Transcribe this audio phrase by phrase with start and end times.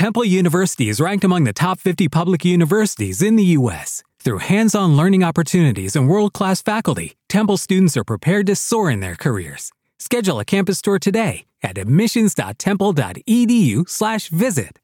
[0.00, 4.02] Temple University is ranked among the top 50 public universities in the U.S.
[4.18, 8.90] Through hands on learning opportunities and world class faculty, Temple students are prepared to soar
[8.90, 9.70] in their careers.
[9.98, 14.78] Schedule a campus tour today at admissions.temple.edu/slash visit.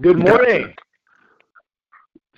[0.00, 0.72] Good morning.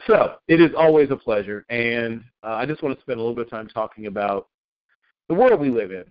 [0.07, 3.37] So, it is always a pleasure, and uh, I just want to spend a little
[3.37, 4.49] bit of time talking about
[5.29, 6.05] the world we live in.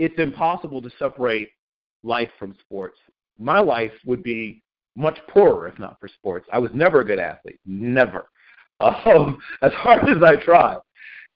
[0.00, 1.50] It's impossible to separate
[2.02, 2.98] life from sports.
[3.40, 4.62] My life would be
[4.96, 6.46] much poorer if not for sports.
[6.52, 8.26] I was never a good athlete, never.
[8.82, 10.78] Um, as hard as I tried.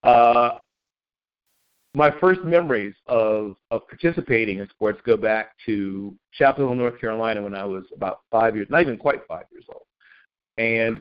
[0.03, 0.53] Uh,
[1.95, 7.43] my first memories of, of participating in sports go back to Chapel Hill, North Carolina,
[7.43, 9.85] when I was about five years, not even quite five years old.
[10.57, 11.01] And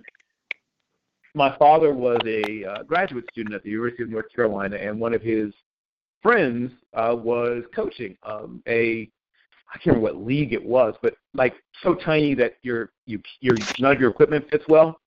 [1.33, 5.13] my father was a uh, graduate student at the University of North Carolina, and one
[5.13, 5.53] of his
[6.22, 9.09] friends uh, was coaching um, a
[9.72, 13.55] I can't remember what league it was, but like so tiny that your you your
[13.80, 14.99] none of your equipment fits well.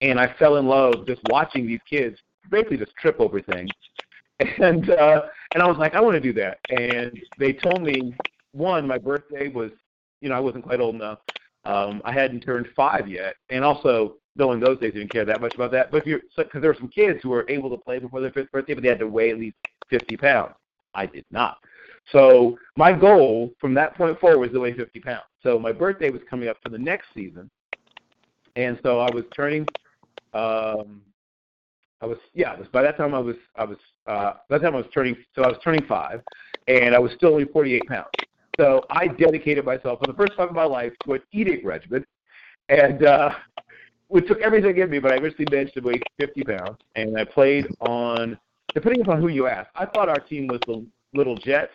[0.00, 2.18] And I fell in love just watching these kids
[2.50, 3.70] basically just trip over things.
[4.58, 5.22] And uh,
[5.54, 6.58] and I was like, I want to do that.
[6.68, 8.12] And they told me
[8.50, 9.70] one, my birthday was,
[10.20, 11.20] you know, I wasn't quite old enough.
[11.64, 15.40] Um, I hadn't turned five yet, and also no one those days didn't care that
[15.40, 15.90] much about that.
[15.92, 18.32] But if you're, because there were some kids who were able to play before their
[18.32, 19.56] fifth birthday, but they had to weigh at least
[19.88, 20.54] 50 pounds.
[20.94, 21.58] I did not.
[22.12, 25.24] So my goal from that point forward was to weigh 50 pounds.
[25.42, 27.50] So my birthday was coming up for the next season,
[28.56, 29.66] and so I was turning.
[30.32, 31.02] Um,
[32.00, 32.52] I was yeah.
[32.54, 34.90] It Was, by that time I was I was uh, by that time I was
[34.92, 35.16] turning.
[35.34, 36.22] So I was turning five,
[36.68, 38.08] and I was still only 48 pounds.
[38.58, 42.04] So I dedicated myself for the first time in my life to an eating regimen,
[42.68, 43.30] and uh,
[44.10, 44.98] it took everything in me.
[44.98, 48.38] But I eventually managed to weigh 50 pounds, and I played on.
[48.74, 51.70] Depending upon who you ask, I thought our team was the Little Jets,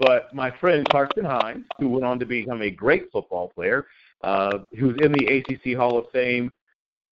[0.00, 3.86] but my friend Clarkson Hines, who went on to become a great football player,
[4.22, 6.50] uh, who's in the ACC Hall of Fame,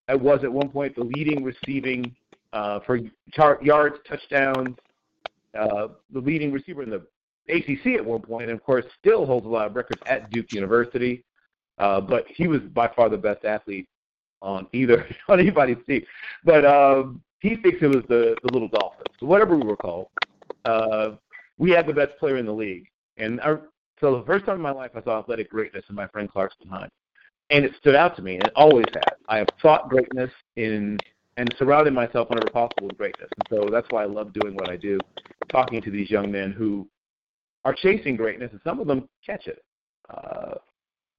[0.09, 2.15] was at one point the leading receiving
[2.53, 3.01] uh, for
[3.33, 4.77] char- yards, touchdowns,
[5.59, 7.03] uh, the leading receiver in the
[7.49, 10.53] ACC at one point, and of course still holds a lot of records at Duke
[10.53, 11.25] University.
[11.79, 13.89] Uh, but he was by far the best athlete
[14.41, 16.03] on either on anybody's team.
[16.45, 20.09] But um, he thinks it was the the little Dolphins, whatever we were called.
[20.65, 21.11] Uh,
[21.59, 22.87] we had the best player in the league.
[23.17, 23.63] And our,
[24.01, 26.69] so the first time in my life I saw athletic greatness in my friend Clarkson
[26.69, 26.93] Hines.
[27.51, 29.19] And it stood out to me, and it always has.
[29.29, 30.99] I have sought greatness in
[31.37, 33.29] and surrounded myself whenever possible with greatness.
[33.37, 34.99] And so that's why I love doing what I do,
[35.51, 36.89] talking to these young men who
[37.65, 39.63] are chasing greatness, and some of them catch it.
[40.09, 40.55] Uh,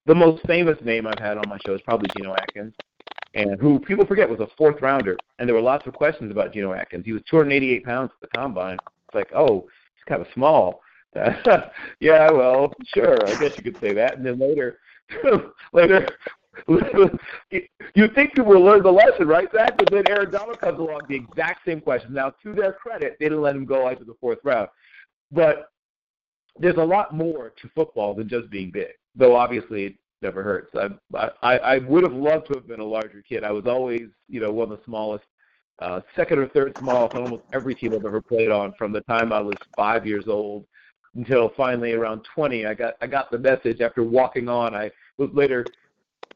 [0.06, 2.74] the most famous name I've had on my show is probably Geno Atkins,
[3.34, 5.18] and who people forget was a fourth rounder.
[5.38, 7.06] And there were lots of questions about Geno Atkins.
[7.06, 8.78] He was 288 pounds at the combine.
[9.08, 9.68] It's like, oh,
[10.07, 10.81] kind of small.
[12.00, 14.18] yeah, well, sure, I guess you could say that.
[14.18, 14.79] And then later,
[15.73, 16.07] later,
[16.68, 19.78] you think people will learn the lesson, right, Zach?
[19.78, 22.13] But then Aaron Donald comes along, the exact same question.
[22.13, 24.69] Now, to their credit, they didn't let him go after the fourth round.
[25.31, 25.69] But
[26.59, 30.73] there's a lot more to football than just being big, though obviously it never hurts.
[30.75, 33.44] I, I, I would have loved to have been a larger kid.
[33.44, 35.25] I was always, you know, one of the smallest
[35.80, 39.02] uh, second or third smallest on almost every team I've ever played on from the
[39.02, 40.66] time I was five years old
[41.16, 42.66] until finally around 20.
[42.66, 44.76] I got I got the message after walking on.
[44.76, 45.66] I was later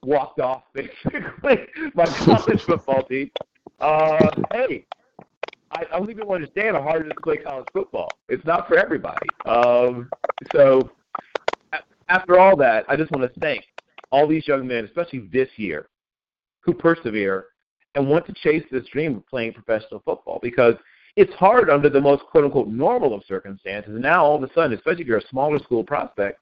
[0.04, 3.32] walked off basically my college football team.
[3.80, 4.86] Uh, hey,
[5.72, 8.10] I, I don't even understand how hard it is to play college football.
[8.30, 9.28] It's not for everybody.
[9.46, 10.10] Um,
[10.54, 10.92] so
[12.10, 13.66] after all that, I just want to thank
[14.12, 15.88] all these young men, especially this year,
[16.60, 17.48] who persevere
[17.96, 20.76] and want to chase this dream of playing professional football because
[21.16, 23.94] it's hard under the most quote unquote normal of circumstances.
[23.94, 26.40] And now all of a sudden, especially if you're a smaller school prospect,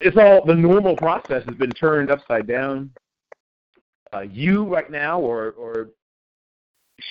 [0.00, 2.90] it's all the normal process has been turned upside down.
[4.12, 5.88] Uh, you right now, or or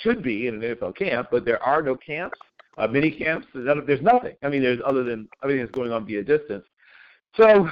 [0.03, 2.37] should be in an NFL camp, but there are no camps,
[2.77, 3.47] uh, mini camps.
[3.53, 4.35] There's nothing.
[4.43, 6.65] I mean, there's other than everything that's going on via distance.
[7.35, 7.67] So,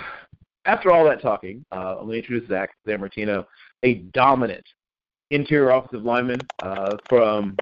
[0.66, 3.46] after all that talking, uh, let me introduce Zach Sammartino,
[3.84, 4.66] a dominant
[5.32, 7.56] interior offensive lineman uh, from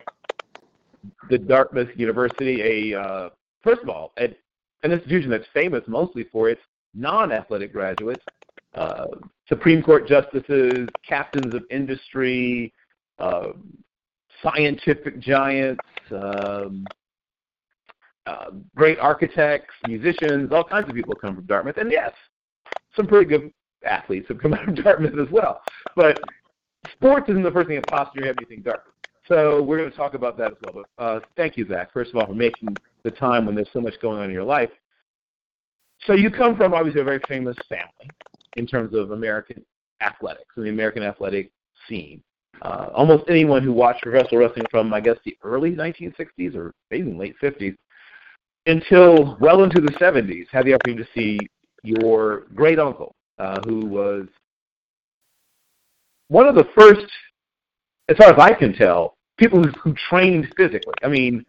[1.29, 2.91] the Dartmouth University.
[2.93, 3.29] A uh,
[3.63, 4.35] first of all, an,
[4.83, 6.61] institution that's famous mostly for its
[6.93, 8.23] non-athletic graduates,
[8.75, 9.07] uh,
[9.49, 12.73] Supreme Court justices, captains of industry,
[13.19, 13.49] uh,
[14.41, 16.85] scientific giants, um,
[18.25, 22.11] uh, great architects, musicians, all kinds of people come from Dartmouth, and yes,
[22.95, 23.51] some pretty good
[23.85, 25.61] athletes have come out of Dartmouth as well.
[25.95, 26.19] But
[26.93, 28.93] sports isn't the first thing that pops in your head you think Dartmouth.
[29.27, 30.83] So we're going to talk about that as well.
[30.97, 33.81] But uh, thank you, Zach, first of all, for making the time when there's so
[33.81, 34.69] much going on in your life.
[36.05, 38.09] So you come from obviously a very famous family,
[38.55, 39.63] in terms of American
[40.01, 41.51] athletics and the American athletic
[41.87, 42.21] scene.
[42.61, 47.13] Uh, almost anyone who watched professional wrestling from, I guess, the early 1960s or maybe
[47.13, 47.75] late 50s
[48.65, 51.39] until well into the 70s had the opportunity to see
[51.83, 54.27] your great uncle, uh, who was
[56.29, 57.05] one of the first,
[58.09, 60.93] as far as I can tell, people who, who trained physically.
[61.03, 61.45] I mean,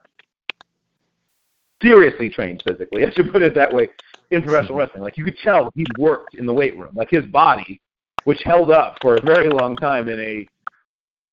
[1.83, 3.05] seriously trained physically.
[3.07, 3.89] I should put it that way
[4.31, 5.03] in professional wrestling.
[5.03, 6.93] Like you could tell he'd worked in the weight room.
[6.95, 7.81] Like his body,
[8.25, 10.47] which held up for a very long time in a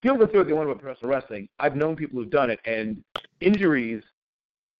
[0.01, 1.49] people go through what they want about professional wrestling.
[1.59, 3.03] I've known people who've done it, and
[3.41, 4.03] injuries,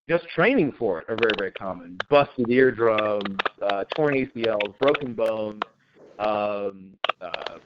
[0.08, 1.98] just training for it, are very, very common.
[2.12, 5.64] Busted eardrums, uh, torn ACLs, broken bones,
[6.20, 6.92] um,
[7.22, 7.58] uh,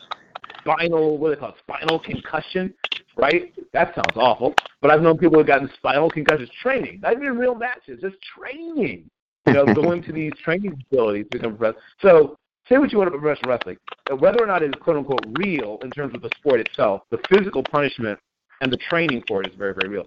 [0.71, 2.73] spinal, what do they call it, spinal concussion,
[3.17, 3.53] right?
[3.73, 4.53] That sounds awful.
[4.81, 9.09] But I've known people who've gotten spinal concussions training, not even real matches, just training.
[9.47, 11.81] You know, going to these training facilities to become professional.
[12.01, 12.37] So
[12.67, 13.77] say what you want about professional wrestling.
[14.19, 17.19] Whether or not it is quote unquote real in terms of the sport itself, the
[17.29, 18.19] physical punishment
[18.61, 20.05] and the training for it is very, very real.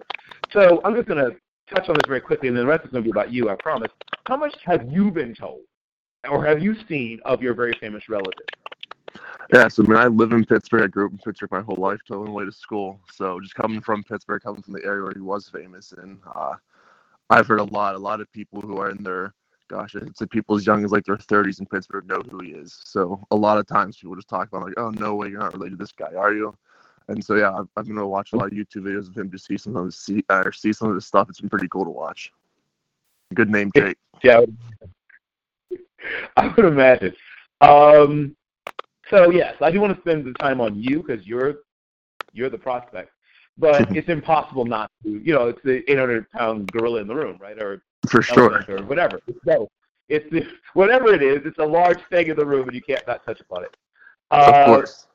[0.53, 1.37] So I'm just going to
[1.75, 3.49] touch on this very quickly, and then the rest is going to be about you,
[3.49, 3.91] I promise.
[4.27, 5.61] How much have you been told,
[6.31, 8.47] or have you seen of your very famous relative?
[9.53, 10.83] Yeah, so I mean, I live in Pittsburgh.
[10.83, 13.01] I grew up in Pittsburgh my whole life, till I went away to school.
[13.13, 16.55] So just coming from Pittsburgh, coming from the area where he was famous, and uh,
[17.29, 19.35] I've heard a lot, a lot of people who are in their
[19.73, 22.51] gosh, it's like people as young as like their 30s in Pittsburgh know who he
[22.51, 22.79] is.
[22.85, 25.55] So a lot of times people just talk about like, oh no way, you're not
[25.55, 26.55] related to this guy, are you?
[27.09, 29.17] And so yeah, I've, I've been able to watch a lot of YouTube videos of
[29.17, 31.29] him to see some of his see uh, see some of his stuff.
[31.29, 32.31] It's been pretty cool to watch.
[33.35, 33.97] Good name, Jake.
[34.23, 34.43] Yeah,
[36.37, 37.15] I would imagine.
[37.61, 38.37] Um,
[39.13, 41.57] so yes, I do want to spend the time on you because you're
[42.33, 43.11] you're the prospect,
[43.59, 45.21] but it's impossible not to.
[45.23, 47.61] You know, it's the 800 pound gorilla in the room, right?
[47.61, 49.21] Or for sure, or whatever.
[49.47, 49.69] So
[50.09, 51.43] it's the, whatever it is.
[51.45, 53.77] It's a large thing in the room, and you can't not touch upon it.
[54.31, 55.07] Uh, of course.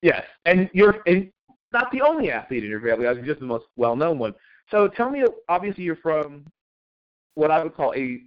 [0.00, 1.30] Yes, and you're and
[1.72, 3.06] not the only athlete in your family.
[3.06, 4.34] I was just the most well-known one.
[4.70, 6.46] So tell me, obviously, you're from
[7.34, 8.22] what I would call a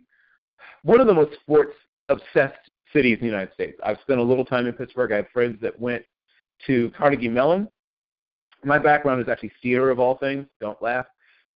[0.84, 1.74] one of the most sports
[2.10, 3.80] obsessed cities in the United States.
[3.84, 5.12] I've spent a little time in Pittsburgh.
[5.12, 6.04] I have friends that went
[6.68, 7.68] to Carnegie Mellon.
[8.64, 10.46] My background is actually theater of all things.
[10.60, 11.06] Don't laugh.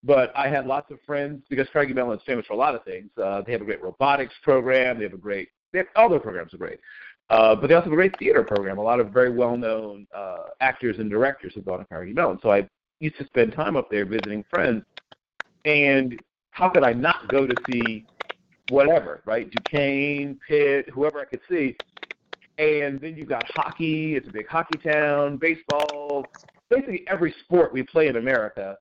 [0.04, 2.84] But I had lots of friends because Carnegie Mellon is famous for a lot of
[2.84, 3.10] things.
[3.22, 4.98] Uh, they have a great robotics program.
[4.98, 6.80] They have a great, they have, all their programs are great.
[7.30, 8.78] Uh, but they also have a great theater program.
[8.78, 12.38] A lot of very well-known uh, actors and directors have gone to Carnegie Mellon.
[12.42, 12.68] So I
[13.00, 14.84] used to spend time up there visiting friends.
[15.66, 16.20] And
[16.52, 18.06] how could I not go to see
[18.70, 19.50] whatever, right?
[19.50, 21.76] Duquesne, Pitt, whoever I could see.
[22.58, 24.16] And then you've got hockey.
[24.16, 25.38] It's a big hockey town.
[25.38, 26.26] Baseball.
[26.70, 28.78] Basically every sport we play in America,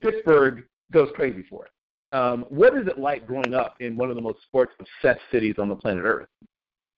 [0.00, 1.70] Pittsburgh goes crazy for it.
[2.16, 5.56] Um, what is it like growing up in one of the most sports obsessed cities
[5.58, 6.28] on the planet Earth?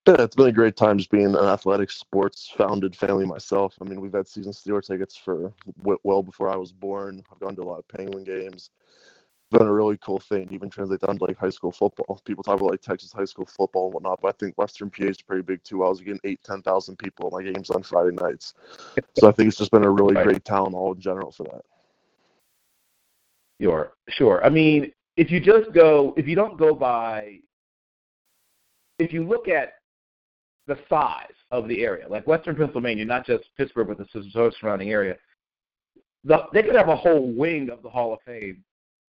[0.07, 3.75] Yeah, it's been a great time just being an athletic sports founded family myself.
[3.81, 5.53] I mean, we've had season Steeler tickets for
[6.03, 7.23] well before I was born.
[7.31, 8.69] I've gone to a lot of Penguin games
[9.49, 12.21] been a really cool thing, even translate down to like high school football.
[12.25, 15.05] People talk about like Texas high school football and whatnot, but I think Western PA
[15.05, 15.83] is pretty big too.
[15.83, 18.53] I was getting eight, ten thousand people at my games on Friday nights.
[19.17, 21.61] So I think it's just been a really great town all in general for that.
[23.61, 24.45] Sure, sure.
[24.45, 27.39] I mean, if you just go, if you don't go by,
[28.99, 29.73] if you look at
[30.67, 35.17] the size of the area, like Western Pennsylvania, not just Pittsburgh, but the surrounding area,
[36.23, 38.63] the, they could have a whole wing of the Hall of Fame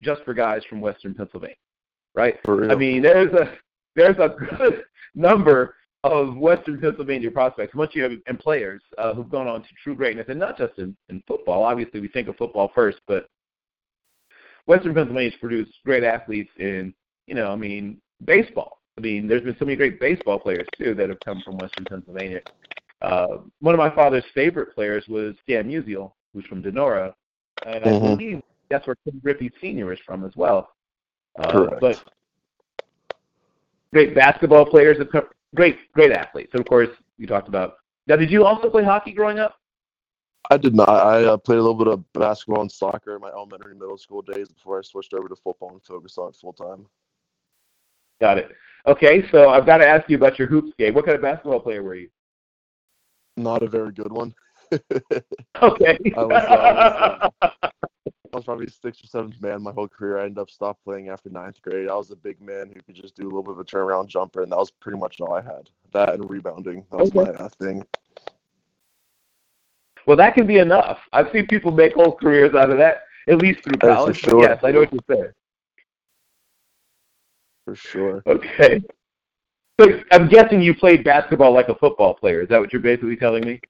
[0.02, 1.56] just for guys from Western Pennsylvania,
[2.14, 2.38] right?
[2.46, 3.54] I mean, there's a
[3.96, 4.82] there's a good
[5.14, 9.68] number of Western Pennsylvania prospects, once you have and players uh, who've gone on to
[9.82, 11.62] true greatness, and not just in, in football.
[11.62, 13.26] Obviously, we think of football first, but
[14.66, 16.92] Western Pennsylvania's produced great athletes in,
[17.26, 18.80] you know, I mean, baseball.
[18.98, 21.84] I mean, there's been so many great baseball players too that have come from Western
[21.84, 22.40] Pennsylvania.
[23.00, 27.14] Uh, one of my father's favorite players was Stan Musial, who's from Donora,
[27.64, 28.04] and mm-hmm.
[28.04, 28.42] I believe
[28.72, 29.92] that's where Ken Griffey Sr.
[29.92, 30.70] is from as well.
[31.38, 32.02] Uh, but
[33.92, 34.98] great basketball players,
[35.54, 36.50] great great athletes.
[36.52, 36.88] And of course,
[37.18, 37.74] you talked about.
[38.06, 39.58] Now, did you also play hockey growing up?
[40.50, 40.88] I did not.
[40.88, 43.96] I uh, played a little bit of basketball and soccer in my elementary and middle
[43.96, 46.86] school days before I switched over to football and focused on it full time.
[48.20, 48.50] Got it.
[48.86, 50.94] Okay, so I've got to ask you about your hoops game.
[50.94, 52.08] What kind of basketball player were you?
[53.36, 54.34] Not a very good one.
[55.62, 55.98] okay.
[56.16, 57.70] I was, uh, I was, I
[58.42, 60.18] was probably sixth or seventh man my whole career.
[60.18, 61.88] I ended up stopped playing after ninth grade.
[61.88, 64.08] I was a big man who could just do a little bit of a turnaround
[64.08, 65.70] jumper, and that was pretty much all I had.
[65.92, 66.84] That and rebounding.
[66.90, 67.30] That was okay.
[67.32, 67.84] my uh, thing.
[70.06, 70.98] Well, that can be enough.
[71.12, 74.18] I've seen people make whole careers out of that, at least through college.
[74.18, 74.42] Sure.
[74.42, 75.32] Yes, I know what you're saying.
[77.64, 78.22] For sure.
[78.26, 78.82] Okay.
[79.80, 82.42] So I'm guessing you played basketball like a football player.
[82.42, 83.60] Is that what you're basically telling me?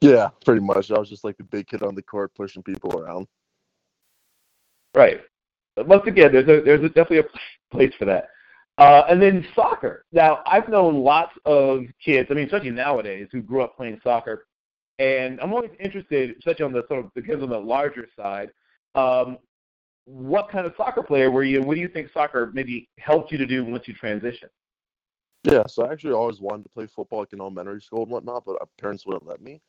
[0.00, 0.90] Yeah, pretty much.
[0.90, 3.26] I was just like the big kid on the court pushing people around.
[4.94, 5.20] Right.
[5.76, 8.28] But once again, there's a there's a, definitely a place for that.
[8.78, 10.04] Uh, and then soccer.
[10.12, 12.28] Now, I've known lots of kids.
[12.30, 14.46] I mean, especially nowadays, who grew up playing soccer,
[14.98, 18.50] and I'm always interested, especially on the sort of the kids on the larger side.
[18.94, 19.38] Um,
[20.06, 23.38] what kind of soccer player were you, what do you think soccer maybe helped you
[23.38, 24.50] to do once you transitioned?
[25.44, 28.44] Yeah, so I actually always wanted to play football like in elementary school and whatnot,
[28.44, 29.60] but my parents wouldn't let me.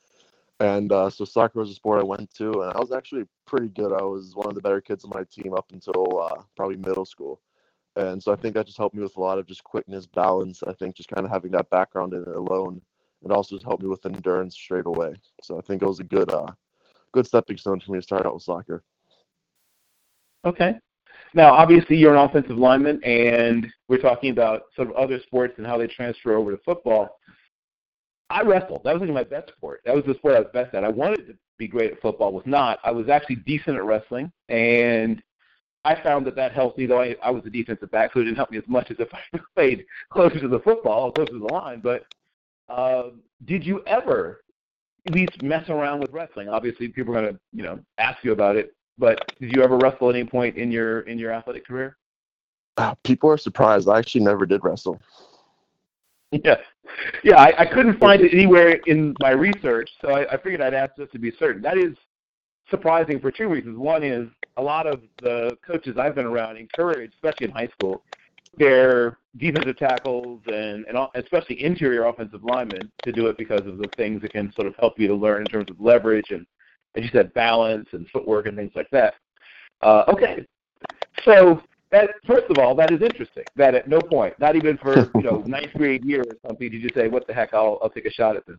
[0.59, 3.67] And uh, so soccer was a sport I went to, and I was actually pretty
[3.67, 3.91] good.
[3.91, 7.05] I was one of the better kids on my team up until uh, probably middle
[7.05, 7.41] school.
[7.97, 10.63] And so I think that just helped me with a lot of just quickness, balance.
[10.65, 12.81] I think just kind of having that background in it alone,
[13.23, 15.15] it also just helped me with endurance straight away.
[15.41, 16.51] So I think it was a good, uh,
[17.11, 18.83] good stepping stone for me to start out with soccer.
[20.45, 20.75] Okay.
[21.33, 25.67] Now, obviously, you're an offensive lineman, and we're talking about sort of other sports and
[25.67, 27.17] how they transfer over to football.
[28.29, 28.83] I wrestled.
[28.83, 29.81] That was like my best sport.
[29.85, 30.83] That was the sport I was best at.
[30.83, 32.33] I wanted to be great at football.
[32.33, 32.79] Was not.
[32.83, 35.21] I was actually decent at wrestling, and
[35.83, 36.85] I found that that helped me.
[36.85, 38.97] Though I, I was a defensive back, so it didn't help me as much as
[38.99, 41.81] if I played closer to the football, closer to the line.
[41.81, 42.05] But
[42.67, 43.09] uh,
[43.45, 44.41] did you ever
[45.05, 46.49] at least mess around with wrestling?
[46.49, 49.77] Obviously, people are going to you know ask you about it but did you ever
[49.77, 51.97] wrestle at any point in your in your athletic career?
[52.77, 53.87] Uh, people are surprised.
[53.87, 54.99] I actually never did wrestle.
[56.43, 56.55] Yeah,
[57.23, 57.37] yeah.
[57.37, 60.95] I, I couldn't find it anywhere in my research, so I, I figured I'd ask
[60.97, 61.61] just to be certain.
[61.61, 61.95] That is
[62.69, 63.77] surprising for two reasons.
[63.77, 64.27] One is
[64.57, 68.03] a lot of the coaches I've been around encourage, especially in high school,
[68.57, 73.89] their defensive tackles and, and especially interior offensive linemen to do it because of the
[73.97, 76.45] things that can sort of help you to learn in terms of leverage and
[76.95, 79.15] as you said, balance and footwork and things like that.
[79.81, 80.45] Uh, okay,
[81.23, 81.61] so
[81.95, 83.45] that first of all, that is interesting.
[83.55, 86.81] That at no point, not even for you know ninth grade year or something, did
[86.81, 87.53] you say, "What the heck?
[87.53, 88.57] I'll I'll take a shot at this."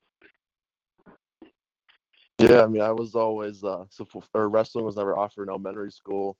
[2.38, 5.90] Yeah, I mean, I was always uh, so or wrestling was never offered in elementary
[5.90, 6.36] school,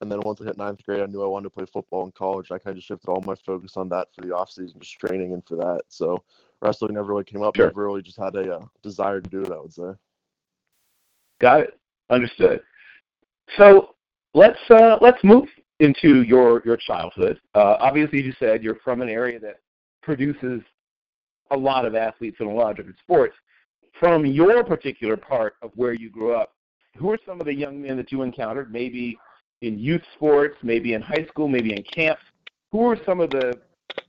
[0.00, 2.12] and then once I hit ninth grade, I knew I wanted to play football in
[2.12, 2.50] college.
[2.50, 5.32] I kind of shifted all my focus on that for the off season, just training
[5.32, 5.82] and for that.
[5.88, 6.22] So
[6.62, 7.56] wrestling never really came up.
[7.56, 7.66] Sure.
[7.66, 9.52] Never really just had a uh, desire to do it.
[9.52, 9.92] I would say.
[11.40, 11.80] Got it.
[12.10, 12.60] Understood.
[13.56, 13.94] So
[14.34, 15.48] let's uh, let's move
[15.80, 17.40] into your your childhood.
[17.54, 19.60] Uh, obviously, you said you're from an area that
[20.02, 20.62] produces
[21.50, 23.34] a lot of athletes in a lot of different sports.
[23.98, 26.52] From your particular part of where you grew up,
[26.96, 28.72] who are some of the young men that you encountered?
[28.72, 29.18] Maybe
[29.62, 32.22] in youth sports, maybe in high school, maybe in camps.
[32.72, 33.58] Who are some of the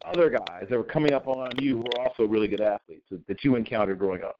[0.05, 3.43] other guys that were coming up on you who are also really good athletes that
[3.43, 4.39] you encountered growing up?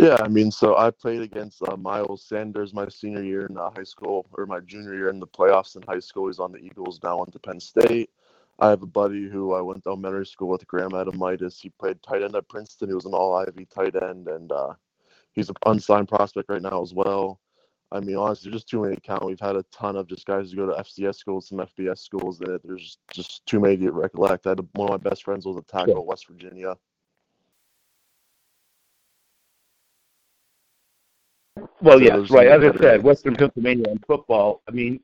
[0.00, 3.70] Yeah, I mean, so I played against uh, Miles Sanders my senior year in uh,
[3.76, 6.28] high school, or my junior year in the playoffs in high school.
[6.28, 8.10] He's on the Eagles now, went to Penn State.
[8.60, 11.60] I have a buddy who I went to elementary school with, Graham Adomitis.
[11.60, 12.88] He played tight end at Princeton.
[12.88, 14.74] He was an all Ivy tight end, and uh,
[15.32, 17.40] he's an unsigned prospect right now as well.
[17.90, 19.24] I mean, honestly, just too many to count.
[19.24, 22.38] We've had a ton of just guys who go to FCS schools, some FBS schools.
[22.38, 24.46] That there's just too many to recollect.
[24.46, 26.76] I had one of my best friends was a tackle at West Virginia.
[31.80, 32.48] Well, yes, right.
[32.48, 34.62] As I said, Western Pennsylvania and football.
[34.68, 35.00] I mean,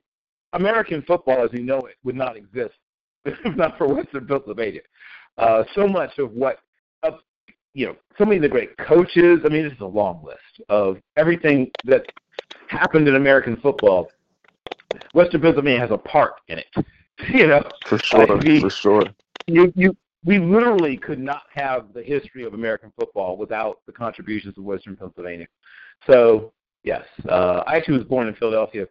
[0.53, 2.75] American football, as you know it, would not exist
[3.25, 4.81] if not for Western Pennsylvania.
[5.39, 6.59] Uh, so much of what,
[7.03, 7.13] uh,
[7.75, 9.41] you know, so many of the great coaches.
[9.45, 12.05] I mean, this is a long list of everything that
[12.69, 14.11] happened in American football.
[15.13, 16.67] Western Pennsylvania has a part in it.
[17.33, 18.27] You know, for sure,
[18.61, 19.05] for sure.
[19.47, 24.59] You you we literally could not have the history of American football without the contributions
[24.59, 25.47] of Western Pennsylvania.
[26.09, 26.53] So
[26.85, 28.87] yes, uh, I actually was born in Philadelphia,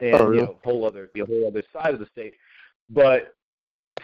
[0.00, 0.42] and oh, really?
[0.42, 2.34] you know, whole other the whole other side of the state.
[2.90, 3.34] But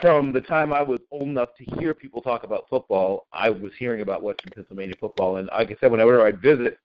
[0.00, 3.72] from the time I was old enough to hear people talk about football, I was
[3.78, 6.78] hearing about Western Pennsylvania football, and like I said, whenever I'd visit,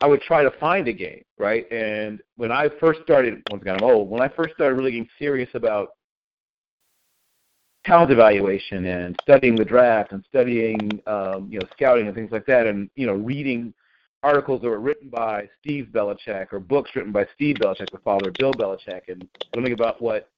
[0.00, 1.70] I would try to find a game, right?
[1.70, 4.10] And when I first started, once again, I'm old.
[4.10, 5.90] When I first started really getting serious about
[7.84, 12.46] talent evaluation and studying the draft and studying, um, you know, scouting and things like
[12.46, 13.72] that, and you know, reading
[14.22, 18.28] articles that were written by Steve Belichick or books written by Steve Belichick, the father
[18.28, 20.28] of Bill Belichick, and learning about what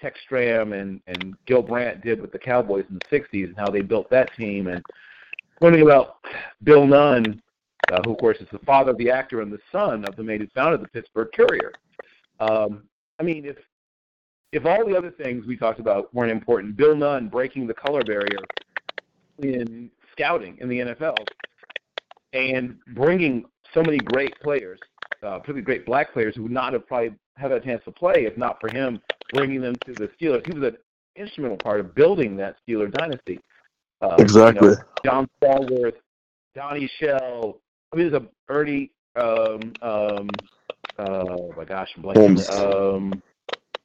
[0.00, 3.70] Tex Schramm and, and Gil Brandt did with the Cowboys in the 60s and how
[3.70, 4.84] they built that team, and
[5.60, 6.16] learning about
[6.62, 7.40] Bill Nunn,
[7.92, 10.22] uh, who, of course, is the father of the actor and the son of the
[10.22, 11.72] man who founded the Pittsburgh Courier.
[12.40, 12.84] Um,
[13.18, 13.56] I mean, if
[14.52, 18.02] if all the other things we talked about weren't important, Bill Nunn breaking the color
[18.02, 18.40] barrier
[19.38, 21.16] in scouting in the NFL
[22.32, 23.44] and bringing
[23.74, 24.78] so many great players,
[25.22, 28.26] uh, particularly great black players who would not have probably had a chance to play
[28.26, 29.00] if not for him
[29.32, 30.46] bringing them to the Steelers.
[30.46, 30.76] He was an
[31.16, 33.40] instrumental part of building that Steeler dynasty.
[34.00, 34.68] Uh, exactly.
[34.68, 35.96] You know, John Stallworth,
[36.54, 37.60] Donnie Shell.
[37.92, 38.90] I mean, there's a Ernie.
[39.16, 40.30] Um, um,
[40.98, 42.50] uh, oh my gosh, I'm blanking.
[42.50, 43.22] Um,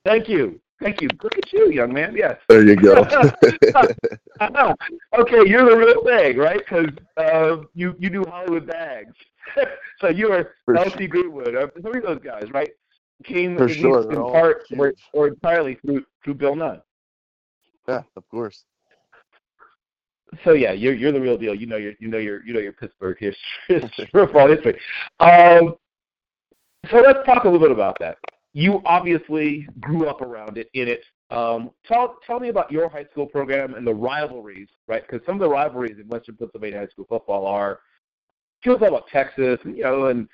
[0.06, 0.60] thank you.
[0.82, 1.08] Thank you.
[1.24, 2.14] Look at you, young man.
[2.16, 2.38] Yes.
[2.50, 2.94] There you go.
[2.96, 3.08] okay,
[5.50, 6.60] you're the real thing, right?
[6.60, 9.16] Because uh, you you do Hollywood bags.
[10.02, 11.08] so you are L.C.
[11.08, 11.56] Greenwood.
[11.56, 12.72] Uh, some of those guys, right?
[13.24, 14.12] Came For sure.
[14.12, 16.82] in part or, or entirely through through Bill Nunn.
[17.88, 18.66] Yeah, of course.
[20.44, 21.56] So yeah, you're you're the real deal.
[21.56, 24.78] You know your you know your you know your Pittsburgh history, football history.
[25.22, 25.76] Um,
[26.92, 28.18] so let's talk a little bit about that
[28.56, 31.04] you obviously grew up around it, in it.
[31.30, 35.04] Um, tell tell me about your high school program and the rivalries, right?
[35.06, 37.80] Because some of the rivalries in Western Pennsylvania high school football are
[38.64, 40.30] feels about Texas, you know, and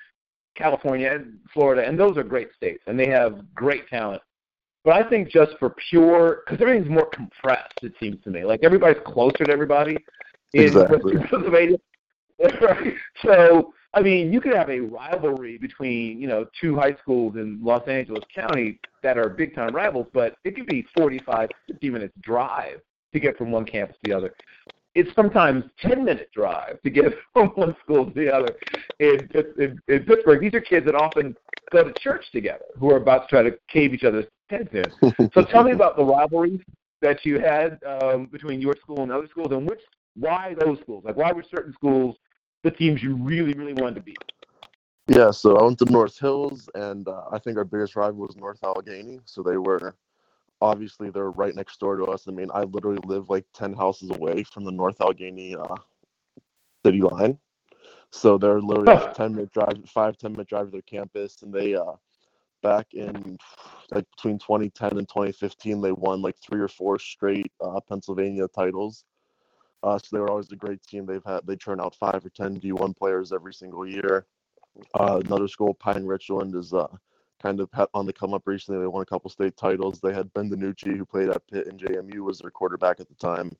[0.56, 4.22] California and Florida, and those are great states, and they have great talent.
[4.84, 8.44] But I think just for pure, because everything's more compressed, it seems to me.
[8.44, 9.96] Like everybody's closer to everybody
[10.52, 11.16] in exactly.
[11.16, 11.78] Western Pennsylvania,
[12.60, 12.94] right?
[13.24, 17.58] So I mean, you could have a rivalry between, you know, two high schools in
[17.62, 22.14] Los Angeles County that are big time rivals, but it could be 45, 50 minutes
[22.22, 22.80] drive
[23.12, 24.34] to get from one campus to the other.
[24.94, 28.54] It's sometimes 10 minute drive to get from one school to the other.
[28.98, 31.36] In, in, in Pittsburgh, these are kids that often
[31.70, 35.30] go to church together who are about to try to cave each other's heads in.
[35.34, 36.60] so tell me about the rivalries
[37.02, 39.80] that you had um, between your school and other schools, and which
[40.14, 41.04] why those schools?
[41.04, 42.16] Like, why were certain schools
[42.62, 44.18] the teams you really, really wanted to beat?
[45.08, 48.36] Yeah, so I went to North Hills, and uh, I think our biggest rival was
[48.36, 49.20] North Allegheny.
[49.24, 49.94] So they were
[50.60, 52.28] obviously they're right next door to us.
[52.28, 55.76] I mean, I literally live like ten houses away from the North Allegheny uh,
[56.84, 57.36] city line.
[58.10, 61.52] So they're literally a ten minute drive, five ten minute drive to their campus, and
[61.52, 61.92] they uh,
[62.62, 63.36] back in
[63.90, 69.04] like between 2010 and 2015 they won like three or four straight uh, Pennsylvania titles.
[69.82, 71.06] Uh, so they were always a great team.
[71.06, 74.26] They've had they turn out five or ten D1 players every single year.
[74.98, 76.86] Uh, another school, Pine Richland, is uh,
[77.42, 78.80] kind of on the come up recently.
[78.80, 80.00] They won a couple state titles.
[80.00, 83.14] They had Ben DiNucci, who played at Pitt and JMU, was their quarterback at the
[83.14, 83.54] time.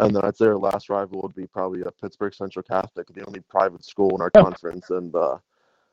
[0.00, 3.24] And then I'd say our last rival would be probably a Pittsburgh Central Catholic, the
[3.26, 4.90] only private school in our conference.
[4.90, 5.38] And uh,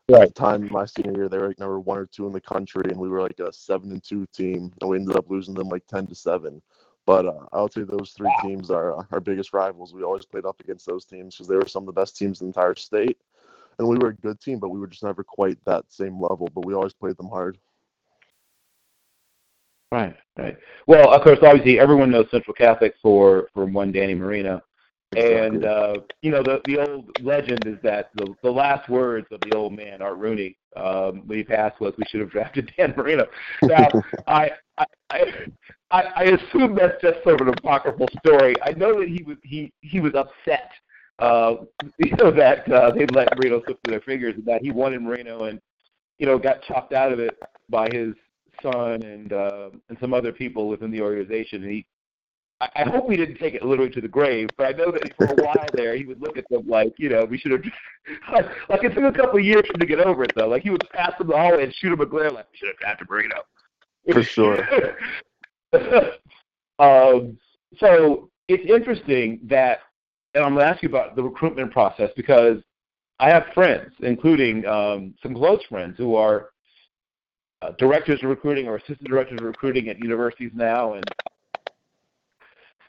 [0.09, 0.23] right.
[0.23, 2.41] at the time, my senior year, they were like number one or two in the
[2.41, 5.53] country, and we were like a seven and two team, and we ended up losing
[5.53, 6.61] them like ten to seven.
[7.05, 9.93] But uh, I would say those three teams are uh, our biggest rivals.
[9.93, 12.41] We always played up against those teams because they were some of the best teams
[12.41, 13.17] in the entire state.
[13.79, 16.47] And we were a good team, but we were just never quite that same level.
[16.53, 17.57] But we always played them hard.
[19.91, 20.57] Right, right.
[20.87, 24.61] Well, of course, obviously, everyone knows Central Catholic for for one Danny Marino,
[25.17, 29.41] and uh, you know the the old legend is that the the last words of
[29.41, 32.93] the old man Art Rooney um, when he passed was we should have drafted Dan
[32.95, 33.25] Marino.
[33.63, 33.87] Now
[34.27, 34.85] I, I
[35.91, 38.55] I I assume that's just sort of an apocryphal story.
[38.63, 40.71] I know that he was he he was upset
[41.21, 41.57] uh,
[41.99, 45.01] you know that uh, they let Marino slip through their fingers and that he wanted
[45.01, 45.61] Marino and
[46.17, 47.37] you know got chopped out of it
[47.69, 48.13] by his
[48.61, 51.63] son and uh, and some other people within the organization.
[51.63, 51.85] And he
[52.75, 55.25] I, hope we didn't take it literally to the grave, but I know that for
[55.25, 57.63] a while there, he would look at them like, you know, we should have.
[58.69, 60.47] like it took a couple of years for him to get over it, though.
[60.47, 62.67] Like he would pass them the hallway and shoot him a glare, like we should
[62.67, 63.47] have had to bring it up.
[64.11, 64.67] For sure.
[66.79, 67.37] um,
[67.77, 69.79] so it's interesting that,
[70.35, 72.57] and I'm going to ask you about the recruitment process because
[73.19, 76.49] I have friends, including um, some close friends, who are
[77.61, 81.03] uh, directors of recruiting or assistant directors of recruiting at universities now, and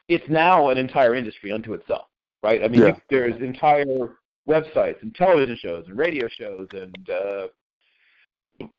[0.09, 2.07] it's now an entire industry unto itself,
[2.43, 2.63] right?
[2.63, 2.87] I mean, yeah.
[2.89, 4.17] you, there's entire
[4.49, 7.47] websites and television shows and radio shows and uh,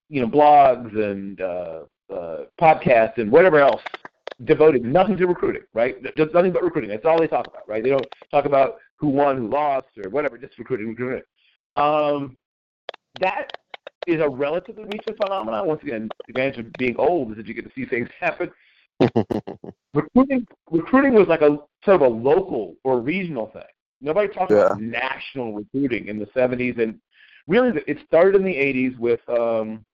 [0.09, 1.79] you know blogs and uh,
[2.13, 3.81] uh, podcasts and whatever else
[4.45, 5.95] devoted nothing to recruiting, right?
[6.17, 6.89] Just nothing but recruiting.
[6.89, 7.83] That's all they talk about, right?
[7.83, 10.37] They don't talk about who won, who lost, or whatever.
[10.37, 11.23] Just recruiting, recruiting.
[11.75, 12.37] Um,
[13.19, 13.51] that
[14.07, 15.67] is a relatively recent phenomenon.
[15.67, 18.51] Once again, the advantage of being old is that you get to see things happen
[19.93, 23.61] recruiting recruiting was like a sort of a local or regional thing.
[24.01, 24.65] Nobody talked yeah.
[24.65, 26.99] about national recruiting in the 70s, and
[27.47, 29.85] really it started in the 80s with um,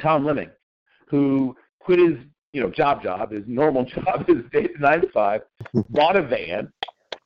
[0.00, 0.50] Tom Lemming,
[1.08, 2.18] who quit his
[2.52, 5.42] you know job job, his normal job, his nine to five,
[5.90, 6.70] bought a van,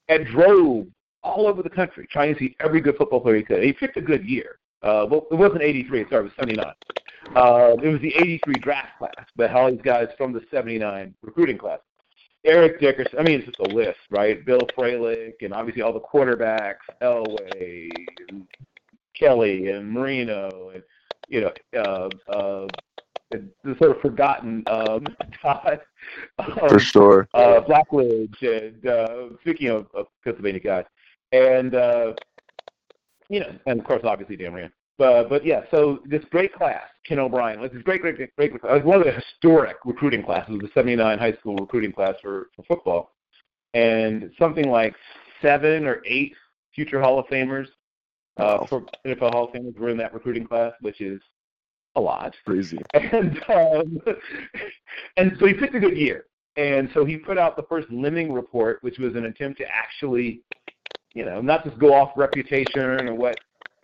[0.08, 0.86] and drove
[1.22, 3.62] all over the country trying to see every good football player he could.
[3.62, 4.59] He picked a good year.
[4.82, 6.66] Uh, well, it wasn't 83, sorry, it was 79.
[7.36, 11.58] Uh, it was the 83 draft class, but all these guys from the 79 recruiting
[11.58, 11.80] class.
[12.44, 14.44] Eric Dickerson, I mean, it's just a list, right?
[14.44, 17.90] Bill Fralic, and obviously all the quarterbacks, Elway,
[18.30, 18.46] and
[19.14, 20.82] Kelly, and Marino, and,
[21.28, 22.66] you know, uh, uh,
[23.30, 25.06] the sort of forgotten um,
[25.42, 25.80] Todd,
[26.38, 30.84] um, for sure, uh, Blackledge, and uh, speaking of, of Pennsylvania guys,
[31.32, 32.14] and uh,
[33.30, 34.72] you know, and of course, obviously Dan Rand.
[34.98, 38.52] But but yeah, so this great class, Ken O'Brien, was this great, great, great, great.
[38.52, 42.48] It was one of the historic recruiting classes, the '79 high school recruiting class for
[42.54, 43.12] for football,
[43.72, 44.94] and something like
[45.40, 46.34] seven or eight
[46.74, 47.68] future Hall of Famers
[48.36, 51.20] uh, for NFL Hall of Famers were in that recruiting class, which is
[51.96, 52.34] a lot.
[52.44, 52.78] Crazy.
[52.94, 54.00] And um,
[55.16, 58.32] and so he picked a good year, and so he put out the first Lemming
[58.32, 60.42] report, which was an attempt to actually,
[61.14, 63.36] you know, not just go off reputation or what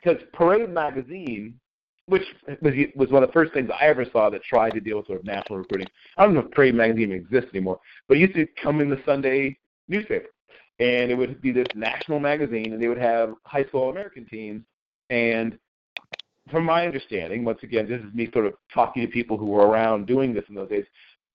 [0.02, 1.58] because Parade magazine,
[2.06, 2.22] which
[2.60, 5.06] was was one of the first things I ever saw that tried to deal with
[5.06, 5.88] sort of national recruiting.
[6.16, 9.00] I don't know if Parade magazine exists anymore, but it used to come in the
[9.04, 9.58] Sunday
[9.88, 10.28] newspaper,
[10.78, 14.62] and it would be this national magazine, and they would have high school American teams.
[15.10, 15.58] And
[16.50, 19.66] from my understanding, once again, this is me sort of talking to people who were
[19.66, 20.84] around doing this in those days.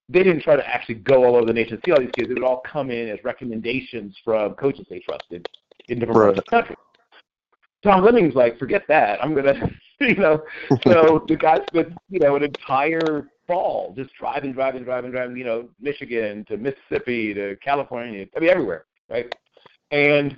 [0.08, 2.30] They didn't try to actually go all over the nation and see all these kids.
[2.30, 5.48] It would all come in as recommendations from coaches they trusted
[5.92, 6.76] in different parts of the country.
[7.84, 9.24] Tom Lemming's like, forget that.
[9.24, 10.42] I'm gonna, you know.
[10.84, 15.36] So the guy spent, you know, an entire fall just driving, driving, driving, driving.
[15.38, 18.26] You know, Michigan to Mississippi to California.
[18.36, 19.34] I mean, everywhere, right?
[19.92, 20.38] And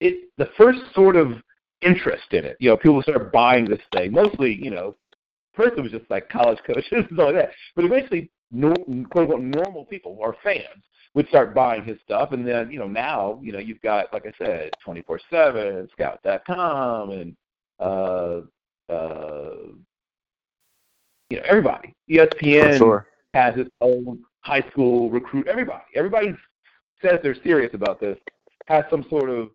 [0.00, 1.32] it, the first sort of
[1.80, 4.12] interest in it, you know, people started buying this thing.
[4.12, 4.96] Mostly, you know,
[5.54, 7.50] first it was just like college coaches and all that.
[7.76, 8.72] But eventually, no,
[9.10, 10.82] quote unquote, normal people or fans
[11.14, 12.32] would start buying his stuff.
[12.32, 17.36] And then, you know, now, you know, you've got, like I said, 24-7, Scout.com, and,
[17.80, 18.40] uh,
[18.88, 19.54] uh,
[21.30, 21.94] you know, everybody.
[22.10, 23.06] ESPN sure.
[23.34, 25.46] has its own high school recruit.
[25.46, 25.82] Everybody.
[25.94, 26.34] Everybody
[27.02, 28.18] says they're serious about this.
[28.66, 29.50] Has some sort of,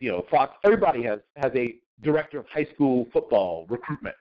[0.00, 0.54] you know, Fox.
[0.64, 4.14] Everybody has has a director of high school football recruitment.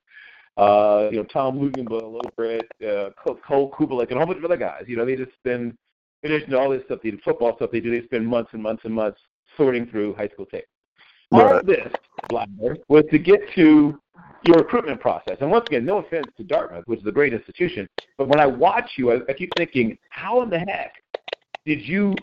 [0.56, 3.10] Uh, you know, Tom Luginbill over at uh,
[3.48, 4.84] Cole Cubelic and a whole bunch of other guys.
[4.88, 5.76] You know, they just spend,
[6.22, 8.62] in addition to all this stuff, the football stuff they do, they spend months and
[8.62, 9.20] months and months
[9.58, 10.66] sorting through high school tape.
[11.32, 11.42] Right.
[11.42, 11.92] All of this,
[12.30, 14.00] Blackmer, was to get to
[14.46, 15.38] your recruitment process.
[15.42, 17.88] And once again, no offense to Dartmouth, which is a great institution,
[18.18, 20.94] but when I watch you, I, I keep thinking, how in the heck
[21.66, 22.14] did you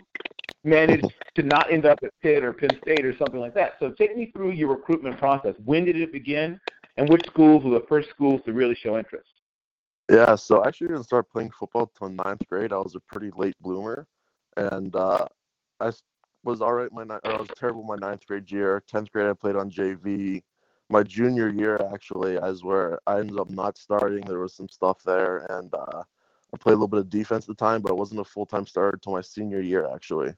[0.62, 1.02] manage
[1.34, 3.72] to not end up at Pitt or Penn State or something like that?
[3.80, 5.54] So take me through your recruitment process.
[5.64, 6.60] When did it begin,
[7.00, 9.30] and which schools were the first schools to really show interest?
[10.10, 12.74] Yeah, so I actually didn't start playing football till ninth grade.
[12.74, 14.06] I was a pretty late bloomer,
[14.58, 15.26] and uh,
[15.80, 15.92] I
[16.44, 16.92] was all right.
[16.92, 18.82] My I was terrible my ninth grade year.
[18.86, 20.42] Tenth grade, I played on JV.
[20.90, 24.22] My junior year, actually, as where I ended up not starting.
[24.22, 26.02] There was some stuff there, and uh,
[26.52, 28.44] I played a little bit of defense at the time, but I wasn't a full
[28.44, 30.34] time starter until my senior year, actually.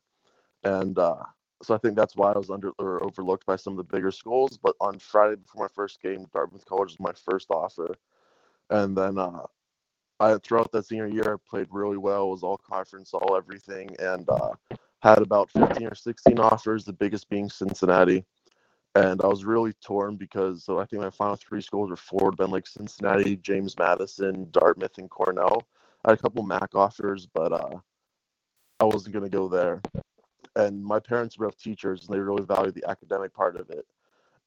[0.63, 1.25] And uh,
[1.63, 4.11] so I think that's why I was under or overlooked by some of the bigger
[4.11, 4.59] schools.
[4.63, 7.95] But on Friday before my first game, Dartmouth College was my first offer,
[8.71, 9.47] and then uh,
[10.21, 12.31] I throughout that senior year, I played really well.
[12.31, 14.53] Was all conference, all everything, and uh,
[15.03, 16.85] had about 15 or 16 offers.
[16.85, 18.25] The biggest being Cincinnati,
[18.95, 22.33] and I was really torn because so I think my final three schools were four,
[22.33, 25.63] been like Cincinnati, James Madison, Dartmouth, and Cornell.
[26.05, 27.79] I had a couple MAC offers, but uh,
[28.81, 29.81] I wasn't gonna go there.
[30.57, 33.87] And my parents were both teachers, and they really valued the academic part of it.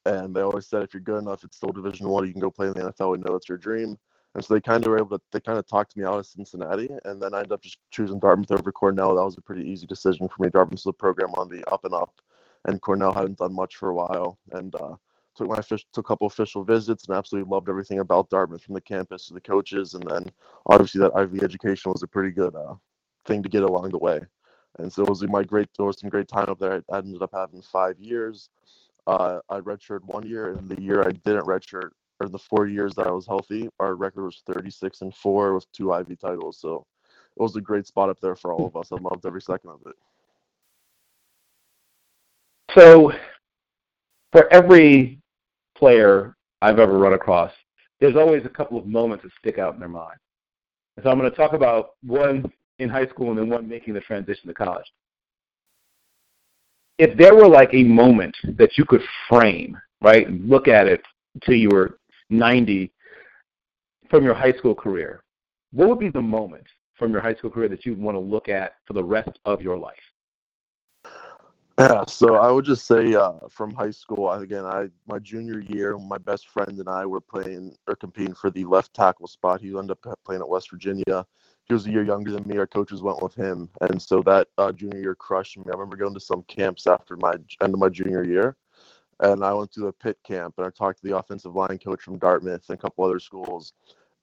[0.04, 2.26] And they always said, if you're good enough, it's still Division One.
[2.26, 3.12] You can go play in the NFL.
[3.12, 3.98] We know it's your dream.
[4.34, 6.26] And so they kind of were able to, they kind of talked me out of
[6.26, 6.90] Cincinnati.
[7.04, 9.16] And then I ended up just choosing Dartmouth over Cornell.
[9.16, 10.50] That was a pretty easy decision for me.
[10.50, 12.20] Dartmouth's the program on the up and up,
[12.66, 14.38] and Cornell hadn't done much for a while.
[14.52, 14.94] And uh,
[15.36, 18.74] took my fish, took a couple official visits and absolutely loved everything about Dartmouth from
[18.74, 19.94] the campus to the coaches.
[19.94, 20.30] And then
[20.66, 22.74] obviously that Ivy education was a pretty good uh,
[23.26, 24.20] thing to get along the way.
[24.78, 26.82] And so it was my great, there was some great time up there.
[26.92, 28.50] I ended up having five years.
[29.06, 32.94] Uh, I redshirted one year, and the year I didn't redshirt, or the four years
[32.96, 36.58] that I was healthy, our record was 36 and four with two Ivy titles.
[36.58, 36.84] So
[37.36, 38.90] it was a great spot up there for all of us.
[38.92, 39.94] I loved every second of it.
[42.74, 43.12] So
[44.32, 45.20] for every
[45.76, 47.52] player I've ever run across,
[48.00, 50.18] there's always a couple of moments that stick out in their mind.
[50.96, 53.94] And so I'm going to talk about one in high school and then one making
[53.94, 54.86] the transition to college.
[56.98, 61.02] If there were like a moment that you could frame, right, look at it
[61.44, 61.98] till you were
[62.30, 62.90] 90
[64.08, 65.22] from your high school career,
[65.72, 68.48] what would be the moment from your high school career that you'd want to look
[68.48, 69.94] at for the rest of your life?
[71.78, 75.98] Yeah, so I would just say uh, from high school, again, I my junior year,
[75.98, 79.60] my best friend and I were playing or competing for the left tackle spot.
[79.60, 81.26] He ended up playing at West Virginia.
[81.66, 82.58] He was a year younger than me.
[82.58, 85.64] Our coaches went with him, and so that uh, junior year crushed me.
[85.66, 88.56] I remember going to some camps after my end of my junior year,
[89.20, 92.02] and I went to a Pitt camp and I talked to the offensive line coach
[92.02, 93.72] from Dartmouth and a couple other schools.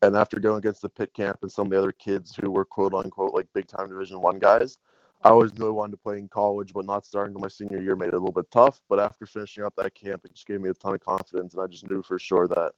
[0.02, 2.66] And after going against the Pitt camp and some of the other kids who were
[2.66, 4.78] quote unquote like big time Division One guys,
[5.24, 7.96] I always knew I wanted to play in college, but not starting my senior year
[7.96, 8.82] made it a little bit tough.
[8.90, 11.64] But after finishing up that camp, it just gave me a ton of confidence, and
[11.64, 12.74] I just knew for sure that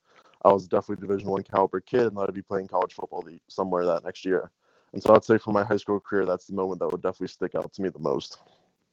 [0.46, 3.84] I was definitely Division One caliber kid, and that I'd be playing college football somewhere
[3.86, 4.52] that next year.
[4.94, 7.30] And so I'd say for my high school career, that's the moment that would definitely
[7.30, 8.38] stick out to me the most.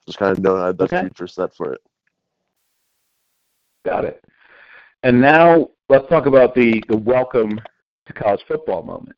[0.06, 1.02] Just kind of knowing I had that okay.
[1.02, 1.80] future set for it.
[3.84, 4.24] Got it.
[5.02, 7.60] And now let's talk about the the welcome
[8.06, 9.16] to college football moment.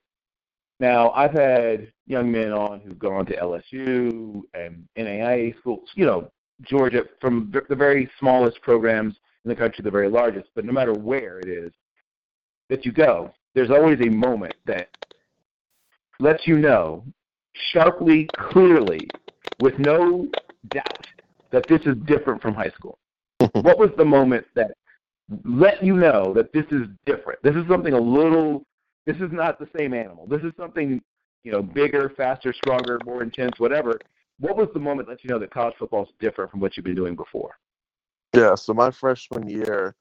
[0.81, 6.29] Now, I've had young men on who've gone to LSU and NAIA schools, you know,
[6.62, 10.49] Georgia, from the very smallest programs in the country to the very largest.
[10.57, 11.73] But no matter where it is
[12.68, 14.88] that you go, there's always a moment that
[16.20, 17.05] lets you know
[17.72, 19.09] sharply, clearly,
[19.61, 20.29] with no
[20.68, 21.07] doubt,
[21.50, 22.98] that this is different from high school.
[23.53, 24.72] what was the moment that
[25.44, 27.42] let you know that this is different?
[27.42, 28.64] This is something a little
[29.07, 30.27] this is not the same animal.
[30.27, 31.00] This is something,
[31.42, 34.00] you know, bigger, faster, stronger, more intense, whatever.
[34.40, 36.77] What was the moment that let you know that college football is different from what
[36.77, 37.53] you've been doing before?
[38.35, 39.94] Yeah, so my freshman year,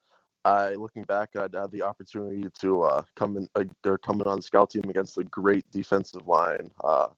[0.44, 3.48] I looking back, I'd had the opportunity to uh, come in.
[3.54, 6.70] Uh, they're coming on the scout team against a great defensive line.
[6.82, 7.08] Uh,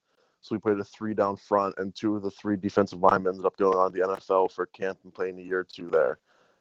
[0.40, 3.46] so we played a three down front, and two of the three defensive linemen ended
[3.46, 6.18] up going on the NFL for camp and playing a year or two there.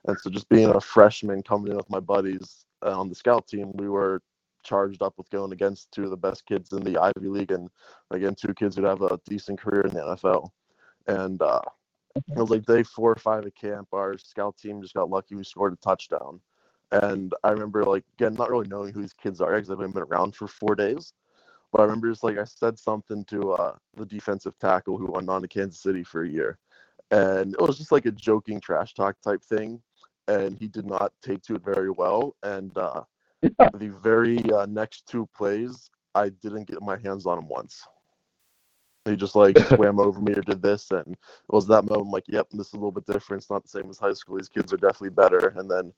[0.07, 3.47] And so just being a freshman coming in with my buddies uh, on the scout
[3.47, 4.21] team, we were
[4.63, 7.69] charged up with going against two of the best kids in the Ivy League, and
[8.09, 10.49] again, two kids who'd have a decent career in the NFL.
[11.07, 11.61] And uh,
[12.15, 13.89] it was like day four or five at camp.
[13.93, 15.35] Our scout team just got lucky.
[15.35, 16.39] We scored a touchdown.
[16.91, 19.97] And I remember, like, again, not really knowing who these kids are because I've been
[19.97, 21.13] around for four days.
[21.71, 25.29] But I remember just like I said something to uh, the defensive tackle who went
[25.29, 26.57] on to Kansas City for a year.
[27.11, 29.81] And it was just like a joking trash talk type thing.
[30.27, 32.35] And he did not take to it very well.
[32.43, 33.01] And uh,
[33.41, 37.85] the very uh, next two plays, I didn't get my hands on him once.
[39.05, 41.17] He just like swam over me or did this, and it
[41.49, 43.43] was that moment like, yep, this is a little bit different.
[43.43, 44.37] It's not the same as high school.
[44.37, 45.53] These kids are definitely better.
[45.57, 45.93] And then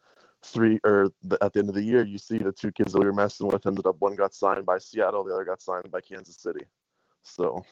[0.48, 3.00] three or the, at the end of the year, you see the two kids that
[3.00, 5.92] we were messing with ended up one got signed by Seattle, the other got signed
[5.92, 6.66] by Kansas City.
[7.24, 7.64] So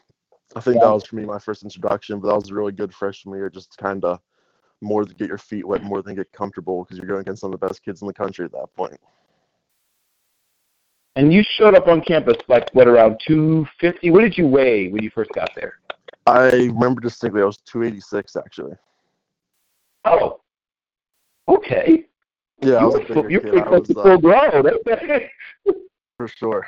[0.55, 2.93] I think that was for me my first introduction, but that was a really good
[2.93, 4.19] freshman year, just kind of
[4.81, 7.53] more to get your feet wet, more than get comfortable because you're going against some
[7.53, 8.99] of the best kids in the country at that point.
[11.15, 14.11] And you showed up on campus like what around 250?
[14.11, 15.79] What did you weigh when you first got there?
[16.27, 17.41] I remember distinctly.
[17.41, 18.73] I was 286 actually.
[20.03, 20.41] Oh,
[21.47, 22.05] okay.
[22.61, 24.65] Yeah, I was you're pretty close to full grown.
[26.17, 26.67] For sure.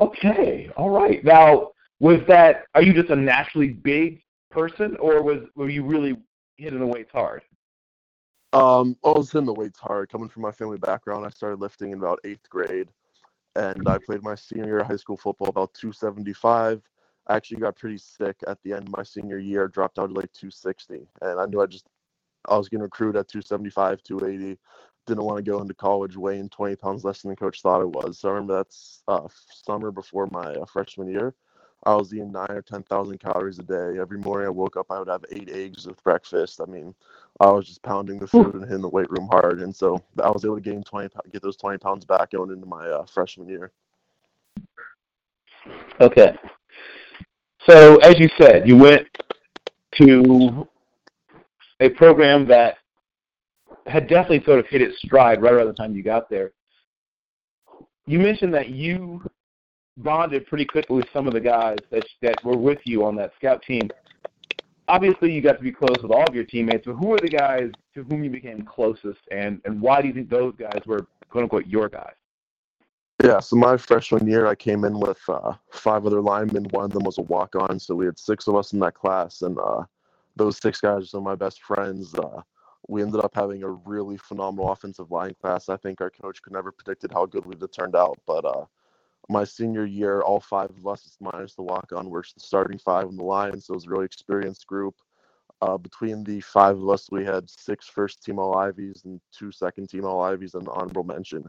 [0.00, 1.24] Okay, all right.
[1.24, 2.64] Now, was that?
[2.74, 6.16] Are you just a naturally big person, or was were you really
[6.56, 7.42] hitting the weights hard?
[8.52, 10.10] Um, I was hitting the weights hard.
[10.10, 12.88] Coming from my family background, I started lifting in about eighth grade,
[13.56, 16.82] and I played my senior year of high school football about 275.
[17.28, 20.14] I actually got pretty sick at the end of my senior year, dropped down to
[20.14, 21.86] like 260, and I knew I just
[22.48, 24.58] I was getting recruited at 275, 280.
[25.06, 27.88] Didn't want to go into college weighing 20 pounds less than the coach thought it
[27.88, 28.18] was.
[28.18, 31.34] So I remember that's uh, summer before my uh, freshman year.
[31.84, 33.98] I was eating nine or ten thousand calories a day.
[33.98, 36.60] Every morning I woke up, I would have eight eggs with breakfast.
[36.60, 36.94] I mean,
[37.40, 40.30] I was just pounding the food and hitting the weight room hard, and so I
[40.30, 43.48] was able to gain twenty, get those twenty pounds back going into my uh, freshman
[43.48, 43.72] year.
[46.00, 46.36] Okay.
[47.68, 49.08] So as you said, you went
[49.96, 50.68] to
[51.82, 52.76] a program that
[53.86, 56.52] had definitely sort of hit its stride right around the time you got there.
[58.06, 59.22] You mentioned that you
[59.96, 63.32] bonded pretty quickly with some of the guys that that were with you on that
[63.36, 63.90] scout team.
[64.86, 67.28] Obviously, you got to be close with all of your teammates, but who are the
[67.28, 71.06] guys to whom you became closest, and and why do you think those guys were
[71.30, 72.14] quote unquote your guys?
[73.24, 76.64] Yeah, so my freshman year, I came in with uh, five other linemen.
[76.70, 78.94] One of them was a walk on, so we had six of us in that
[78.94, 79.84] class, and uh,
[80.36, 82.14] those six guys are some of my best friends.
[82.14, 82.42] Uh,
[82.88, 85.68] we ended up having a really phenomenal offensive line class.
[85.68, 88.64] I think our coach could never predicted how good we'd have turned out, but uh,
[89.28, 93.06] my senior year, all five of us, minus the walk on, were the starting five
[93.06, 93.60] on the line.
[93.60, 94.96] So it was a really experienced group.
[95.60, 99.52] Uh, between the five of us, we had six first team All Ivies and two
[99.52, 101.44] second team All Ivies and honorable mention.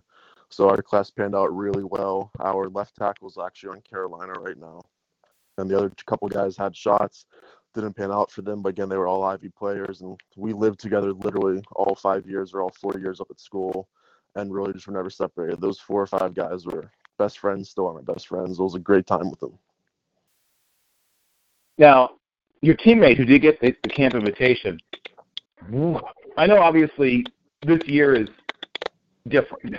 [0.50, 2.30] So our class panned out really well.
[2.40, 4.82] Our left tackle is actually on Carolina right now.
[5.58, 7.26] And the other couple guys had shots.
[7.74, 10.02] Didn't pan out for them, but again, they were all Ivy players.
[10.02, 13.88] And we lived together literally all five years or all four years up at school
[14.36, 15.60] and really just were never separated.
[15.60, 18.60] Those four or five guys were best friends, still are my best friends.
[18.60, 19.58] It was a great time with them.
[21.78, 22.12] Now,
[22.62, 24.80] your teammate who did get the, the camp invitation,
[26.38, 27.26] I know obviously
[27.66, 28.30] this year is
[29.28, 29.76] different.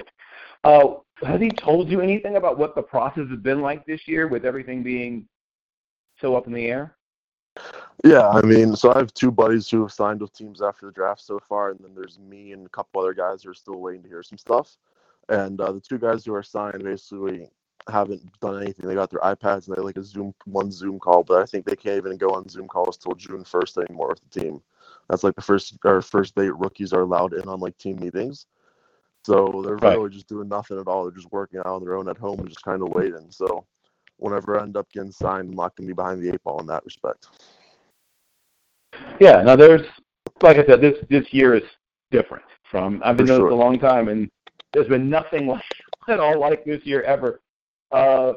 [0.65, 4.27] Uh, has he told you anything about what the process has been like this year
[4.29, 5.29] with everything being
[6.21, 6.97] so up in the air?
[8.03, 10.93] Yeah, I mean, so I have two buddies who have signed with teams after the
[10.93, 13.81] draft so far, and then there's me and a couple other guys who are still
[13.81, 14.77] waiting to hear some stuff.
[15.29, 17.49] And uh, the two guys who are signed basically
[17.89, 18.89] haven't done anything.
[18.89, 21.65] They got their iPads and they like a Zoom one Zoom call, but I think
[21.65, 24.63] they can't even go on Zoom calls till June first anymore with the team.
[25.09, 28.47] That's like the first or first date rookies are allowed in on like team meetings.
[29.25, 29.97] So they're right.
[29.97, 31.05] really just doing nothing at all.
[31.05, 33.27] They're just working out on their own at home and just kind of waiting.
[33.31, 33.65] So
[34.19, 36.61] whenever I end up getting signed, I'm not going to be behind the eight ball
[36.61, 37.29] in that respect.
[39.21, 39.43] Yeah.
[39.43, 39.83] Now there's,
[40.43, 41.63] like I said, this this year is
[42.11, 43.51] different from I've been doing sure.
[43.51, 44.31] this a long time, and
[44.73, 45.63] there's been nothing like
[46.09, 47.41] at all like this year ever.
[47.93, 48.35] Uh,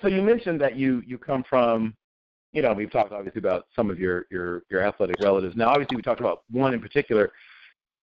[0.00, 1.94] so you mentioned that you you come from,
[2.52, 5.56] you know, we've talked obviously about some of your your your athletic relatives.
[5.56, 7.32] Now, obviously, we talked about one in particular.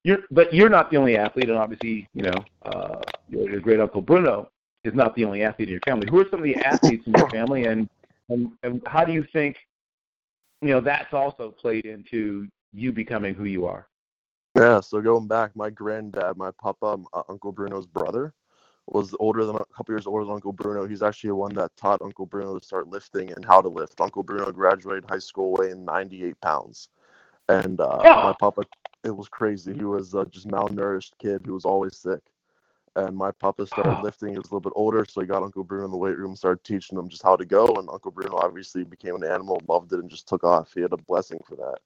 [0.03, 3.81] You're, but you're not the only athlete, and obviously, you know, uh, your, your great
[3.81, 4.49] uncle Bruno
[4.85, 6.07] is not the only athlete in your family.
[6.09, 7.89] Who are some of the athletes in your family, and
[8.29, 9.57] and, and how do you think,
[10.61, 13.87] you know, that's also played into you becoming who you are?
[14.55, 18.33] Yeah, so going back, my granddad, my papa, uh, Uncle Bruno's brother,
[18.87, 20.87] was older than a couple years older than Uncle Bruno.
[20.87, 24.01] He's actually the one that taught Uncle Bruno to start lifting and how to lift.
[24.01, 26.89] Uncle Bruno graduated high school weighing 98 pounds,
[27.47, 28.15] and uh, yeah.
[28.15, 28.63] my papa,
[29.03, 29.73] it was crazy.
[29.73, 32.21] He was uh, just malnourished kid who was always sick.
[33.05, 34.31] And my papa started lifting.
[34.31, 36.35] He was a little bit older, so he got Uncle Bruno in the weight room,
[36.35, 37.65] started teaching him just how to go.
[37.65, 40.73] And Uncle Bruno obviously became an animal, loved it, and just took off.
[40.73, 41.79] He had a blessing for that.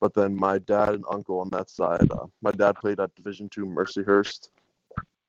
[0.00, 3.48] But then my dad and uncle on that side, uh, my dad played at Division
[3.48, 4.48] two Mercyhurst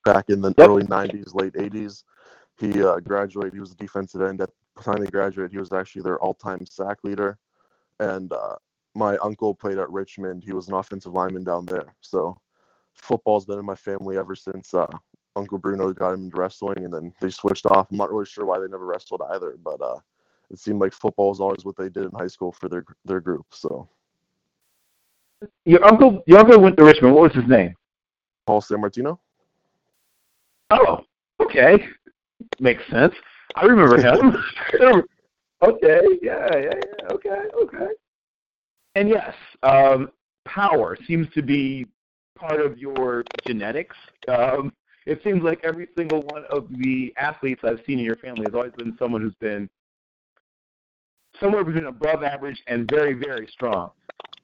[0.06, 0.70] back in the yep.
[0.70, 2.04] early 90s, late 80s.
[2.58, 3.54] He uh, graduated.
[3.54, 4.42] He was a defensive end.
[4.42, 7.38] At the time he graduated, he was actually their all-time sack leader.
[8.00, 8.56] And uh,
[8.96, 10.44] my uncle played at Richmond.
[10.44, 11.96] He was an offensive lineman down there.
[12.02, 12.38] So
[12.94, 14.88] football's been in my family ever since uh,
[15.36, 17.88] Uncle Bruno got him into wrestling, and then they switched off.
[17.92, 20.00] I'm not really sure why they never wrestled either, but uh,
[20.50, 23.22] it seemed like football was always what they did in high school for their their
[23.22, 23.46] group.
[23.52, 23.88] So
[25.66, 27.14] your uncle, your uncle went to Richmond.
[27.14, 27.76] What was his name?
[28.46, 29.20] Paul Sammartino.
[30.72, 31.00] Oh,
[31.42, 31.88] okay,
[32.60, 33.14] makes sense.
[33.56, 34.36] I remember him.
[35.64, 37.08] okay, yeah, yeah, yeah.
[37.12, 37.88] Okay, okay.
[38.96, 40.12] And yes, um,
[40.46, 41.86] power seems to be
[42.38, 43.96] part of your genetics.
[44.28, 44.74] Um,
[45.10, 48.54] it seems like every single one of the athletes I've seen in your family has
[48.54, 49.68] always been someone who's been
[51.40, 53.90] somewhere between above average and very, very strong.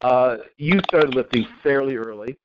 [0.01, 2.37] Uh, you started lifting fairly early.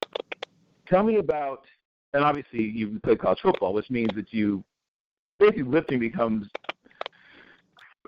[0.86, 1.64] Tell me about
[2.12, 4.62] and obviously you play college football, which means that you
[5.38, 6.46] basically lifting becomes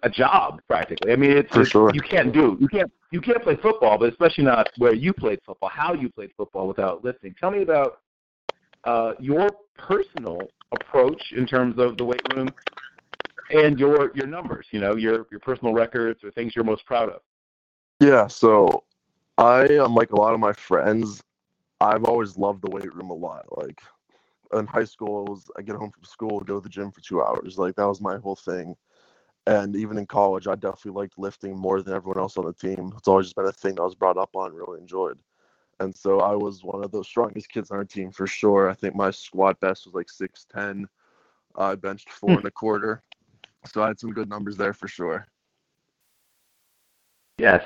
[0.03, 1.12] a job practically.
[1.12, 1.90] I mean, it's, it's sure.
[1.94, 5.38] you can't do you can't you can't play football, but especially not where you played
[5.46, 7.35] football, how you played football without lifting.
[7.40, 8.01] Tell me about
[8.84, 10.40] uh, your personal
[10.72, 12.48] approach in terms of the weight room
[13.50, 14.66] and your your numbers.
[14.70, 17.20] You know, your your personal records or things you're most proud of.
[18.00, 18.26] Yeah.
[18.26, 18.84] So
[19.38, 21.22] I, unlike a lot of my friends,
[21.80, 23.46] I've always loved the weight room a lot.
[23.56, 23.80] Like
[24.52, 27.22] in high school, was, I get home from school, go to the gym for two
[27.22, 27.58] hours.
[27.58, 28.76] Like that was my whole thing.
[29.46, 32.92] And even in college, I definitely liked lifting more than everyone else on the team.
[32.96, 35.18] It's always just been a thing that I was brought up on, really enjoyed.
[35.80, 38.70] And so I was one of the strongest kids on our team for sure.
[38.70, 40.85] I think my squat best was like 6'10.
[41.56, 42.37] I benched four hmm.
[42.38, 43.02] and a quarter.
[43.66, 45.26] So I had some good numbers there for sure.
[47.38, 47.64] Yes.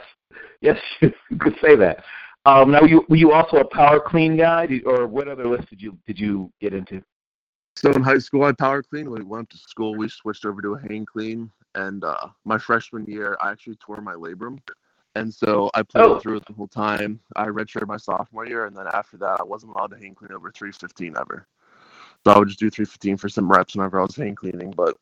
[0.60, 2.04] Yes, you could say that.
[2.46, 5.46] Um, now, were you, were you also a power clean guy, did, or what other
[5.46, 7.02] lifts did you did you get into?
[7.74, 9.10] So in high school, I power clean.
[9.10, 11.50] When we went to school, we switched over to a hang clean.
[11.74, 14.58] And uh, my freshman year, I actually tore my labrum,
[15.16, 16.18] and so I played oh.
[16.20, 17.18] through it the whole time.
[17.36, 20.32] I redshirted my sophomore year, and then after that, I wasn't allowed to hang clean
[20.32, 21.46] over 315 ever.
[22.24, 24.72] So I would just do 315 for some reps whenever I was hang cleaning.
[24.72, 24.96] But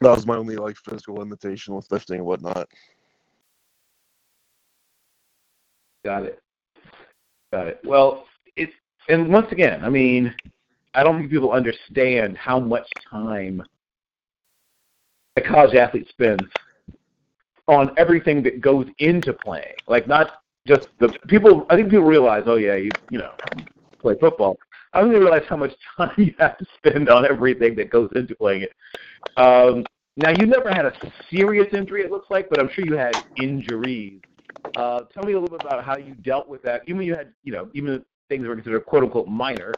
[0.00, 2.68] that was my only like physical limitation with lifting and whatnot.
[6.04, 6.40] Got it.
[7.52, 7.80] Got it.
[7.84, 8.72] Well, it's
[9.08, 10.34] and once again, I mean,
[10.94, 13.64] I don't think people understand how much time
[15.36, 16.42] a college athlete spends
[17.68, 19.74] on everything that goes into playing.
[19.86, 21.66] Like not just the people.
[21.70, 23.32] I think people realize, oh yeah, you you know,
[24.00, 24.58] play football.
[24.92, 28.34] I don't realize how much time you have to spend on everything that goes into
[28.34, 28.72] playing it.
[29.36, 29.84] Um,
[30.16, 30.92] now, you never had a
[31.30, 34.20] serious injury, it looks like, but I'm sure you had injuries
[34.76, 36.82] uh, tell me a little bit about how you dealt with that.
[36.86, 39.72] Even you had, you know, even things that were considered quote unquote minor,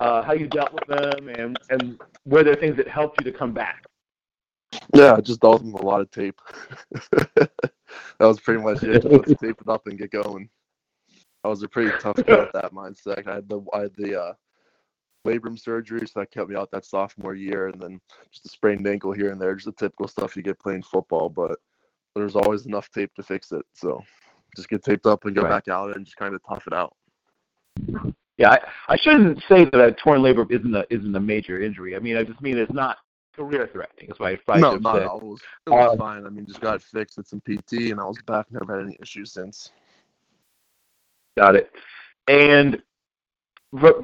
[0.00, 3.36] uh, how you dealt with them, and and were there things that helped you to
[3.36, 3.84] come back?
[4.94, 6.40] Yeah, I just dealt with a lot of tape.
[7.12, 7.50] that
[8.18, 9.02] was pretty much it.
[9.02, 10.48] Just let's tape it up and get going.
[11.44, 13.26] I was a pretty tough kid with that mindset.
[13.26, 14.32] I had the I had the uh,
[15.26, 18.00] labrum surgery, so that kept me out that sophomore year, and then
[18.30, 21.28] just a sprained ankle here and there, just the typical stuff you get playing football.
[21.28, 21.58] But
[22.14, 24.02] there's always enough tape to fix it, so
[24.56, 25.50] just get taped up and go right.
[25.50, 26.94] back out and just kind of tough it out.
[28.36, 28.58] Yeah, I,
[28.88, 31.96] I shouldn't say that a torn labrum isn't a isn't a major injury.
[31.96, 32.98] I mean, I just mean it's not
[33.40, 34.06] career threatening.
[34.08, 35.18] That's why I no, not at all.
[35.18, 36.26] It was, it was um, fine.
[36.26, 38.46] I mean, just got it fixed, did some PT, and I was back.
[38.50, 39.70] Never had any issues since.
[41.38, 41.70] Got it.
[42.28, 42.82] And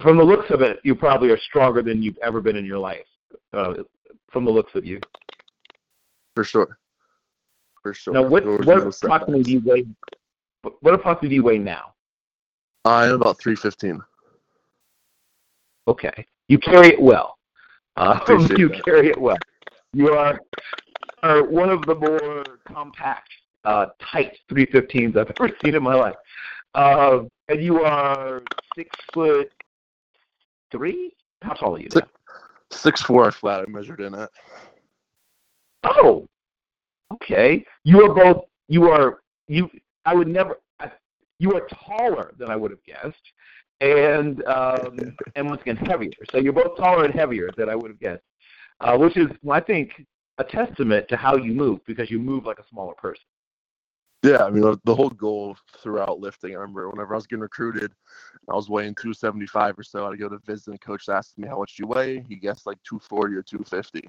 [0.00, 2.78] from the looks of it, you probably are stronger than you've ever been in your
[2.78, 3.06] life.
[3.52, 3.74] Uh,
[4.30, 5.00] from the looks of you.
[6.34, 6.78] For sure.
[7.82, 8.14] For sure.
[8.14, 9.86] Now, what what no approximately do you weigh?
[10.80, 11.92] What approximately do you weigh now?
[12.84, 14.00] I'm about three fifteen.
[15.88, 17.35] Okay, you carry it well.
[17.96, 18.20] Uh,
[18.56, 18.84] you that.
[18.84, 19.38] carry it well.
[19.92, 20.38] You are
[21.22, 23.28] are one of the more compact,
[23.64, 26.14] uh, tight 315s I've ever seen in my life.
[26.74, 28.42] Uh, and you are
[28.74, 29.50] six foot
[30.70, 31.14] three?
[31.42, 31.88] How tall are you?
[31.90, 32.08] Six,
[32.70, 33.64] six four flat.
[33.66, 34.30] I measured in it.
[35.84, 36.26] Oh,
[37.14, 37.64] okay.
[37.84, 38.44] You are both.
[38.68, 39.70] You are you.
[40.04, 40.58] I would never.
[40.80, 40.90] I,
[41.38, 43.22] you are taller than I would have guessed,
[43.80, 46.12] and um, and once again heavier.
[46.30, 48.22] So you're both taller and heavier than I would have guessed,
[48.80, 50.06] uh, which is I think
[50.38, 53.24] a testament to how you move because you move like a smaller person.
[54.22, 56.52] Yeah, I mean the whole goal throughout lifting.
[56.52, 57.92] I remember whenever I was getting recruited,
[58.48, 60.06] I was weighing 275 or so.
[60.06, 62.24] I'd go to visit, and coach asked me how much you weigh.
[62.28, 64.08] He guessed like 240 or 250,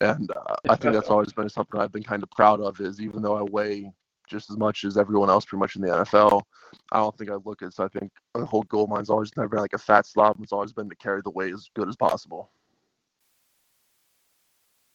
[0.00, 2.80] and uh, I think that's always been something I've been kind of proud of.
[2.80, 3.92] Is even though I weigh
[4.28, 6.42] just as much as everyone else, pretty much in the NFL,
[6.92, 7.74] I don't think I look at.
[7.74, 10.36] So I think the whole goal of mine's always never been like a fat slob.
[10.42, 12.50] It's always been to carry the weight as good as possible.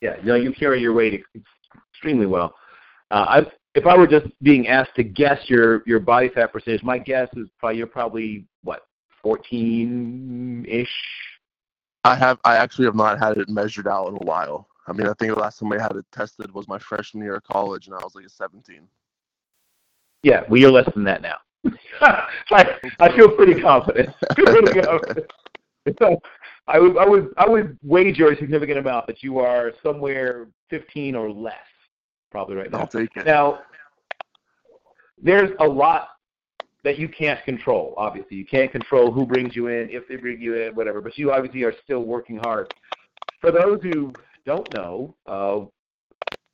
[0.01, 1.23] Yeah, no, you carry your weight
[1.93, 2.55] extremely well.
[3.11, 6.83] Uh, I've if I were just being asked to guess your your body fat percentage,
[6.83, 8.81] my guess is probably you're probably what
[9.21, 10.87] fourteen ish.
[12.03, 14.67] I have I actually have not had it measured out in a while.
[14.87, 17.35] I mean, I think the last time I had it tested was my freshman year
[17.35, 18.87] of college, and I was like a seventeen.
[20.23, 21.37] Yeah, well, you're less than that now.
[22.01, 24.09] I, I feel pretty confident.
[25.97, 26.21] So
[26.67, 31.15] I would I would I would wager a significant amount that you are somewhere 15
[31.15, 31.55] or less
[32.31, 32.79] probably right now.
[32.79, 33.25] I'll take it.
[33.25, 33.61] Now,
[35.21, 36.09] there's a lot
[36.83, 37.95] that you can't control.
[37.97, 41.01] Obviously, you can't control who brings you in, if they bring you in, whatever.
[41.01, 42.71] But you obviously are still working hard.
[43.41, 44.13] For those who
[44.45, 45.65] don't know uh,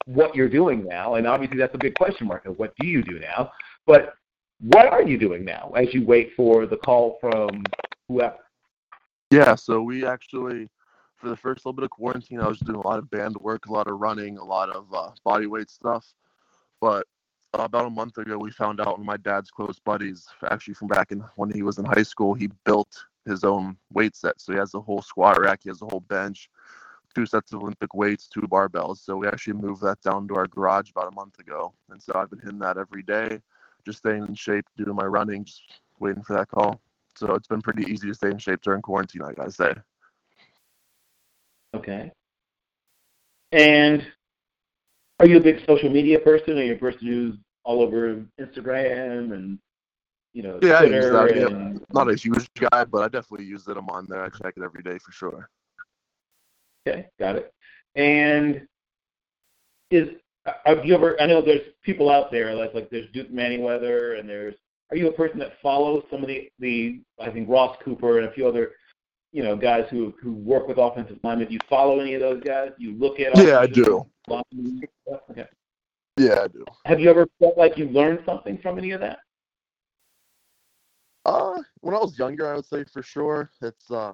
[0.05, 2.45] what you're doing now, and obviously that's a big question mark.
[2.45, 3.51] Of what do you do now?
[3.85, 4.15] But
[4.61, 7.63] what are you doing now as you wait for the call from
[8.07, 8.37] whoever?
[9.31, 10.69] Yeah, so we actually
[11.17, 13.65] for the first little bit of quarantine, I was doing a lot of band work,
[13.65, 16.05] a lot of running, a lot of uh, body weight stuff.
[16.81, 17.07] But
[17.53, 20.87] about a month ago, we found out one of my dad's close buddies, actually from
[20.87, 24.39] back in when he was in high school, he built his own weight set.
[24.39, 26.49] So he has a whole squat rack, he has a whole bench,
[27.15, 28.97] two sets of Olympic weights, two barbells.
[28.97, 31.73] So we actually moved that down to our garage about a month ago.
[31.89, 33.39] And so I've been hitting that every day,
[33.85, 35.61] just staying in shape, doing my running, just
[35.99, 36.81] waiting for that call.
[37.15, 39.73] So it's been pretty easy to stay in shape during quarantine, I gotta say.
[41.73, 42.11] Okay.
[43.51, 44.05] And
[45.19, 46.57] are you a big social media person?
[46.57, 49.57] Are you a person who's all over Instagram and
[50.33, 51.17] you know yeah, Twitter?
[51.17, 51.51] I use that.
[51.53, 51.75] And...
[51.75, 51.85] Yeah.
[51.93, 53.77] Not a huge guy, but I definitely use it.
[53.77, 54.25] I'm on there.
[54.25, 55.49] I check it every day for sure.
[56.87, 57.53] Okay, got it.
[57.95, 58.67] And
[59.91, 60.09] is
[60.65, 61.19] have you ever?
[61.21, 64.55] I know there's people out there like like there's Duke Manyweather, and there's.
[64.91, 68.27] Are you a person that follows some of the the I think Ross Cooper and
[68.27, 68.73] a few other
[69.35, 71.49] you know, guys who who work with offensive linemen.
[71.49, 72.71] Do you follow any of those guys?
[72.79, 73.37] Do you look at?
[73.37, 74.05] Yeah, I do.
[75.29, 75.45] Okay.
[76.15, 76.63] Yeah, I do.
[76.85, 79.19] Have you ever felt like you learned something from any of that?
[81.25, 84.13] Uh, when I was younger, I would say for sure it's uh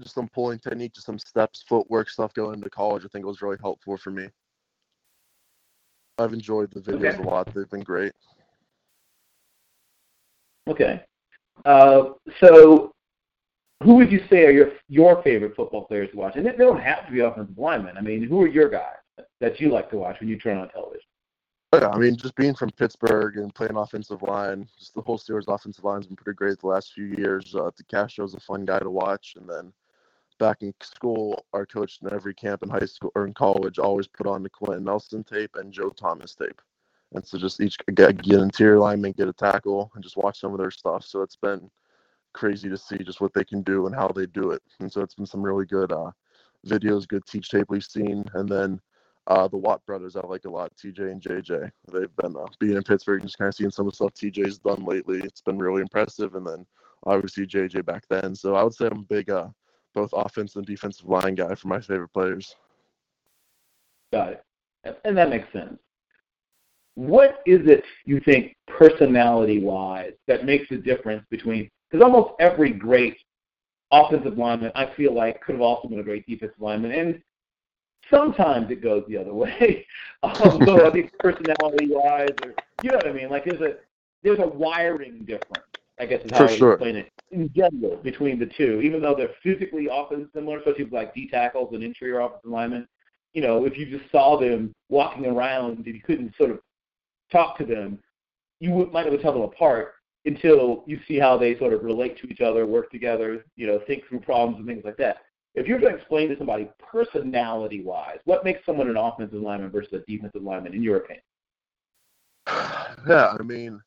[0.00, 3.04] just some pulling technique, just some steps, footwork stuff going into college.
[3.04, 4.28] I think it was really helpful for me.
[6.18, 7.22] I've enjoyed the videos okay.
[7.22, 7.52] a lot.
[7.54, 8.12] They've been great.
[10.68, 11.02] Okay.
[11.64, 12.92] Uh, so
[13.82, 16.36] who would you say are your your favorite football players to watch?
[16.36, 17.96] And they don't have to be offensive linemen.
[17.96, 18.96] I mean, who are your guys
[19.40, 21.02] that you like to watch when you turn on television?
[21.74, 25.48] Yeah, I mean, just being from Pittsburgh and playing offensive line, just the whole Steelers
[25.48, 27.54] offensive line has been pretty great the last few years.
[27.54, 29.72] Uh, DeCastro's a fun guy to watch, and then
[30.42, 34.08] back in school, our coach in every camp in high school or in college always
[34.08, 36.60] put on the Quenton Nelson tape and Joe Thomas tape.
[37.14, 40.52] And so just each get, get interior lineman, get a tackle, and just watch some
[40.52, 41.04] of their stuff.
[41.04, 41.70] So it's been
[42.32, 44.60] crazy to see just what they can do and how they do it.
[44.80, 46.10] And so it's been some really good uh,
[46.66, 48.24] videos, good teach tape we've seen.
[48.34, 48.80] And then
[49.28, 51.70] uh, the Watt brothers, I like a lot, TJ and JJ.
[51.92, 54.14] They've been uh, being in Pittsburgh and just kind of seeing some of the stuff
[54.14, 55.20] TJ's done lately.
[55.20, 56.34] It's been really impressive.
[56.34, 56.66] And then
[57.06, 58.34] obviously JJ back then.
[58.34, 59.46] So I would say I'm a big, uh,
[59.94, 62.54] both offensive and defensive line guy for my favorite players.
[64.12, 64.44] Got it.
[65.04, 65.78] And that makes sense.
[66.94, 72.70] What is it you think personality wise that makes a difference between because almost every
[72.70, 73.16] great
[73.90, 77.22] offensive lineman I feel like could have also been a great defensive lineman and
[78.10, 79.86] sometimes it goes the other way.
[80.22, 83.30] Um, so I think personality wise or you know what I mean?
[83.30, 83.76] Like there's a
[84.22, 85.66] there's a wiring difference,
[86.02, 86.72] I guess is how For I would sure.
[86.72, 90.92] explain it in general between the two, even though they're physically often similar, especially with
[90.92, 92.88] like D tackles and interior offensive linemen.
[93.34, 96.58] You know, if you just saw them walking around and you couldn't sort of
[97.30, 98.00] talk to them,
[98.58, 99.94] you would, might not tell them apart
[100.24, 103.80] until you see how they sort of relate to each other, work together, you know,
[103.86, 105.18] think through problems and things like that.
[105.54, 109.92] If you're going to explain to somebody personality-wise, what makes someone an offensive lineman versus
[109.92, 111.22] a defensive lineman, in your opinion?
[113.08, 113.80] Yeah, I mean,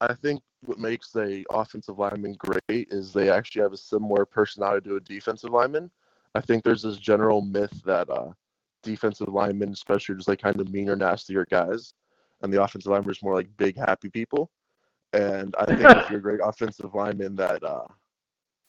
[0.00, 4.88] I think what makes a offensive lineman great is they actually have a similar personality
[4.88, 5.90] to a defensive lineman.
[6.34, 8.30] I think there's this general myth that uh,
[8.82, 11.94] defensive linemen, especially, are just like kind of meaner, nastier guys,
[12.42, 14.50] and the offensive lineman is more like big, happy people.
[15.12, 17.86] And I think if you're a great offensive lineman, that uh,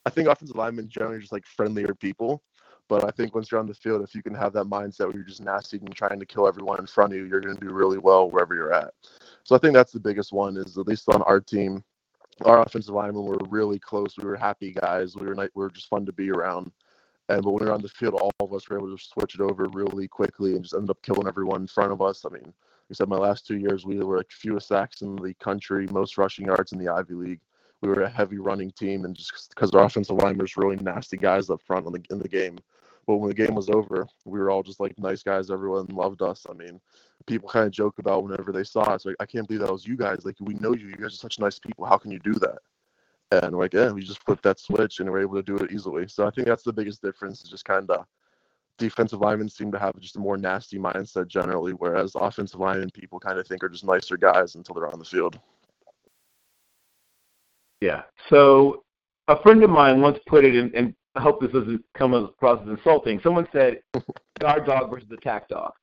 [0.05, 2.43] I think offensive linemen generally are just like friendlier people.
[2.87, 5.15] But I think once you're on the field, if you can have that mindset where
[5.15, 7.61] you're just nasty and trying to kill everyone in front of you, you're going to
[7.61, 8.93] do really well wherever you're at.
[9.43, 10.57] So I think that's the biggest one.
[10.57, 11.83] Is at least on our team,
[12.43, 14.15] our offensive linemen were really close.
[14.17, 15.15] We were happy guys.
[15.15, 16.71] We were we were just fun to be around.
[17.29, 19.35] And but when we were on the field, all of us were able to switch
[19.35, 22.25] it over really quickly and just ended up killing everyone in front of us.
[22.25, 22.53] I mean, like
[22.91, 26.17] I said, my last two years, we were like fewest sacks in the country, most
[26.17, 27.41] rushing yards in the Ivy League.
[27.81, 31.17] We were a heavy running team, and just because our offensive linemen was really nasty
[31.17, 32.57] guys up front in the, in the game.
[33.05, 35.49] But when the game was over, we were all just like nice guys.
[35.49, 36.45] Everyone loved us.
[36.49, 36.81] I mean,
[37.27, 39.85] people kind of joke about whenever they saw us, like, I can't believe that was
[39.85, 40.25] you guys.
[40.25, 40.87] Like, we know you.
[40.87, 41.85] You guys are such nice people.
[41.85, 42.59] How can you do that?
[43.31, 45.71] And we're like, yeah, we just flipped that switch and we're able to do it
[45.71, 46.07] easily.
[46.07, 47.43] So I think that's the biggest difference.
[47.43, 48.05] Is just kind of
[48.79, 53.19] defensive linemen seem to have just a more nasty mindset generally, whereas offensive linemen people
[53.19, 55.39] kind of think are just nicer guys until they're on the field.
[57.81, 58.03] Yeah.
[58.29, 58.83] So
[59.27, 62.61] a friend of mine once put it in, and I hope this doesn't come across
[62.63, 63.19] as insulting.
[63.21, 63.81] Someone said,
[64.39, 65.73] "Guard dog versus attack dog,"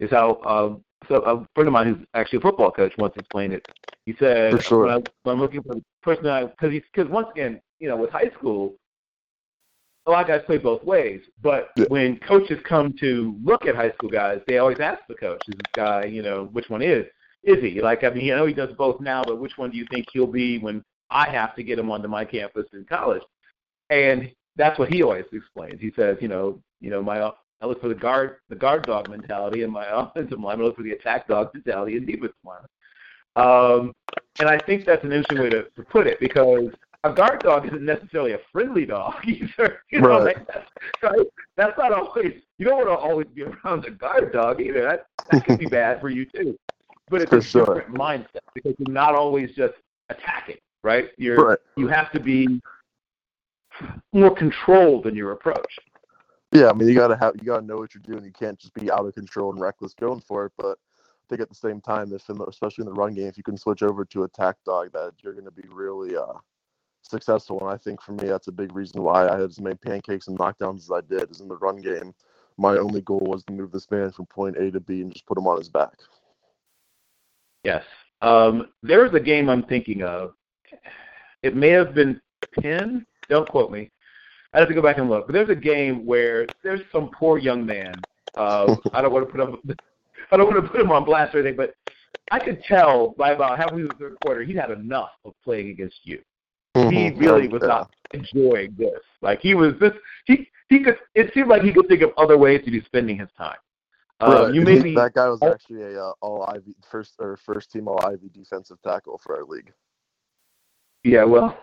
[0.00, 0.32] is how.
[0.44, 0.76] Uh,
[1.08, 3.66] so a friend of mine who's actually a football coach once explained it.
[4.04, 4.84] He said, sure.
[4.84, 7.96] when, I, when I'm looking for the person, because he's because once again, you know,
[7.96, 8.74] with high school,
[10.06, 11.20] a lot of guys play both ways.
[11.42, 11.86] But Yeah.
[11.88, 15.56] when coaches come to look at high school guys, they always ask the coach, "Is
[15.56, 17.06] this guy, you know, which one is?
[17.42, 18.04] Is he like?
[18.04, 20.26] I mean, I know he does both now, but which one do you think he'll
[20.26, 23.22] be when I have to get him onto my campus in college?"
[23.90, 25.80] And that's what he always explains.
[25.80, 29.08] He says, you know, you know, my I look for the guard the guard dog
[29.10, 30.60] mentality and my offensive line.
[30.60, 32.64] I look for the attack dog mentality and defensive line.
[33.36, 33.92] Um,
[34.40, 36.70] and I think that's an interesting way to, to put it because
[37.04, 39.80] a guard dog isn't necessarily a friendly dog either.
[39.90, 40.36] You know, Right.
[40.36, 40.68] like that's,
[41.02, 41.26] right?
[41.56, 42.34] that's not always.
[42.58, 44.82] You don't want to always be around a guard dog either.
[44.82, 46.58] That that can be bad for you too.
[47.08, 47.64] But it's For a sure.
[47.74, 49.74] different mindset because you're not always just
[50.10, 51.10] attacking, right?
[51.18, 51.58] You're Right.
[51.76, 52.60] you have to be
[54.12, 55.78] more controlled in your approach.
[56.52, 58.24] Yeah, I mean, you gotta have, you gotta know what you're doing.
[58.24, 60.52] You can't just be out of control and reckless going for it.
[60.56, 63.28] But I think at the same time, if in the, especially in the run game,
[63.28, 66.34] if you can switch over to attack dog, that you're to be really uh,
[67.02, 67.60] successful.
[67.60, 70.26] And I think for me, that's a big reason why I had as many pancakes
[70.26, 71.30] and knockdowns as I did.
[71.30, 72.12] Is in the run game,
[72.58, 75.26] my only goal was to move this man from point A to B and just
[75.26, 75.94] put him on his back.
[77.62, 77.84] Yes.
[78.22, 80.34] Um, there is a game I'm thinking of.
[81.42, 82.20] It may have been
[82.60, 83.06] Penn.
[83.28, 83.90] Don't quote me.
[84.52, 85.26] I have to go back and look.
[85.26, 87.94] But there's a game where there's some poor young man.
[88.36, 89.76] Uh, I don't want to put him.
[90.32, 91.74] I don't want to put him on blast or anything, but
[92.30, 95.70] I could tell by about halfway through the third quarter he'd had enough of playing
[95.70, 96.20] against you.
[96.74, 97.18] He Mhm.
[97.20, 97.68] really was Yeah.
[97.68, 99.00] not enjoying this.
[99.22, 99.92] Like he was this.
[100.26, 100.98] He he could.
[101.14, 103.58] It seemed like he could think of other ways to be spending his time.
[104.20, 104.54] Um, Right.
[104.54, 104.94] You may be.
[104.94, 108.78] that guy was actually a uh, all Ivy first or first team all Ivy defensive
[108.82, 109.72] tackle for our league.
[111.02, 111.58] Yeah, well,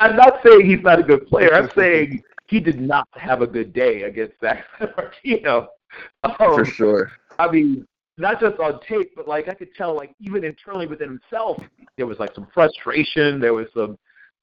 [0.00, 1.54] I'm not saying he's not a good player.
[1.54, 4.64] I'm saying he did not have a good day against Zach
[4.96, 5.68] Martino.
[6.36, 7.12] For Um, sure.
[7.38, 11.08] I mean, not just on tape, but like I could tell, like even internally within
[11.08, 11.62] himself,
[11.96, 13.40] there was like some frustration.
[13.40, 13.96] There was some,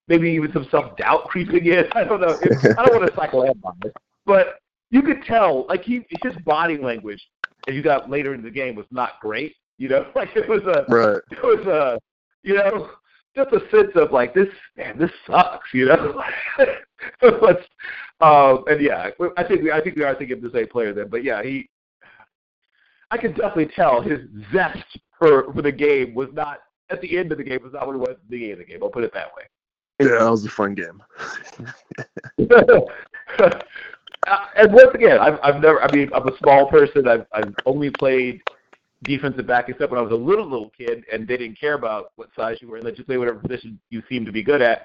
[0.07, 1.85] maybe even some self doubt creeping in.
[1.93, 2.37] I don't know.
[2.41, 3.91] It, I don't want to psychoanalyze,
[4.25, 4.59] but
[4.91, 7.21] you could tell, like he, his body language,
[7.67, 9.55] as you got later in the game, was not great.
[9.77, 11.19] You know, like it was a, Right.
[11.31, 11.99] it was a,
[12.43, 12.91] you know,
[13.35, 16.21] just a sense of like this, man, this sucks, you know.
[17.21, 17.63] Let's,
[18.21, 20.93] um, and yeah, I think we, I think we are thinking of the same player
[20.93, 21.69] then, but yeah, he,
[23.11, 24.19] I could definitely tell his
[24.53, 26.59] zest for for the game was not
[26.89, 28.59] at the end of the game was not what it was at the beginning of
[28.59, 28.79] the game.
[28.81, 29.43] I'll put it that way.
[29.99, 31.01] Yeah, that was a fun game.
[34.57, 35.81] and once again, I've, I've never.
[35.81, 37.07] I mean, I'm a small person.
[37.07, 38.41] I've I've only played
[39.03, 42.11] defensive back except when I was a little little kid, and they didn't care about
[42.15, 42.77] what size you were.
[42.77, 44.83] And let you play whatever position you seem to be good at.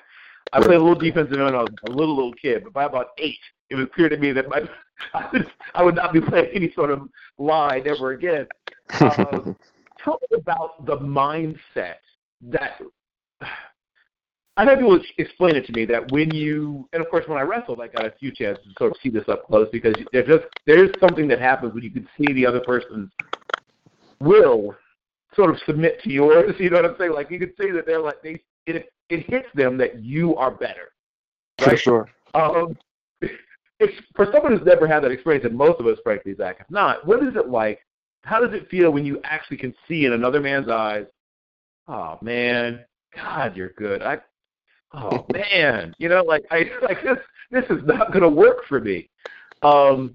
[0.53, 2.85] I played a little defensive end when I was a little little kid, but by
[2.85, 3.39] about eight,
[3.69, 4.63] it was clear to me that my,
[5.15, 7.09] I, would, I would not be playing any sort of
[7.39, 8.47] line ever again.
[8.99, 9.53] Uh,
[10.03, 11.97] tell me about the mindset
[12.43, 12.81] that
[14.57, 17.43] I've had people explain it to me that when you, and of course when I
[17.43, 20.27] wrestled, I got a few chances to sort of see this up close because there's
[20.27, 23.11] just there's something that happens when you can see the other person's
[24.21, 24.77] will
[25.35, 26.55] sort of submit to yours.
[26.59, 27.13] You know what I'm saying?
[27.13, 30.51] Like you can see that they're like they it it hits them that you are
[30.51, 30.93] better.
[31.61, 31.71] Right?
[31.71, 32.11] For sure.
[32.35, 32.77] Um,
[33.81, 36.71] it's, for someone who's never had that experience, and most of us, frankly, Zach, have
[36.71, 37.07] not.
[37.07, 37.81] What is it like?
[38.23, 41.07] How does it feel when you actually can see in another man's eyes?
[41.89, 42.85] Oh man,
[43.17, 44.03] God, you're good.
[44.03, 44.19] I,
[44.93, 47.19] oh man, you know, like I like this.
[47.51, 49.11] This is not going to work for me.
[49.63, 50.15] Um,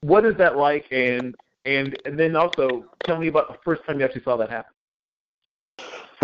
[0.00, 0.86] what is that like?
[0.90, 1.36] And
[1.66, 4.72] and and then also tell me about the first time you actually saw that happen.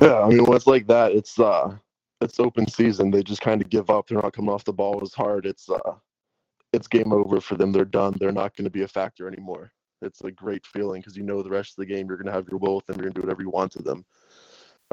[0.00, 1.76] Yeah, I mean, when it's like that, it's uh,
[2.20, 3.10] it's open season.
[3.10, 4.08] They just kind of give up.
[4.08, 5.44] They're not coming off the ball as hard.
[5.44, 5.94] It's uh,
[6.72, 7.72] it's game over for them.
[7.72, 8.16] They're done.
[8.18, 9.72] They're not going to be a factor anymore.
[10.00, 12.32] It's a great feeling because you know the rest of the game you're going to
[12.32, 12.96] have your will with them.
[12.96, 14.04] You're going to do whatever you want to them.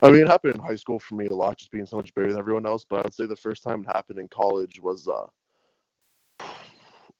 [0.02, 2.14] I mean, it happened in high school for me a lot, just being so much
[2.14, 2.86] better than everyone else.
[2.90, 6.46] But I'd say the first time it happened in college was uh,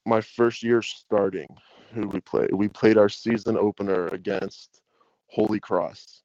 [0.06, 1.48] my first year starting.
[1.92, 2.52] Who we played?
[2.52, 4.82] We played our season opener against
[5.28, 6.22] Holy Cross.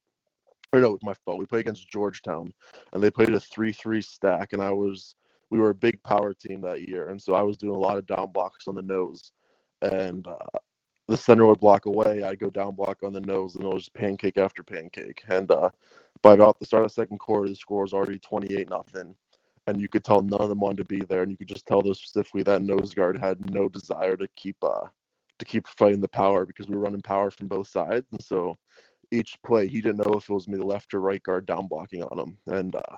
[0.72, 1.38] Or no, my fault.
[1.38, 2.52] We played against Georgetown,
[2.92, 5.14] and they played a three-three stack, and I was
[5.50, 7.98] we were a big power team that year, and so I was doing a lot
[7.98, 9.32] of down blocks on the nose,
[9.82, 10.58] and uh,
[11.08, 12.22] the center would block away.
[12.22, 15.22] I'd go down block on the nose, and it was pancake after pancake.
[15.28, 15.70] And uh,
[16.22, 19.14] by about the start of the second quarter, the score was already 28 nothing,
[19.68, 21.66] and you could tell none of them wanted to be there, and you could just
[21.66, 24.86] tell those specifically that nose guard had no desire to keep uh,
[25.38, 28.56] to keep fighting the power because we were running power from both sides, and so
[29.12, 31.66] each play he didn't know if it was me the left or right guard down
[31.66, 32.96] blocking on him, and uh,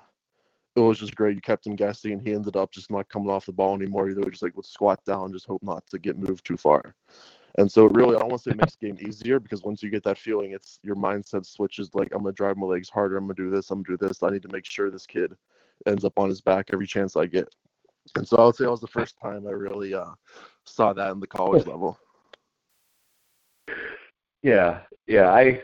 [0.75, 1.35] it was just great.
[1.35, 2.13] You kept him guessing.
[2.13, 4.09] And he ended up just not coming off the ball anymore.
[4.09, 6.95] Either just like would squat down, just hope not to get moved too far.
[7.57, 9.83] And so really, I don't want to say it makes the game easier because once
[9.83, 11.93] you get that feeling, it's your mindset switches.
[11.93, 13.17] Like I'm gonna drive my legs harder.
[13.17, 13.71] I'm gonna do this.
[13.71, 14.23] I'm gonna do this.
[14.23, 15.33] I need to make sure this kid
[15.85, 17.49] ends up on his back every chance I get.
[18.15, 20.11] And so I would say that was the first time I really uh,
[20.65, 21.97] saw that in the college level.
[24.41, 25.29] Yeah, yeah.
[25.29, 25.61] I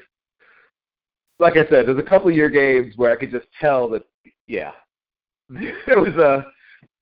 [1.39, 4.03] like I said, there's a couple of year games where I could just tell that,
[4.47, 4.71] yeah,
[5.49, 6.45] it was a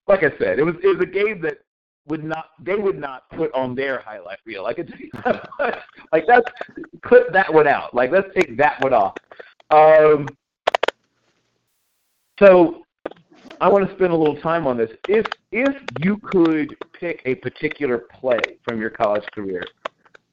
[0.07, 1.57] like I said, it was it was a game that
[2.07, 4.65] would not they would not put on their highlight reel.
[4.65, 5.78] i could Like it's
[6.11, 6.49] like that's
[7.03, 7.93] clip that one out.
[7.93, 9.15] Like let's take that one off.
[9.71, 10.28] Um,
[12.39, 12.84] so
[13.61, 14.91] I want to spend a little time on this.
[15.07, 19.63] If if you could pick a particular play from your college career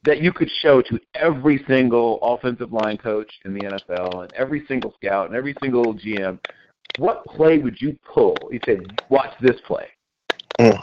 [0.05, 4.65] that you could show to every single offensive line coach in the NFL and every
[4.67, 6.39] single scout and every single GM,
[6.99, 8.37] what play would you pull?
[8.51, 9.89] You said, watch this play.
[10.59, 10.83] Mm.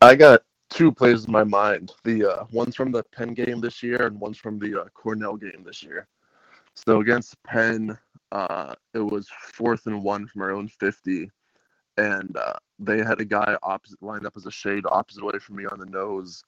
[0.00, 1.92] I got two plays in my mind.
[2.04, 5.36] The uh, one's from the Penn game this year, and one's from the uh, Cornell
[5.36, 6.08] game this year.
[6.74, 7.96] So against Penn,
[8.32, 11.30] uh, it was fourth and one from our own 50,
[11.98, 15.56] and uh, they had a guy opposite lined up as a shade opposite away from
[15.56, 16.42] me on the nose,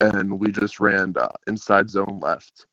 [0.00, 2.66] and we just ran uh, inside zone left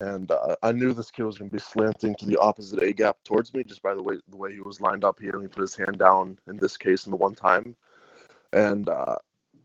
[0.00, 2.92] and uh, I knew this kid was going to be slanting to the opposite A
[2.92, 5.18] gap towards me just by the way the way he was lined up.
[5.20, 7.76] He only put his hand down in this case in the one time,
[8.52, 9.16] and uh,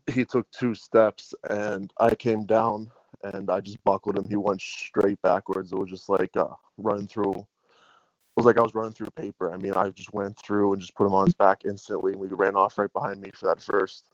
[0.06, 2.90] he took two steps, and I came down
[3.22, 4.24] and I just buckled him.
[4.28, 5.72] He went straight backwards.
[5.72, 7.34] It was just like uh, running through.
[7.34, 9.52] It was like I was running through paper.
[9.52, 12.12] I mean, I just went through and just put him on his back instantly.
[12.12, 14.06] And we ran off right behind me for that first.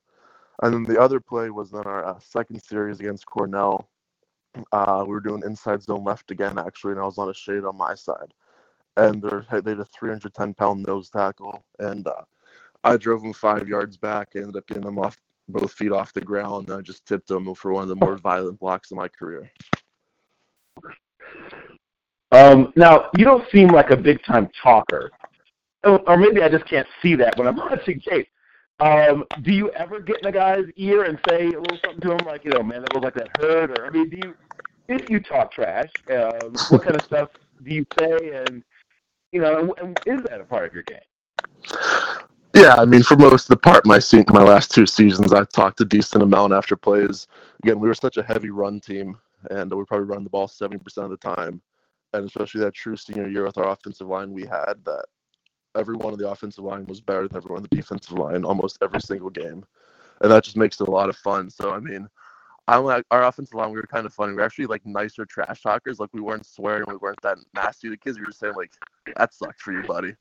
[0.63, 3.89] And then the other play was in our uh, second series against Cornell
[4.73, 7.65] uh, we were doing inside zone left again, actually, and I was on a shade
[7.65, 8.33] on my side.
[8.97, 12.23] And they had a 310 pound nose tackle, and uh,
[12.85, 14.29] I drove them five yards back.
[14.35, 17.29] I ended up getting them off both feet off the ground, and I just tipped
[17.29, 19.51] them for one of the more violent blocks of my career.
[22.33, 25.11] Um, now, you don't seem like a big time talker,
[25.85, 28.29] or maybe I just can't see that when I'm watching tape.
[28.79, 32.13] Um, do you ever get in a guy's ear and say a little something to
[32.13, 34.35] him, like, you know, man, that looks like that hurt, or I mean, do you
[34.89, 37.31] if you talk trash, um, what kind of stuff
[37.65, 38.63] do you say, and
[39.33, 40.99] you know, and, and is that a part of your game?
[42.55, 45.81] Yeah, I mean, for most of the part, my my last two seasons, I've talked
[45.81, 47.27] a decent amount after plays.
[47.63, 49.19] Again, we were such a heavy run team,
[49.51, 51.61] and we probably run the ball seventy percent of the time,
[52.13, 55.07] and especially that true senior year with our offensive line we had, that
[55.77, 59.01] everyone on the offensive line was better than everyone on the defensive line almost every
[59.01, 59.65] single game,
[60.21, 61.51] and that just makes it a lot of fun.
[61.51, 62.09] So I mean,
[62.69, 63.71] I like our offensive line.
[63.71, 64.33] We were kind of funny.
[64.33, 66.01] We are actually like nicer trash talkers.
[66.01, 66.85] Like we weren't swearing.
[66.89, 68.19] We weren't that nasty to kids.
[68.19, 68.73] We were saying like,
[69.17, 70.15] "That sucked for you, buddy."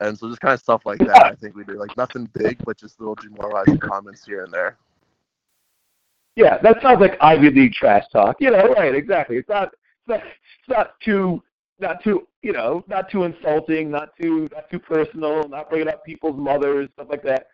[0.00, 1.26] And so just kind of stuff like that.
[1.26, 4.78] I think we did like nothing big, but just little demoralizing comments here and there.
[6.36, 8.36] Yeah, that sounds like Ivy League trash talk.
[8.40, 8.94] You know, right?
[8.94, 9.36] Exactly.
[9.36, 9.72] It's not.
[9.72, 11.42] It's not, it's not too.
[11.82, 12.28] Not too.
[12.42, 13.90] You know, not too insulting.
[13.90, 14.48] Not too.
[14.52, 15.48] Not too personal.
[15.48, 17.48] Not bringing up people's mothers, stuff like that.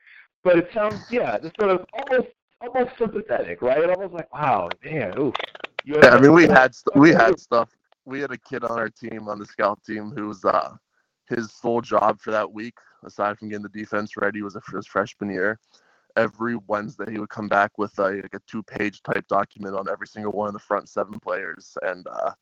[0.44, 1.00] But it sounds.
[1.10, 2.28] Yeah, just sort of almost
[2.60, 3.88] almost sympathetic, right?
[3.88, 5.34] Almost like, wow, man, oof.
[5.84, 7.70] Yeah, I mean, we had we had stuff.
[8.04, 10.76] We had a kid on our team on the scout team who was uh
[11.26, 15.30] his sole job for that week, aside from getting the defense ready, was his freshman
[15.30, 15.58] year.
[16.16, 20.06] Every Wednesday, he would come back with a, like a two-page type document on every
[20.06, 22.32] single one of the front seven players and uh.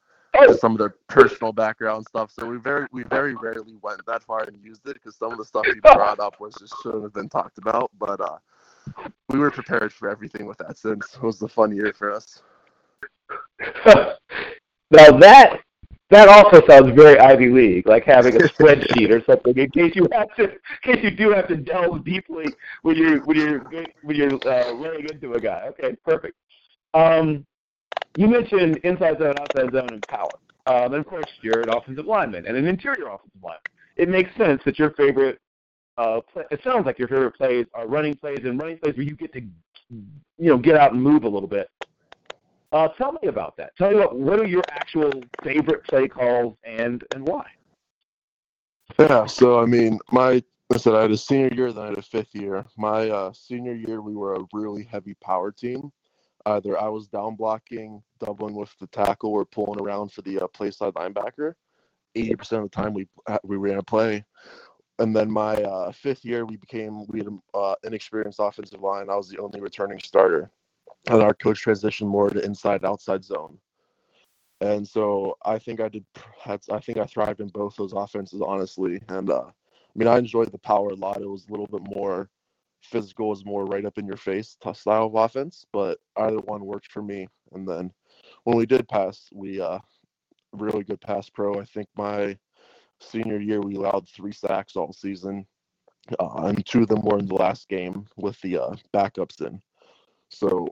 [0.59, 2.31] Some of their personal background stuff.
[2.39, 5.39] So we very we very rarely went that far and used it because some of
[5.39, 7.91] the stuff he brought up was just shouldn't have been talked about.
[7.99, 8.39] But uh,
[9.29, 12.43] we were prepared for everything with that since it was a fun year for us.
[14.91, 15.61] now that
[16.11, 20.07] that also sounds very Ivy League, like having a spreadsheet or something in case you
[20.13, 22.47] have to, in case you do have to delve deeply
[22.83, 23.59] when you're when you're
[24.03, 25.67] when you're uh, running into a guy.
[25.69, 26.37] Okay, perfect.
[26.95, 27.45] Um,
[28.17, 30.31] you mentioned inside zone, outside zone, and power.
[30.67, 33.61] Um, and of course, you're an offensive lineman and an interior offensive lineman.
[33.97, 35.41] It makes sense that your favorite
[35.97, 39.07] uh, play, it sounds like your favorite plays are running plays and running plays where
[39.07, 40.09] you get to, you
[40.39, 41.71] know, get out and move a little bit.
[42.73, 43.77] Uh, tell me about that.
[43.77, 45.11] Tell me what what are your actual
[45.43, 47.47] favorite play calls and and why?
[48.99, 50.43] Yeah, so I mean, my
[50.73, 52.65] I said I had a senior year, then I had a fifth year.
[52.77, 55.93] My uh, senior year, we were a really heavy power team.
[56.47, 60.47] Either I was down blocking, doubling with the tackle, or pulling around for the uh,
[60.47, 61.53] play side linebacker.
[62.15, 63.07] Eighty percent of the time, we
[63.45, 64.25] we ran a play
[64.99, 69.11] and then my uh, fifth year, we became we had uh, an experienced offensive line.
[69.11, 70.51] I was the only returning starter,
[71.09, 73.59] and our coach transitioned more to inside outside zone.
[74.63, 76.05] And so I think I did.
[76.47, 79.03] I think I thrived in both those offenses, honestly.
[79.09, 79.53] And uh, I
[79.95, 81.21] mean, I enjoyed the power a lot.
[81.21, 82.31] It was a little bit more
[82.87, 85.67] physical, is more right up in your face style of offense.
[85.73, 87.29] But either one worked for me.
[87.53, 87.93] And then
[88.45, 89.79] when we did pass, we uh,
[90.53, 91.61] really good pass pro.
[91.61, 92.37] I think my
[93.01, 95.47] Senior year, we allowed three sacks all season,
[96.19, 99.61] uh, and two of them were in the last game with the uh, backups in.
[100.31, 100.69] So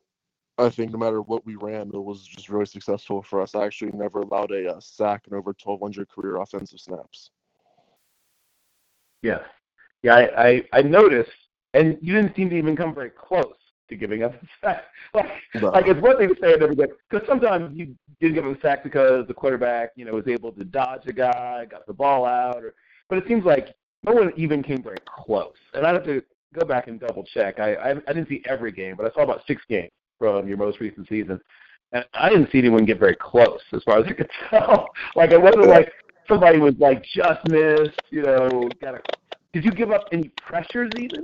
[0.57, 3.55] I think no matter what we ran, it was just really successful for us.
[3.55, 7.31] I actually never allowed a, a uh, sack in over 1,200 career offensive snaps.
[9.23, 9.41] Yeah,
[10.03, 11.31] yeah, I, I, I noticed,
[11.75, 13.55] and you didn't seem to even come very close
[13.89, 14.85] to giving up a sack.
[15.15, 15.71] like, no.
[15.71, 18.57] like it's one thing to say it every day, because sometimes you didn't give up
[18.57, 21.93] a sack because the quarterback, you know, was able to dodge a guy, got the
[21.93, 22.75] ball out, or
[23.09, 25.57] but it seems like no one even came very close.
[25.75, 26.23] And I'd have to
[26.59, 27.59] go back and double check.
[27.61, 30.57] I, I I didn't see every game, but I saw about six games from your
[30.57, 31.41] most recent season,
[31.93, 34.89] and I didn't see anyone get very close as far as I could tell.
[35.17, 35.93] like it wasn't like
[36.29, 39.01] somebody was like just missed, you know, got a.
[39.53, 41.23] Did you give up any pressures even?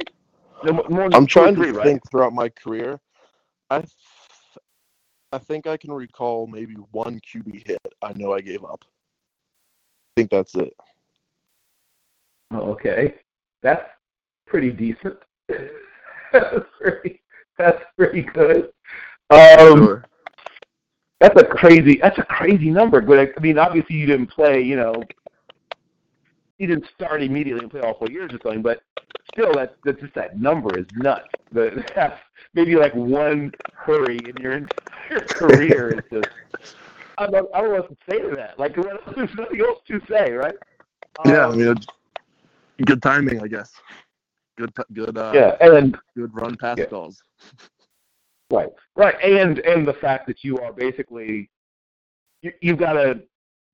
[0.65, 1.85] No, more than I'm trying three, to right?
[1.85, 3.01] think throughout my career.
[3.71, 3.85] I
[5.33, 7.81] I think I can recall maybe one QB hit.
[8.03, 8.83] I know I gave up.
[8.85, 10.75] I think that's it.
[12.53, 13.15] Okay,
[13.63, 13.89] that's
[14.47, 15.17] pretty decent.
[16.33, 17.23] that's pretty.
[17.59, 18.71] That's pretty good.
[19.31, 20.05] Um, sure.
[21.21, 21.99] That's a crazy.
[22.03, 23.01] That's a crazy number.
[23.01, 24.63] But I mean, obviously, you didn't play.
[24.63, 24.95] You know,
[26.59, 28.63] you didn't start immediately and play all four years or something.
[28.63, 28.83] But
[29.33, 31.29] still, that that just that number is nuts.
[31.53, 32.21] The, that's
[32.55, 36.35] maybe like one hurry in your entire career is just.
[37.19, 38.59] I don't, I don't know what to say to that.
[38.59, 38.75] Like,
[39.15, 40.55] there's nothing else to say, right?
[41.27, 41.75] Yeah, um, I mean,
[42.87, 43.73] good timing, I guess.
[44.57, 45.19] Good, good.
[45.19, 46.87] Uh, yeah, and good run pass yeah.
[46.87, 47.23] calls.
[48.51, 51.51] Right, right, and and the fact that you are basically,
[52.43, 53.21] you, you've got a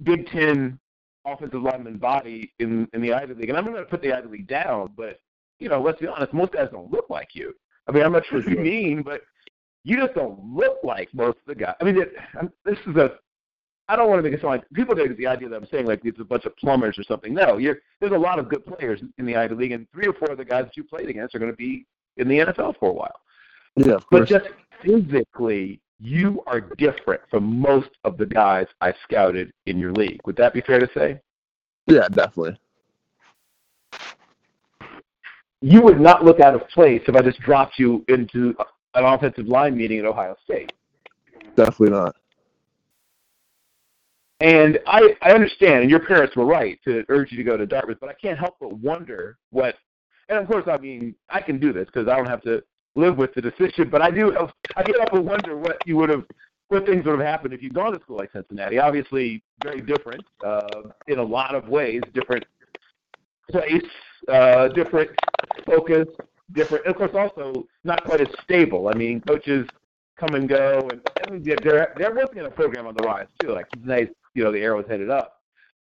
[0.03, 0.79] Big Ten
[1.25, 4.13] offensive lineman body in in the Ivy League, and I'm not going to put the
[4.13, 5.21] Ivy League down, but
[5.59, 7.55] you know, let's be honest, most guys don't look like you.
[7.89, 9.23] I mean, I'm not sure what you mean, but
[9.85, 11.75] you just don't look like most of the guys.
[11.81, 12.13] I mean, it,
[12.65, 13.13] this is a.
[13.89, 15.87] I don't want to make it sound like people take the idea that I'm saying
[15.87, 17.33] like it's a bunch of plumbers or something.
[17.33, 20.13] No, you're there's a lot of good players in the Ivy League, and three or
[20.13, 21.87] four of the guys that you played against are going to be
[22.17, 23.15] in the NFL for a while.
[23.77, 24.05] Yeah, of.
[24.11, 24.47] But just
[24.83, 30.21] physically, you are different from most of the guys I scouted in your league.
[30.27, 31.21] Would that be fair to say?
[31.87, 32.59] Yeah, definitely
[35.61, 38.55] you would not look out of place if I just dropped you into
[38.95, 40.73] an offensive line meeting at Ohio State.
[41.57, 42.17] Definitely not.
[44.41, 47.65] And I, I understand, and your parents were right to urge you to go to
[47.65, 49.77] Dartmouth, but I can't help but wonder what.
[50.29, 52.63] And of course, I mean, I can do this because I don't have to
[52.97, 53.89] live with the decision.
[53.89, 54.31] But I do.
[54.33, 56.25] Have, I can't help but wonder what you would have,
[56.69, 58.79] what things would have happened if you'd gone to school like Cincinnati.
[58.79, 62.03] Obviously, very different uh, in a lot of ways.
[62.13, 62.45] Different
[63.51, 63.83] place,
[64.29, 65.11] uh, different
[65.65, 66.07] focus,
[66.53, 66.87] different.
[66.87, 68.89] Of course, also not quite as stable.
[68.89, 69.69] I mean, coaches
[70.17, 70.89] come and go,
[71.29, 73.53] and there there wasn't a program on the rise too.
[73.53, 75.41] Like Cincinnati you know the arrow was headed up.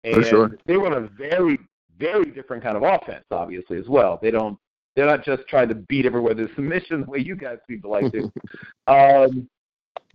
[0.03, 0.57] And sure.
[0.65, 1.59] they run a very,
[1.99, 4.19] very different kind of offense, obviously, as well.
[4.21, 4.57] They don't
[4.95, 7.87] they're not just trying to beat everywhere to submission the way you guys seem to
[7.87, 8.31] like to.
[8.87, 9.47] um,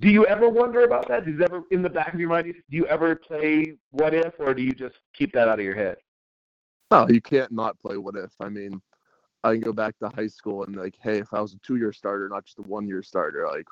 [0.01, 1.29] do you ever wonder about that?
[1.29, 2.47] Is it ever in the back of your mind?
[2.47, 5.77] Do you ever play what if, or do you just keep that out of your
[5.77, 5.99] head?
[6.93, 8.31] No, you can't not play what if.
[8.41, 8.81] I mean,
[9.45, 11.93] I can go back to high school and like, hey, if I was a two-year
[11.93, 13.67] starter, not just a one-year starter, like,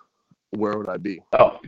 [0.50, 1.22] where would I be?
[1.38, 1.58] Oh,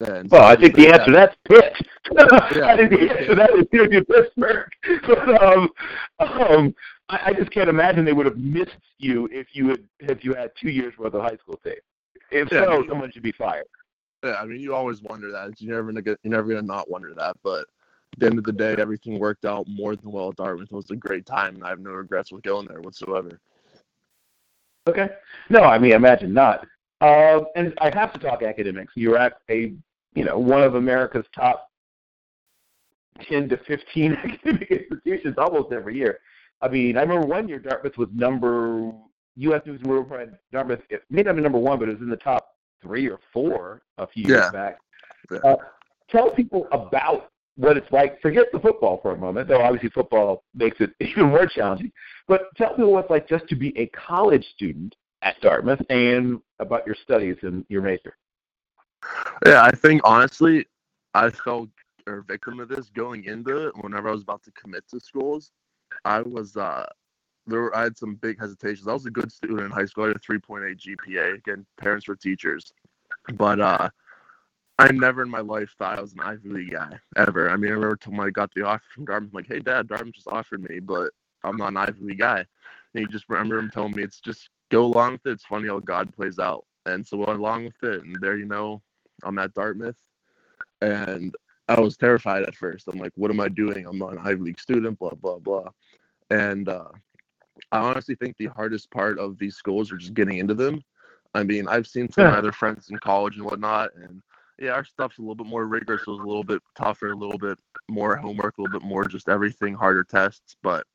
[0.00, 1.72] and well, I think the answer to that's Pitt.
[2.12, 2.66] Yeah.
[2.66, 4.68] I think the answer to that is of Pittsburgh.
[5.06, 5.70] But um,
[6.18, 6.74] um,
[7.08, 10.34] I, I just can't imagine they would have missed you if you had if you
[10.34, 11.80] had two years worth of high school tape.
[12.30, 13.64] If Yeah, I so, mean- someone should be fired.
[14.24, 15.60] Yeah, I mean, you always wonder that.
[15.60, 17.36] You're never gonna get, you're never gonna not wonder that.
[17.42, 17.66] But
[18.12, 20.68] at the end of the day, everything worked out more than well at Dartmouth.
[20.70, 23.40] It was a great time, and I have no regrets with going there whatsoever.
[24.88, 25.08] Okay.
[25.50, 26.66] No, I mean, imagine not.
[27.00, 28.92] Um, and I have to talk academics.
[28.96, 29.74] You're at a,
[30.14, 31.68] you know, one of America's top
[33.28, 36.20] 10 to 15 academic institutions almost every year.
[36.62, 38.92] I mean, I remember one year Dartmouth was number,
[39.36, 39.62] U.S.
[39.66, 42.08] News and World Report, Dartmouth, it may not be number one, but it was in
[42.08, 44.78] the top three or four a few years back.
[45.30, 45.38] Yeah.
[45.38, 45.56] Uh,
[46.08, 48.20] tell people about what it's like.
[48.20, 51.92] Forget the football for a moment, though obviously football makes it even more challenging.
[52.28, 56.40] But tell people what it's like just to be a college student at Dartmouth and
[56.60, 58.16] about your studies and your major.
[59.44, 60.66] Yeah, I think honestly,
[61.14, 61.68] I fell
[62.06, 63.74] a victim of this going into it.
[63.80, 65.50] Whenever I was about to commit to schools,
[66.04, 66.86] I was uh,
[67.46, 67.62] there.
[67.62, 68.88] Were, I had some big hesitations.
[68.88, 70.04] I was a good student in high school.
[70.04, 71.34] I had a 3.8 GPA.
[71.34, 72.72] Again, parents were teachers,
[73.34, 73.88] but uh,
[74.78, 77.48] I never in my life thought I was an Ivy League guy ever.
[77.48, 79.88] I mean, I remember when I got the offer from Dartmouth, I'm like, "Hey, Dad,
[79.88, 81.12] Dartmouth just offered me, but
[81.44, 82.46] I'm not an Ivy League guy." And
[83.00, 85.30] he just remember him telling me, "It's just go along with it.
[85.32, 88.36] It's funny how God plays out." And so I went along with it, and there
[88.36, 88.82] you know,
[89.22, 89.96] I'm at Dartmouth,
[90.82, 91.34] and
[91.68, 92.86] I was terrified at first.
[92.88, 93.86] I'm like, "What am I doing?
[93.86, 95.70] I'm not an Ivy League student." Blah blah blah,
[96.30, 96.90] and uh,
[97.72, 100.82] I honestly think the hardest part of these schools are just getting into them.
[101.34, 102.38] I mean, I've seen some of my Yeah.
[102.38, 104.22] other friends in college and whatnot, and
[104.58, 107.16] yeah, our stuff's a little bit more rigorous, it was a little bit tougher, a
[107.16, 110.56] little bit more homework, a little bit more just everything, harder tests.
[110.62, 110.86] But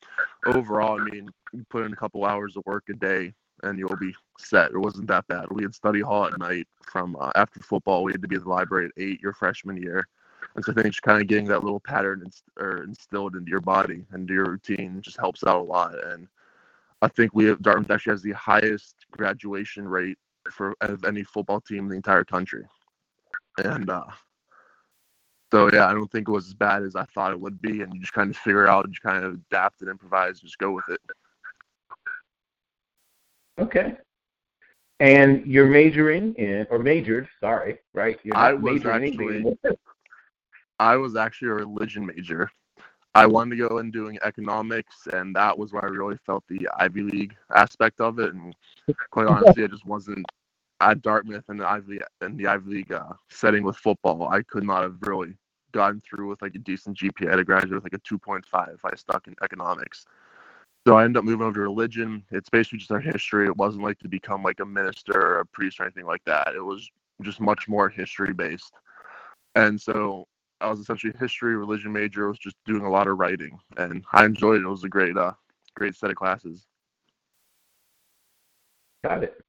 [0.45, 3.33] overall, I mean, you put in a couple hours of work a day
[3.63, 4.71] and you'll be set.
[4.71, 5.45] It wasn't that bad.
[5.51, 8.03] We had study hall at night from uh, after football.
[8.03, 10.07] We had to be at the library at eight your freshman year.
[10.55, 13.49] And so I think just kind of getting that little pattern inst- or instilled into
[13.49, 15.93] your body and your routine just helps out a lot.
[16.03, 16.27] And
[17.01, 20.17] I think we have, Dartmouth actually has the highest graduation rate
[20.51, 22.63] for of any football team in the entire country.
[23.61, 24.03] And uh,
[25.51, 27.81] so yeah, I don't think it was as bad as I thought it would be.
[27.81, 30.57] And you just kind of figure out, and just kind of adapt and improvise, just
[30.57, 30.99] go with it.
[33.59, 33.95] Okay.
[34.99, 38.19] And you're majoring in, or majored, sorry, right?
[38.23, 39.57] You're I not was majoring actually-
[40.79, 42.49] I was actually a religion major.
[43.13, 46.67] I wanted to go in doing economics, and that was where I really felt the
[46.77, 48.33] Ivy League aspect of it.
[48.33, 48.55] And
[49.11, 50.25] quite honestly, I just wasn't
[50.81, 54.27] at Dartmouth and the Ivy and the Ivy League uh, setting with football.
[54.29, 55.35] I could not have really
[55.71, 58.95] gotten through with like a decent GPA to graduate with like a 2.5 if I
[58.95, 60.05] stuck in economics.
[60.87, 62.23] So I ended up moving over to religion.
[62.31, 63.45] It's basically just our history.
[63.45, 66.55] It wasn't like to become like a minister or a priest or anything like that.
[66.55, 66.89] It was
[67.21, 68.73] just much more history based.
[69.53, 70.27] And so
[70.59, 72.25] I was essentially history religion major.
[72.25, 74.65] I was just doing a lot of writing, and I enjoyed it.
[74.65, 75.33] It was a great, uh,
[75.75, 76.65] great set of classes.
[79.03, 79.43] Got it.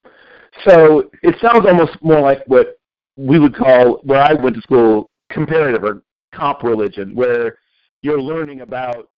[0.64, 2.78] So it sounds almost more like what
[3.16, 6.03] we would call, where I went to school, comparative or
[6.34, 7.59] comp religion, where
[8.03, 9.09] you're learning about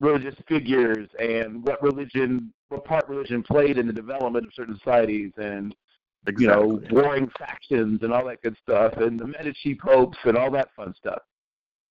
[0.00, 5.32] religious figures and what religion, what part religion played in the development of certain societies,
[5.36, 5.74] and
[6.38, 10.50] you know, warring factions and all that good stuff, and the Medici popes and all
[10.50, 11.22] that fun stuff.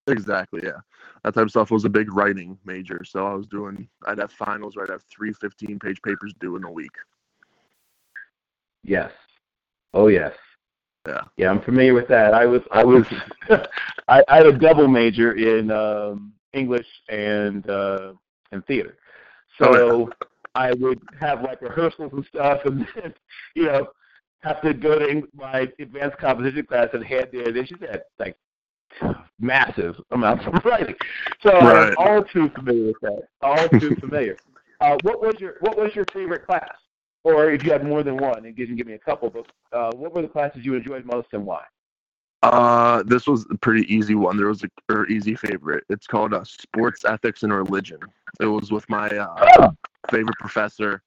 [0.07, 0.61] Exactly.
[0.63, 0.79] Yeah.
[1.23, 3.01] That type of stuff was a big writing major.
[3.05, 3.87] So I was doing.
[4.05, 6.91] I'd have finals where I'd have three 15-page papers due in a week.
[8.85, 9.11] Yes.
[9.93, 10.33] Oh yes.
[11.07, 11.21] Yeah.
[11.37, 12.33] Yeah, I'm familiar with that.
[12.33, 13.05] I was I was
[14.07, 18.13] I, I had a double major in um English and uh
[18.51, 18.97] and theater.
[19.59, 20.09] So Oh,
[20.53, 23.13] I would have like rehearsals and stuff and then,
[23.55, 23.87] you know,
[24.41, 28.37] have to go to my advanced composition class and hand in it's just that like
[29.39, 30.95] massive amounts of writing.
[31.41, 31.89] So Right.
[31.89, 33.23] I'm all too familiar with that.
[33.41, 34.37] All too familiar.
[34.81, 36.75] Uh, what was your What was your favorite class?
[37.25, 39.47] Or if you had more than one, and you can give me a couple, but
[39.75, 41.63] uh, what were the classes you enjoyed most and why?
[42.43, 44.37] Uh, this was a pretty easy one.
[44.37, 45.83] There was a or easy favorite.
[45.89, 47.97] It's called uh, Sports Ethics and Religion.
[48.39, 49.71] It was with my uh,
[50.11, 51.01] favorite professor.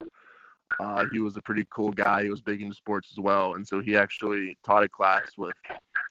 [0.80, 2.24] Uh, he was a pretty cool guy.
[2.24, 5.54] He was big into sports as well, and so he actually taught a class with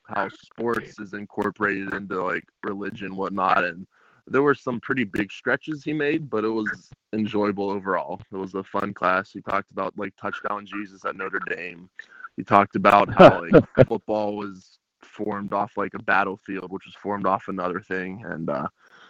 [0.07, 3.65] how sports is incorporated into like religion, whatnot.
[3.65, 3.85] And
[4.27, 8.21] there were some pretty big stretches he made, but it was enjoyable overall.
[8.31, 9.31] It was a fun class.
[9.31, 11.89] He talked about like touchdown Jesus at Notre Dame.
[12.35, 17.25] He talked about how like football was formed off like a battlefield, which was formed
[17.25, 18.67] off another thing, and uh,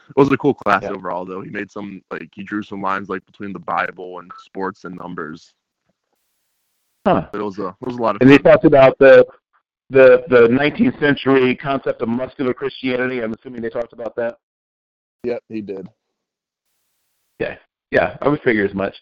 [0.10, 0.92] it was a cool class Yeah.
[0.92, 1.26] overall.
[1.26, 4.86] Though he made some like he drew some lines like between the Bible and sports
[4.86, 5.54] and numbers.
[7.06, 7.28] Huh.
[7.32, 8.52] But it was a it was a lot of And they fun.
[8.54, 9.26] talked about the
[9.90, 13.22] the the 19th century concept of muscular Christianity.
[13.22, 14.38] I'm assuming they talked about that.
[15.24, 15.88] Yep, he did.
[17.42, 17.58] Okay.
[17.92, 18.96] Yeah, I would figure as much.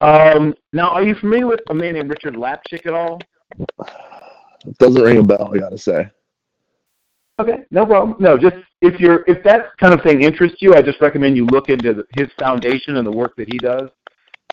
[0.00, 3.20] Um, now, are you familiar with a man named Richard Lapchick at all?
[4.66, 5.50] It doesn't ring a bell.
[5.54, 6.10] I gotta say.
[7.38, 8.16] Okay, no problem.
[8.20, 11.46] No, just if you're if that kind of thing interests you, I just recommend you
[11.46, 13.88] look into the, his foundation and the work that he does.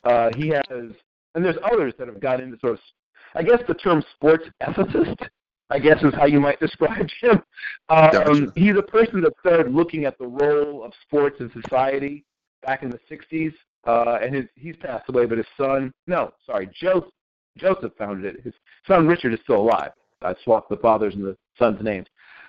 [0.06, 2.80] Uh, he has, and there's others that have got into sort of,
[3.36, 5.28] I guess the term sports ethicist,
[5.70, 7.42] I guess is how you might describe him.
[7.90, 8.54] Um, Gotcha.
[8.56, 12.26] He's a person that started looking at the role of sports in society
[12.64, 13.54] back in the '60s,
[13.86, 17.10] uh, and his he's passed away, but his son, no, sorry, Joseph,
[17.58, 18.44] Joseph founded it.
[18.44, 18.54] His
[18.88, 19.92] son Richard is still alive.
[20.22, 22.08] I swapped the father's and the son's names.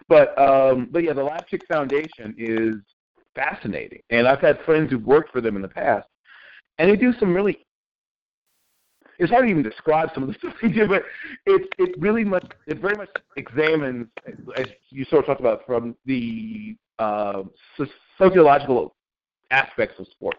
[0.09, 2.75] But um, but yeah, the Lapchick Foundation is
[3.35, 6.09] fascinating, and I've had friends who've worked for them in the past,
[6.79, 7.65] and they do some really.
[9.19, 11.03] It's hard to even describe some of the stuff they do, but
[11.47, 14.07] it it really much it very much examines,
[14.57, 17.43] as you sort of talked about, from the uh,
[18.17, 18.95] sociological
[19.51, 20.39] aspects of sports.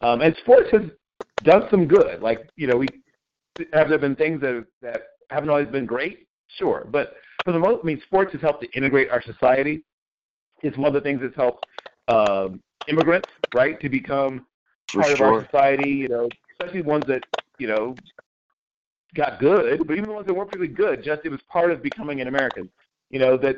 [0.00, 0.82] Um, and sports has
[1.42, 2.20] done some good.
[2.20, 2.88] Like you know, we
[3.72, 5.00] have there been things that that
[5.30, 6.26] haven't always been great,
[6.58, 9.84] sure, but for the most, I mean, sports has helped to integrate our society.
[10.62, 11.66] It's one of the things that's helped
[12.08, 14.46] um, immigrants, right, to become
[14.90, 15.90] For part of our society.
[15.90, 17.22] You know, especially ones that
[17.58, 17.94] you know
[19.14, 21.82] got good, but even the ones that weren't really good, just it was part of
[21.82, 22.68] becoming an American.
[23.10, 23.56] You know that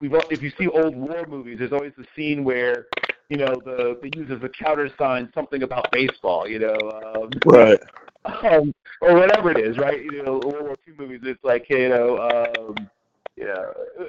[0.00, 2.86] we've all, if you see old war movies, there's always the scene where
[3.28, 6.46] you know the they use as a countersign something about baseball.
[6.48, 7.80] You know, um, Right.
[8.24, 10.02] um, or whatever it is, right?
[10.02, 12.90] You know, World War II movies, it's like you know, um,
[13.36, 13.64] yeah,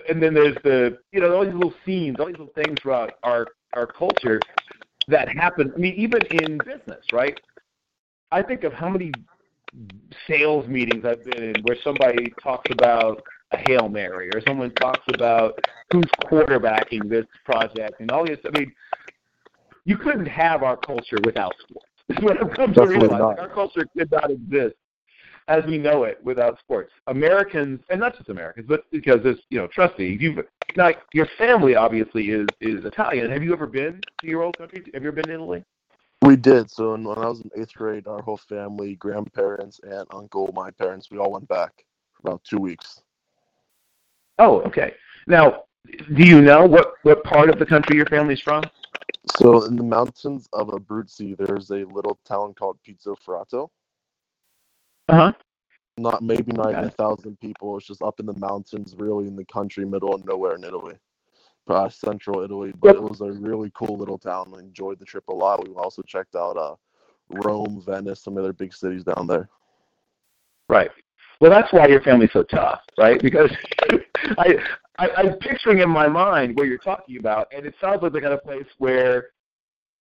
[0.10, 3.14] and then there's the you know all these little scenes, all these little things throughout
[3.24, 4.40] our our culture
[5.08, 5.72] that happen.
[5.74, 7.40] I mean, even in business, right?
[8.34, 9.12] I think of how many
[10.28, 15.04] sales meetings I've been in where somebody talks about a hail mary, or someone talks
[15.14, 15.60] about
[15.92, 18.40] who's quarterbacking this project, and all this.
[18.46, 18.72] I mean,
[19.86, 21.88] you couldn't have our culture without sports.
[22.22, 23.20] What I've come to realize.
[23.20, 23.40] not.
[23.40, 24.76] Our culture could not exist
[25.48, 26.92] as we know it without sports.
[27.08, 30.40] Americans, and not just Americans, but because there's, you know, trust me, you've
[30.76, 33.32] now your family obviously is is Italian.
[33.32, 34.84] Have you ever been to your old country?
[34.94, 35.64] Have you ever been to Italy?
[36.22, 36.70] We did.
[36.70, 41.10] So when I was in eighth grade, our whole family, grandparents, aunt, uncle, my parents,
[41.10, 43.02] we all went back for about two weeks.
[44.38, 44.94] Oh, okay.
[45.28, 45.64] Now,
[46.14, 48.64] do you know what what part of the country your family's from?
[49.36, 53.70] So in the mountains of Abruzzi, there's a little town called Pizzoferrato.
[55.10, 55.34] Uh huh.
[55.98, 57.78] Not maybe not even a thousand people.
[57.78, 60.96] It's just up in the mountains, really in the country, middle of nowhere in Italy,
[61.68, 62.74] uh, central Italy.
[62.80, 62.96] But Yep.
[62.96, 64.54] it was a really cool little town.
[64.56, 65.68] I enjoyed the trip a lot.
[65.68, 66.76] We also checked out uh,
[67.30, 69.50] Rome, Venice, some other big cities down there.
[70.70, 70.92] Right.
[71.40, 73.22] Well, that's why your family's so tough, right?
[73.22, 73.52] Because
[74.38, 74.56] I,
[75.00, 78.22] I I'm picturing in my mind what you're talking about, and it sounds like the
[78.22, 79.30] kind of place where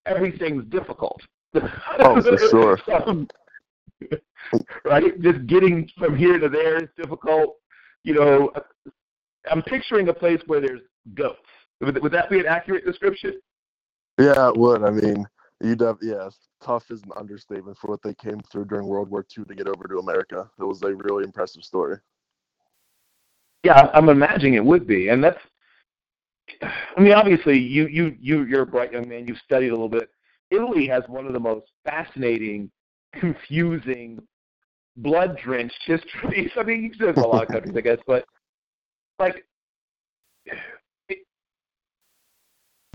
[0.05, 1.21] everything's difficult.
[1.99, 2.79] Oh, for sure.
[3.05, 3.27] Um,
[4.85, 5.21] right?
[5.21, 7.57] Just getting from here to there is difficult.
[8.03, 8.51] You know,
[9.49, 10.81] I'm picturing a place where there's
[11.13, 11.39] goats.
[11.81, 13.39] Would, would that be an accurate description?
[14.19, 14.83] Yeah, it would.
[14.83, 15.25] I mean,
[15.61, 16.29] you'd yeah,
[16.63, 19.67] tough is an understatement for what they came through during World War II to get
[19.67, 20.49] over to America.
[20.59, 21.97] It was a really impressive story.
[23.63, 25.39] Yeah, I'm imagining it would be, and that's.
[26.61, 29.27] I mean, obviously, you you you you're a bright young man.
[29.27, 30.09] You've studied a little bit.
[30.49, 32.69] Italy has one of the most fascinating,
[33.13, 34.19] confusing,
[34.97, 36.51] blood-drenched histories.
[36.57, 38.25] I mean, there's a lot of countries, I guess, but
[39.17, 39.45] like,
[41.07, 41.19] it,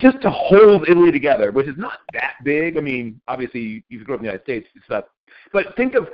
[0.00, 2.76] just to hold Italy together, which is not that big.
[2.76, 5.08] I mean, obviously, you, you grew up in the United States, it's not.
[5.52, 6.08] But think of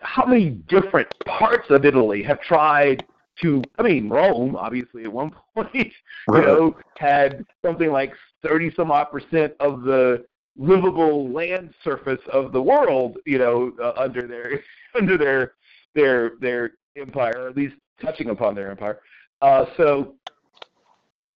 [0.00, 3.04] how many different parts of Italy have tried
[3.40, 5.92] to, I mean, Rome, obviously, at one point, you
[6.28, 8.12] know, had something like
[8.42, 10.24] 30 some odd percent of the
[10.56, 14.60] livable land surface of the world, you know, uh, under their
[14.94, 15.54] under their
[15.94, 19.00] their their empire, or at least touching upon their empire.
[19.42, 20.14] Uh, so,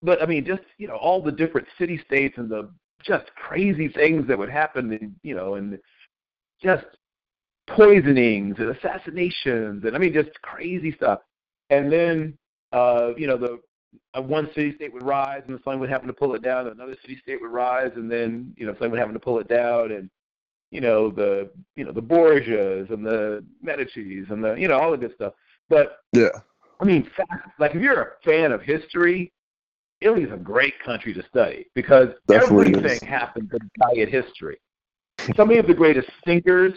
[0.03, 2.71] but I mean, just you know, all the different city states and the
[3.03, 5.79] just crazy things that would happen, and you know, and
[6.63, 6.85] just
[7.67, 11.21] poisonings and assassinations, and I mean, just crazy stuff.
[11.71, 12.39] And then,
[12.73, 13.61] uh, you know, the
[14.15, 16.67] uh, one city state would rise, and the sun would happen to pull it down.
[16.67, 19.49] Another city state would rise, and then you know, sun would happen to pull it
[19.49, 20.11] down, and
[20.71, 24.91] you know the you know the Borgias and the Medici's and the you know all
[24.91, 25.35] the good stuff.
[25.69, 26.29] But yeah,
[26.81, 27.09] I mean,
[27.59, 29.33] like if you're a fan of history,
[30.01, 33.03] Italy is a great country to study because Definitely everything is.
[33.03, 34.59] happens in Italian history.
[35.37, 36.73] Some of the greatest thinkers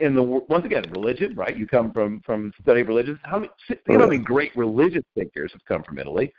[0.00, 1.56] in the once again religion, right?
[1.56, 3.18] You come from from study of religions.
[3.22, 6.32] How many think Oh, how many great religious thinkers have come from Italy,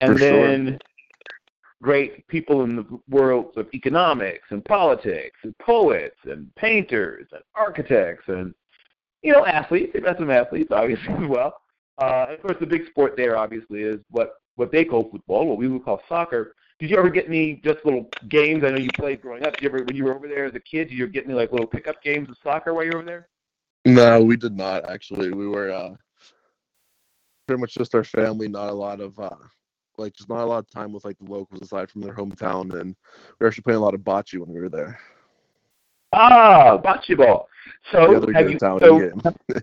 [0.00, 0.30] and For sure.
[0.30, 0.78] then
[1.82, 8.24] great people in the worlds of economics and politics and poets and painters and architects
[8.28, 8.54] and
[9.22, 9.90] you know athletes.
[9.92, 11.56] They've got some athletes obviously as well.
[11.98, 15.58] Uh, of course, the big sport there obviously is what what they call football, what
[15.58, 16.54] we would call soccer.
[16.78, 18.64] Did you ever get any just little games?
[18.64, 19.54] I know you played growing up.
[19.54, 21.34] Did you ever, when you were over there as a kid, did you get any
[21.34, 23.28] like little pickup games of soccer while you were over there?
[23.84, 25.32] No, we did not actually.
[25.32, 25.94] We were uh,
[27.46, 28.48] pretty much just our family.
[28.48, 29.30] Not a lot of uh,
[29.98, 32.80] like just not a lot of time with like the locals aside from their hometown,
[32.80, 34.98] and we were actually playing a lot of bocce when we were there.
[36.12, 37.48] Ah, bocce ball.
[37.92, 39.22] The So, other have you, so game.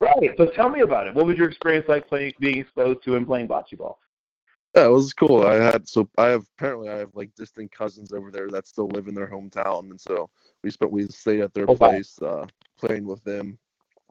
[0.00, 0.34] right.
[0.36, 1.14] So, tell me about it.
[1.14, 3.98] What was your experience like playing, being exposed to and playing bocce ball?
[4.76, 5.42] Yeah, it was cool.
[5.44, 8.86] I had so I have apparently I have like distant cousins over there that still
[8.88, 10.30] live in their hometown, and so
[10.62, 11.88] we spent we stayed at their Oh, wow.
[11.88, 12.46] place uh,
[12.78, 13.58] playing with them.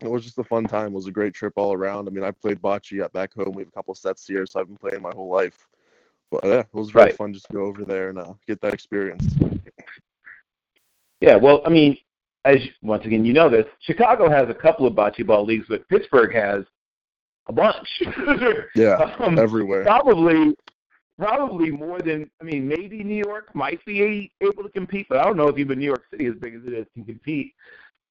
[0.02, 0.88] It was just a fun time.
[0.88, 2.08] It was a great trip all around.
[2.08, 3.54] I mean, I played bocce at back home.
[3.54, 5.68] We have a couple sets here, so I've been playing my whole life.
[6.32, 7.16] But yeah, it was really Right.
[7.16, 9.36] fun just to go over there and uh, get that experience.
[11.22, 11.98] Yeah, well, I mean,
[12.46, 13.66] as once again, you know this.
[13.82, 16.64] Chicago has a couple of bocce ball leagues, but Pittsburgh has
[17.48, 17.88] a bunch.
[18.76, 19.84] Yeah, um, everywhere.
[19.84, 20.56] probably,
[21.18, 22.30] probably more than.
[22.42, 25.58] I mean, maybe New York might be able to compete, but I don't know if
[25.58, 27.54] even New York City, as big as it is, can compete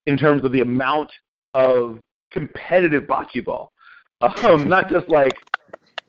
[0.06, 1.10] in terms of the amount
[1.54, 2.00] of
[2.30, 3.72] competitive bocce ball.
[4.20, 5.36] Um, not just like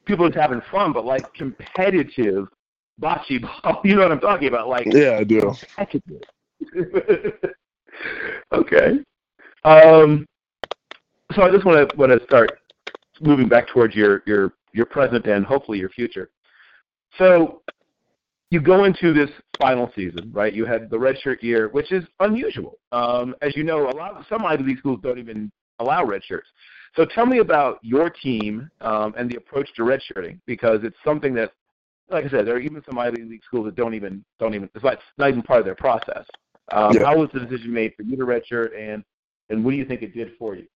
[0.05, 2.47] people just having fun, but like competitive
[2.99, 3.81] bocce ball.
[3.83, 4.67] You know what I'm talking about?
[4.67, 5.53] Like Yeah, I do.
[8.53, 8.99] okay.
[9.63, 10.25] Um,
[11.35, 12.59] so I just want to want to start
[13.21, 16.29] moving back towards your your your present and hopefully your future.
[17.17, 17.61] So
[18.51, 19.29] you go into this
[19.59, 20.53] final season, right?
[20.53, 22.77] You had the redshirt year, which is unusual.
[22.91, 26.47] Um, as you know, a lot of some Ivy League schools don't even allow redshirts.
[26.95, 31.35] So tell me about your team um, and the approach to redshirting, because it's something
[31.35, 31.51] that,
[32.09, 34.69] like I said, there are even some Ivy League schools that don't even don't even
[34.73, 34.83] it's
[35.17, 36.25] not even part of their process.
[36.71, 37.05] Um, Yeah.
[37.05, 39.03] How was the decision made for you to redshirt, and
[39.49, 40.67] and what do you think it did for you?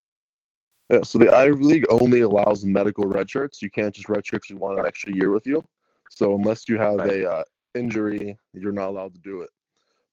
[0.90, 3.62] Yeah, so the Ivy League only allows medical red shirts.
[3.62, 5.64] You can't just red shirt 'cause you want an extra year with you.
[6.10, 7.22] So unless you have Right.
[7.24, 7.44] a uh,
[7.76, 9.50] injury, you're not allowed to do it.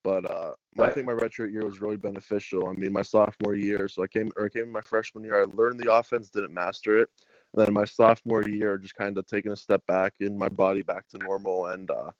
[0.02, 2.68] But uh, I think my redshirt year was really beneficial.
[2.68, 5.42] I mean, my sophomore year, so I came or I came in my freshman year.
[5.42, 7.10] I learned the offense, didn't master it.
[7.52, 10.82] And then my sophomore year, just kind of taking a step back in my body
[10.82, 12.12] back to normal and uh,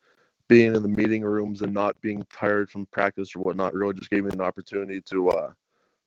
[0.51, 4.11] being in the meeting rooms and not being tired from practice or whatnot really just
[4.11, 5.53] gave me an opportunity to uh,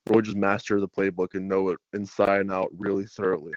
[0.06, 3.54] really just master the playbook and know it inside and out really thoroughly.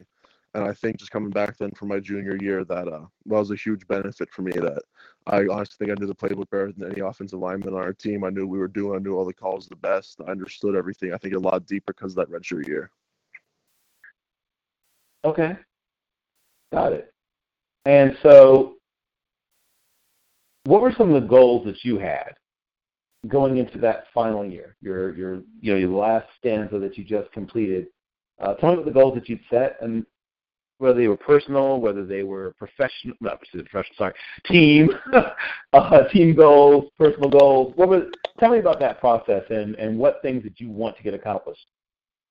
[0.54, 3.56] And I think just coming back then from my junior year, that uh, was a
[3.56, 4.54] huge benefit for me.
[4.54, 4.82] That
[5.28, 8.24] I honestly think I knew the playbook better than any offensive lineman on our team.
[8.24, 8.96] I knew we were doing.
[8.96, 10.22] I knew all the calls the best.
[10.26, 11.14] I understood everything.
[11.14, 12.90] I think a lot deeper because of that redshirt year.
[15.26, 15.58] Okay.
[16.72, 17.14] Got it.
[17.86, 18.77] And so,
[20.68, 22.36] what were some of the goals that you had
[23.30, 24.76] going into that final year?
[24.82, 27.88] Your your you know your last stanza that you just completed.
[28.42, 30.06] Uh, tell me about the goals that you'd set and
[30.80, 34.14] whether they were personal, whether they were professional, not professional, sorry,
[34.46, 34.92] team,
[35.74, 37.74] uh, team goals, personal goals.
[37.78, 38.04] What was?
[38.38, 41.66] Tell me about that process and and what things did you want to get accomplished.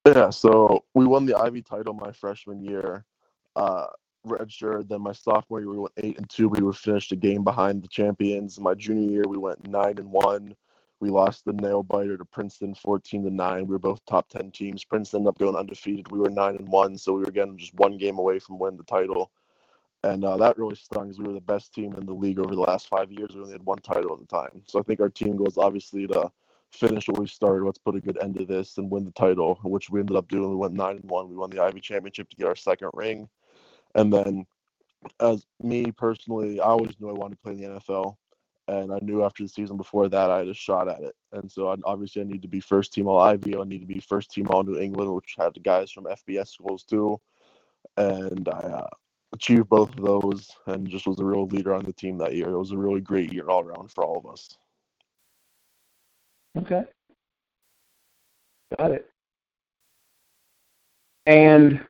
[0.06, 3.06] Yeah, so we won the Ivy title my freshman year,
[3.56, 3.86] uh,
[4.26, 4.88] redshirt.
[4.88, 6.48] Then my sophomore year we went eight and two.
[6.48, 8.60] We were finished a game behind the champions.
[8.60, 10.54] My junior year we went nine and one.
[11.00, 13.66] We lost the nail biter to Princeton, fourteen to nine.
[13.66, 14.84] We were both top ten teams.
[14.84, 16.10] Princeton ended up going undefeated.
[16.10, 18.78] We were nine and one, so we were again just one game away from winning
[18.78, 19.30] the title.
[20.02, 22.54] And uh, that really stung because we were the best team in the league over
[22.54, 23.30] the last five years.
[23.34, 24.62] We only had one title at the time.
[24.66, 26.30] So I think our team goal is obviously to
[26.70, 27.64] finish what we started.
[27.64, 30.28] Let's put a good end to this and win the title, which we ended up
[30.28, 30.50] doing.
[30.50, 31.28] We went nine and one.
[31.28, 33.28] We won the Ivy championship to get our second ring.
[33.96, 34.46] And then,
[35.20, 38.16] as me personally, I always knew I wanted to play in the NFL,
[38.68, 41.14] and I knew after the season before that I had a shot at it.
[41.32, 43.56] And so, I, obviously, I need to be first team All Ivy.
[43.56, 46.48] I need to be first team All New England, which had the guys from FBS
[46.48, 47.18] schools too.
[47.96, 48.86] And I uh,
[49.32, 52.50] achieved both of those, and just was a real leader on the team that year.
[52.50, 54.56] It was a really great year all around for all of us.
[56.58, 56.84] Okay.
[58.78, 59.10] Got it.
[61.26, 61.80] And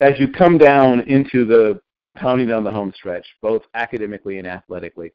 [0.00, 1.80] as you come down into the
[2.16, 5.12] pounding down the home stretch, both academically and athletically,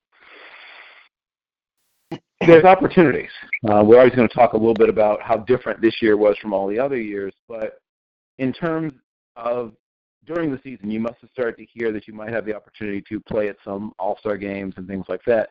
[2.46, 3.30] there's opportunities.
[3.70, 6.38] Uh, we're always going to talk a little bit about how different this year was
[6.40, 7.80] from all the other years, but
[8.40, 8.94] in terms
[9.36, 9.74] of
[10.26, 13.02] during the season, you must have started to hear that you might have the opportunity
[13.10, 15.50] to play at some All Star games and things like that.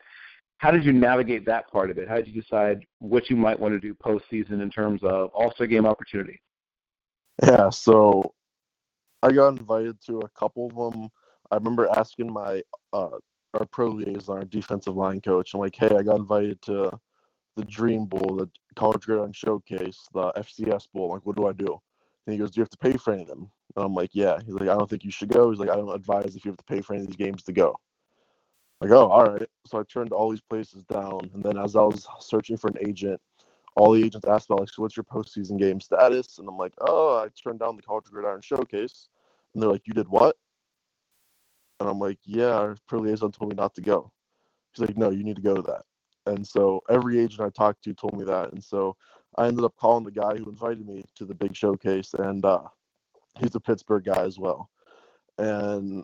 [0.57, 2.07] How did you navigate that part of it?
[2.07, 5.51] How did you decide what you might want to do postseason in terms of All
[5.51, 6.39] Star game opportunity?
[7.43, 8.33] Yeah, so
[9.23, 11.09] I got invited to a couple of them.
[11.51, 12.61] I remember asking my
[12.93, 13.17] uh,
[13.53, 16.91] our pro liaison, our defensive line coach, I'm like, hey, I got invited to
[17.57, 21.05] the Dream Bowl, the College Gridiron Showcase, the FCS Bowl.
[21.05, 21.79] I'm like, what do I do?
[22.25, 23.51] And he goes, do you have to pay for any of them?
[23.75, 24.37] And I'm like, yeah.
[24.45, 25.49] He's like, I don't think you should go.
[25.49, 27.43] He's like, I don't advise if you have to pay for any of these games
[27.43, 27.75] to go.
[28.79, 29.47] Like, oh, all right.
[29.67, 31.29] So I turned all these places down.
[31.33, 33.19] And then as I was searching for an agent,
[33.75, 36.39] all the agents asked about, like, so what's your postseason game status?
[36.39, 39.09] And I'm like, oh, I turned down the College Gridiron Showcase.
[39.53, 40.35] And they're like, you did what?
[41.79, 44.11] And I'm like, yeah, our pro liaison told me not to go.
[44.73, 45.83] He's like, no, you need to go to that.
[46.25, 48.51] And so every agent I talked to told me that.
[48.51, 48.95] And so
[49.37, 52.13] I ended up calling the guy who invited me to the big showcase.
[52.13, 52.63] And uh,
[53.39, 54.69] he's a Pittsburgh guy as well.
[55.37, 56.03] And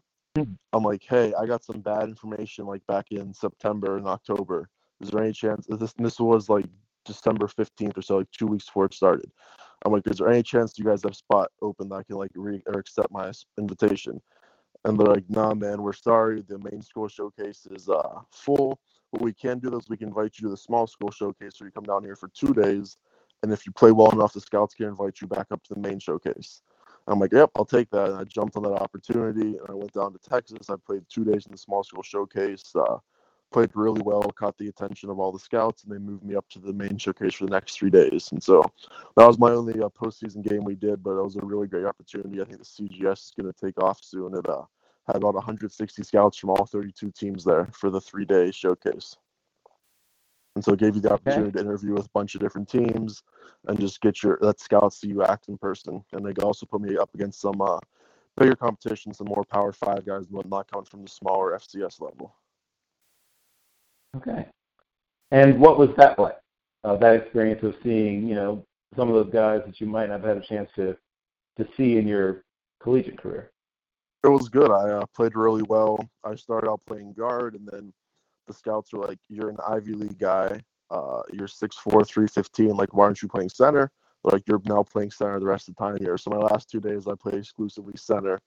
[0.74, 4.70] I'm like, hey, I got some bad information like back in September and October.
[5.02, 6.66] Is there any chance this this was like
[7.08, 9.32] December 15th or so, like two weeks before it started.
[9.86, 12.32] I'm like, is there any chance you guys have spot open that I can like
[12.36, 14.22] re or accept my invitation?
[14.86, 16.42] And they're like, nah, man, we're sorry.
[16.42, 18.80] The main school showcase is uh full.
[19.12, 21.68] What we can do is we can invite you to the small school showcase where
[21.68, 22.98] you come down here for two days.
[23.44, 25.80] And if you play well enough, the scouts can invite you back up to the
[25.80, 26.62] main showcase.
[27.08, 28.10] I'm like, yep, I'll take that.
[28.10, 30.70] And I jumped on that opportunity and I went down to Texas.
[30.70, 32.98] I played two days in the small school showcase, uh,
[33.52, 36.48] played really well, caught the attention of all the scouts, and they moved me up
[36.50, 38.32] to the main showcase for the next three days.
[38.32, 38.64] And so
[39.16, 41.86] that was my only uh, postseason game we did, but it was a really great
[41.86, 42.42] opportunity.
[42.42, 44.36] I think the CGS is going to take off soon.
[44.36, 44.64] It uh,
[45.08, 49.16] had about 160 scouts from all 32 teams there for the three day showcase.
[50.56, 51.60] And so it gave you the opportunity okay.
[51.60, 53.22] to interview with a bunch of different teams
[53.68, 56.04] and just get your that scouts see you act in person.
[56.14, 57.78] And they also put me up against some uh,
[58.36, 62.36] bigger competition, some more Power Five guys and whatnot coming from the smaller FCS level.
[64.18, 64.46] Okay.
[65.32, 66.38] And what was that like?
[66.84, 68.66] Uh, that experience of seeing, you know,
[68.96, 70.96] some of those guys that you might not have had a chance to
[71.58, 72.44] to see in your
[72.82, 73.52] collegiate career.
[74.24, 74.72] It was good.
[74.72, 76.00] I uh, played really well.
[76.24, 77.92] I started out playing guard, and then
[78.46, 80.62] the scouts were like, "You're an Ivy League guy.
[80.90, 82.70] Uh, you're 6'4", 315.
[82.70, 83.92] Like, why aren't you playing center?"
[84.24, 86.80] like, "You're now playing center the rest of the time here." So my last two
[86.80, 88.40] days, I played exclusively center,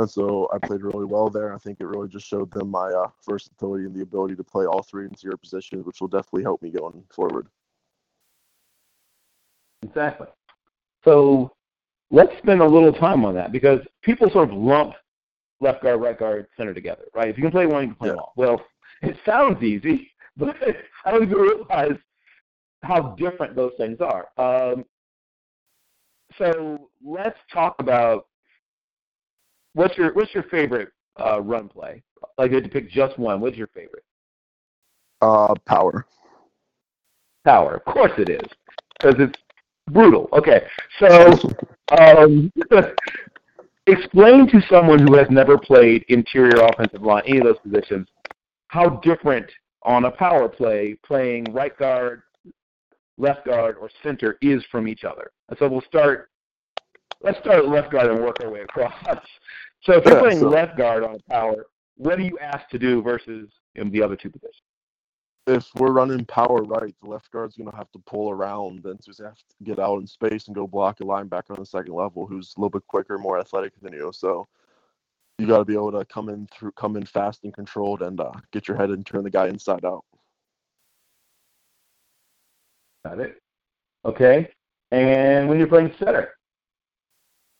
[0.00, 1.54] and so I played really well there.
[1.54, 4.66] I think it really just showed them my uh, versatility and the ability to play
[4.66, 7.48] all three interior positions, which will definitely help me going forward.
[9.82, 10.28] Exactly.
[11.04, 11.52] So
[12.10, 14.94] let's spend a little time on that because people sort of lump
[15.60, 17.28] left guard, right guard, center together, right?
[17.28, 18.14] If you can play one, you can play yeah.
[18.14, 18.32] all.
[18.36, 18.62] Well,
[19.02, 20.56] it sounds easy, but
[21.04, 21.96] I don't even realize
[22.82, 24.28] how different those things are.
[24.38, 24.84] Um,
[26.38, 28.26] so let's talk about
[29.74, 32.02] what's your what's your favorite uh, run play?
[32.38, 33.40] Like you had to pick just one.
[33.40, 34.04] What's your favorite?
[35.20, 36.06] Uh, power.
[37.44, 37.74] Power.
[37.74, 38.48] Of course it is,
[38.98, 39.38] because it's
[39.90, 40.28] brutal.
[40.32, 40.62] Okay,
[40.98, 41.32] so
[41.98, 42.52] um,
[43.86, 48.08] explain to someone who has never played interior offensive line, any of those positions,
[48.68, 49.46] how different
[49.82, 52.22] on a power play playing right guard,
[53.18, 55.30] left guard, or center is from each other.
[55.48, 56.30] And so we'll start.
[57.22, 58.94] Let's start at left guard and work our way across.
[59.82, 61.64] So if you're playing so, left guard on a power,
[61.96, 64.60] what are you asked to do versus in the other two positions?
[65.46, 69.02] If we're running power right, the left guard's going to have to pull around and
[69.02, 71.94] just have to get out in space and go block a linebacker on the second
[71.94, 74.12] level who's a little bit quicker, more athletic than you.
[74.14, 74.46] So
[75.38, 78.20] you got to be able to come in through, come in fast and controlled, and
[78.20, 80.04] uh, get your head and turn the guy inside out.
[83.06, 83.40] Got it.
[84.04, 84.50] Okay.
[84.90, 86.34] And when you're playing center?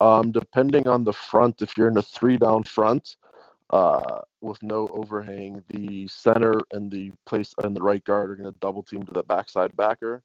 [0.00, 3.16] Um, depending on the front, if you're in a three down front
[3.70, 8.50] uh, with no overhang, the center and the place and the right guard are going
[8.52, 10.22] to double team to the backside backer.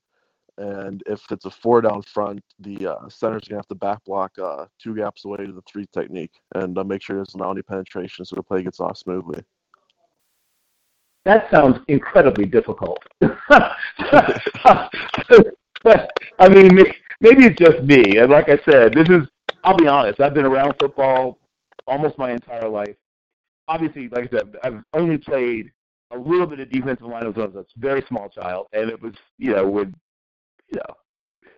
[0.57, 4.31] And if it's a four down front, the uh, center's gonna have to back block
[4.41, 7.61] uh, two gaps away to the three technique and uh, make sure there's not any
[7.61, 9.43] penetration so the play gets off smoothly.
[11.26, 12.99] That sounds incredibly difficult.
[16.39, 16.77] I mean,
[17.19, 18.18] maybe it's just me.
[18.18, 19.27] And like I said, this is,
[19.66, 21.40] I'll be honest, I've been around football
[21.88, 22.96] almost my entire life.
[23.68, 25.72] Obviously, like I said, I've only played
[26.12, 29.02] a little bit of defensive line as I was a very small child, and it
[29.02, 29.92] was, you know, with,
[30.70, 30.96] you know,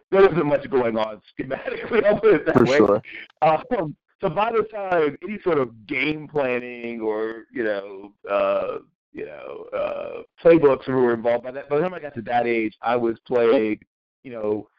[0.10, 2.06] there wasn't much going on schematically.
[2.06, 2.78] I'll put it that For way.
[2.78, 3.02] sure.
[3.42, 8.78] Um, so by the time any sort of game planning or you know, uh,
[9.12, 12.48] you know, uh, playbooks were involved, by that by the time I got to that
[12.48, 13.80] age, I was playing,
[14.24, 14.70] you know,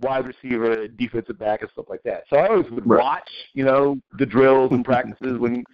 [0.00, 2.24] wide receiver, defensive back, and stuff like that.
[2.30, 3.02] So I always would Right.
[3.02, 5.64] watch, you know, the drills and practices when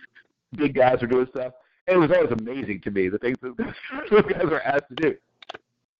[0.57, 1.53] big guys are doing stuff.
[1.87, 3.57] And it was always amazing to me the things that
[4.11, 5.17] those guys are asked to do.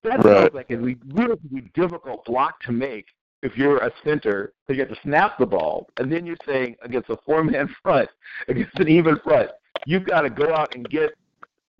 [0.03, 0.37] That Right.
[0.37, 3.07] sounds like a really difficult block to make
[3.41, 6.75] if you're a center because you have to snap the ball, and then you're saying
[6.81, 8.09] against a four-man front,
[8.47, 9.49] against an even front,
[9.85, 11.11] you've got to go out and get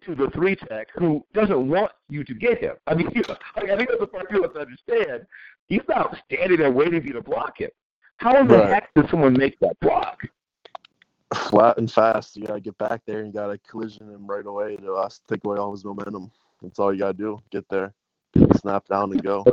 [0.06, 2.76] to the three tech who doesn't want you to get him.
[2.88, 5.26] I mean, you know, like, I think that's the part people have to understand.
[5.70, 7.70] He's not standing there waiting for you to block him.
[8.18, 10.20] How in the heck does someone make that block?
[11.50, 12.36] Flat and fast.
[12.36, 15.58] You gotta get back there and you gotta collision him right away to take away
[15.58, 16.32] all his momentum.
[16.62, 17.40] That's all you gotta do.
[17.52, 17.94] Get there,
[18.58, 19.46] snap down and go.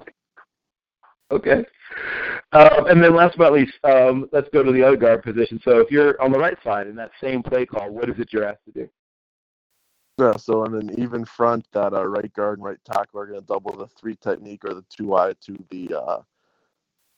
[1.31, 1.65] Okay.
[2.53, 5.61] Um, and then last but not least, um, let's go to the other guard position.
[5.65, 8.33] So if you're on the right side in that same play call, what is it
[8.33, 8.89] you're asked to do?
[10.19, 13.41] Yeah, so on an even front, that uh, right guard and right tackle are going
[13.41, 16.23] to double the three technique or the two wide to the uh,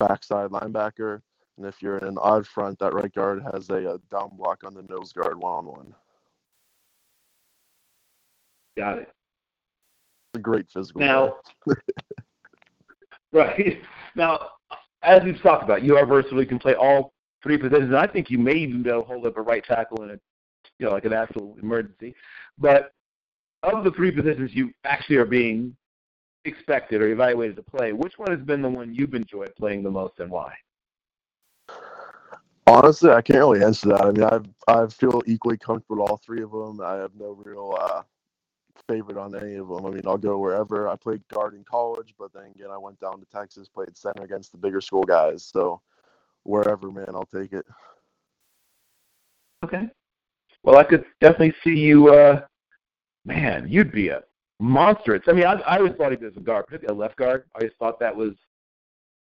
[0.01, 1.21] backside linebacker.
[1.57, 4.63] And if you're in an odd front, that right guard has a, uh down block
[4.65, 5.95] on the nose guard one on one.
[8.77, 9.13] Got it.
[10.33, 11.01] It's a great physical.
[11.01, 11.37] Now,
[13.33, 13.83] right
[14.15, 14.51] now,
[15.03, 16.41] as we've talked about, you are versatile.
[16.41, 17.13] You can play all
[17.43, 17.89] three positions.
[17.89, 20.11] And I think you may even be able to hold up a right tackle in
[20.11, 20.19] a,
[20.79, 22.15] you know, like an actual emergency.
[22.59, 22.93] But
[23.63, 25.77] of the three positions you actually are being
[26.45, 29.91] expected or evaluated to play, which one has been the one you've enjoyed playing the
[29.91, 30.55] most, and why?
[32.67, 34.03] Honestly, I can't really answer that.
[34.03, 34.25] I mean,
[34.69, 36.81] I I feel equally comfortable with all three of them.
[36.81, 38.03] I have no real uh,
[38.89, 39.87] favorite on any of them.
[39.87, 40.89] I mean, I'll go wherever.
[40.89, 44.23] I played guard in college, but then again, I went down to Texas, played center
[44.23, 45.45] against the bigger school guys.
[45.45, 45.81] So
[46.43, 47.65] wherever, man, I'll take it.
[49.65, 49.89] Okay.
[50.69, 52.09] Well, I could definitely see you.
[52.09, 52.43] Uh,
[53.25, 54.21] man, you'd be a
[54.61, 55.23] monstrous.
[55.27, 57.45] I mean, I, I always thought he was a guard, particularly a left guard.
[57.55, 58.33] I always thought that was,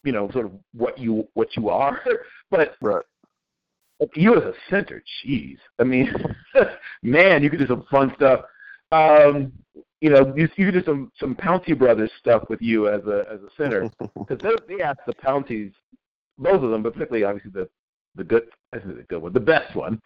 [0.05, 1.99] you know, sort of what you what you are.
[2.49, 3.03] but Right.
[4.15, 5.57] you as a center, jeez.
[5.79, 6.15] I mean,
[7.03, 8.45] man, you could do some fun stuff.
[8.93, 9.51] Um,
[9.99, 13.25] you know, you, you could do some some Pouncey Brothers stuff with you as a
[13.29, 15.73] as a center because they, they asked the Pounceys,
[16.37, 17.67] both of them, but particularly obviously the
[18.15, 20.01] the good, I think the good one, the best one,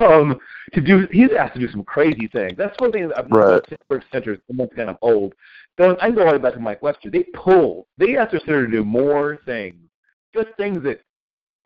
[0.00, 0.38] um,
[0.72, 1.06] to do.
[1.12, 2.54] He's asked to do some crazy things.
[2.56, 3.62] That's one thing that I've Right.
[3.64, 4.38] Pittsburgh centers.
[4.48, 5.34] Someone's kind of old.
[5.78, 7.10] So I can go all the way back to Mike Webster.
[7.10, 7.86] They pull.
[7.98, 9.76] They ask their center to do more things,
[10.34, 11.02] just things that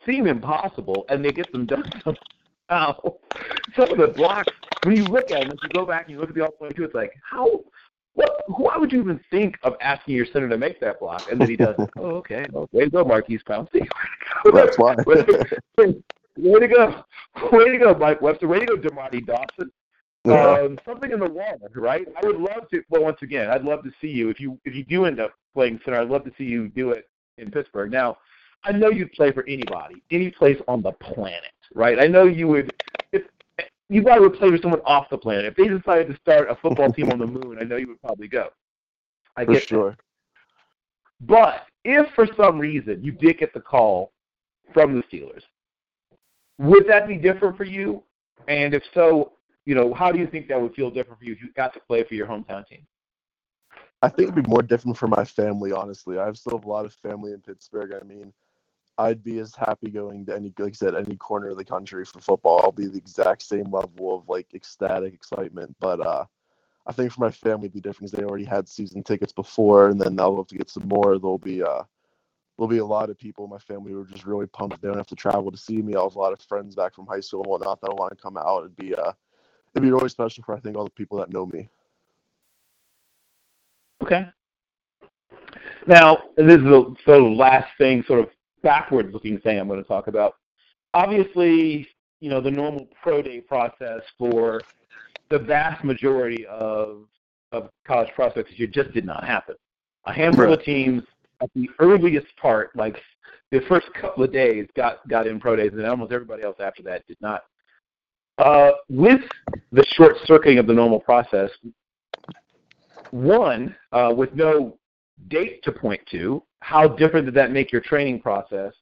[0.06, 3.00] seem impossible, and they get them done somehow.
[3.76, 4.52] Some of the blocks,
[4.84, 6.52] when you look at them, if you go back and you look at the all
[6.52, 7.60] twenty-two, it's like how.
[8.12, 8.44] What?
[8.46, 11.32] Why would you even think of asking your center to make that block?
[11.32, 11.74] And then he does.
[11.80, 11.90] it.
[11.96, 12.46] oh, okay.
[12.52, 13.88] Well, way to go, Maurkice Pouncey.
[14.54, 14.94] That's why.
[16.36, 17.04] Way, to go.
[17.52, 18.48] Way to go, Mike Webster.
[18.48, 19.70] Way to go, Dermontti Dawson.
[20.24, 20.60] Yeah.
[20.60, 22.06] Um, something in the water, right?
[22.20, 22.82] I would love to.
[22.88, 25.34] Well, once again, I'd love to see you if you if you do end up
[25.52, 26.00] playing center.
[26.00, 27.92] I'd love to see you do it in Pittsburgh.
[27.92, 28.16] Now,
[28.64, 31.98] I know you'd play for anybody, any place on the planet, right?
[32.00, 32.72] I know you would.
[33.12, 33.22] If
[33.90, 35.44] you probably would play for someone off the planet.
[35.44, 38.00] If they decided to start a football team on the moon, I know you would
[38.00, 38.48] probably go.
[39.36, 39.68] I For that.
[39.68, 39.96] sure.
[41.20, 44.12] But if for some reason you did get the call
[44.72, 45.42] from the Steelers,
[46.58, 48.02] would that be different for you?
[48.48, 49.32] And if so,
[49.64, 51.72] you know, how do you think that would feel different for you if you got
[51.74, 52.86] to play for your hometown team?
[54.02, 56.18] I think it'd be more different for my family, honestly.
[56.18, 57.94] I still have a lot of family in Pittsburgh.
[57.98, 58.32] I mean,
[58.98, 62.04] I'd be as happy going to any, like I said, any corner of the country
[62.04, 62.60] for football.
[62.62, 65.74] I'll be the exact same level of like ecstatic excitement.
[65.80, 66.26] But uh,
[66.86, 69.88] I think for my family, it'd be different because they already had season tickets before,
[69.88, 71.18] and then they'll have to get some more.
[71.18, 71.84] They'll be uh,
[72.56, 74.80] there'll be a lot of people in my family who are just really pumped.
[74.80, 75.94] They don't have to travel to see me.
[75.94, 78.22] I'll have a lot of friends back from high school and whatnot that'll want to
[78.22, 78.60] come out.
[78.60, 79.12] It'd be uh,
[79.74, 81.68] it'd be really special for I think all the people that know me.
[84.02, 84.26] Okay.
[85.86, 88.28] Now, this is the sort of last thing, sort of
[88.62, 90.36] backwards looking thing I'm going to talk about.
[90.94, 91.88] Obviously,
[92.20, 94.62] you know, the normal pro day process for
[95.30, 97.06] the vast majority of
[97.52, 99.54] of college prospects year just did not happen.
[100.06, 101.02] A handful of teams
[101.44, 103.00] at the earliest part, like
[103.50, 106.82] the first couple of days, got got in pro days, and almost everybody else after
[106.82, 107.42] that did not.
[108.38, 109.20] Uh, with
[109.70, 111.50] the short circuiting of the normal process,
[113.10, 114.76] one uh, with no
[115.28, 118.72] date to point to, how different did that make your training process?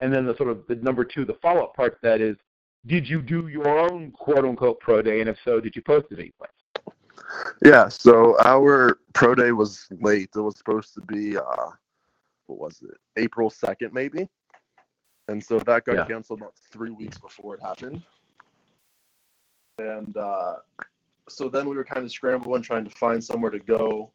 [0.00, 2.36] And then the sort of the number two, the follow up part that is,
[2.86, 6.06] did you do your own quote unquote pro day, and if so, did you post
[6.10, 6.50] it anywhere?
[7.64, 10.30] Yeah, so our pro day was late.
[10.34, 11.70] It was supposed to be uh
[12.48, 12.96] what was it?
[13.16, 14.28] April 2nd maybe.
[15.28, 16.04] And so that got Yeah.
[16.06, 18.02] canceled about 3 weeks before it happened.
[19.78, 20.56] And uh
[21.28, 24.10] so then we were kind of scrambling trying to find somewhere to go.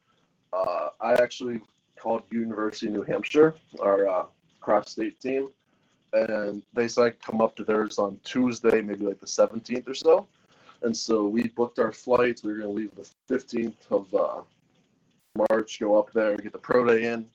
[0.51, 1.61] Uh I actually
[1.97, 4.25] called University of New Hampshire, our uh,
[4.59, 5.49] cross state team,
[6.11, 9.87] and they said I could come up to theirs on Tuesday, maybe like the 17th
[9.87, 10.27] or so.
[10.81, 12.43] And so we booked our flights.
[12.43, 14.41] We were going to leave the 15th of uh,
[15.49, 17.25] March, go up there, get the pro day in.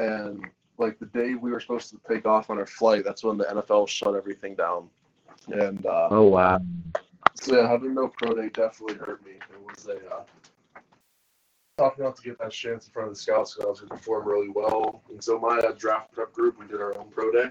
[0.00, 0.46] And
[0.78, 3.44] like the day we were supposed to take off on our flight, that's when the
[3.44, 4.88] NFL shut everything down.
[5.48, 6.60] And uh, Oh wow!
[7.34, 9.32] so yeah, having no pro day definitely hurt me.
[9.32, 10.24] It was a uh,
[11.78, 13.90] tough enough to get that chance in front of the scouts because I was going
[13.90, 15.02] to perform really well.
[15.10, 17.50] And so my uh, draft prep group, we did our own pro day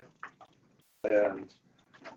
[1.10, 1.48] and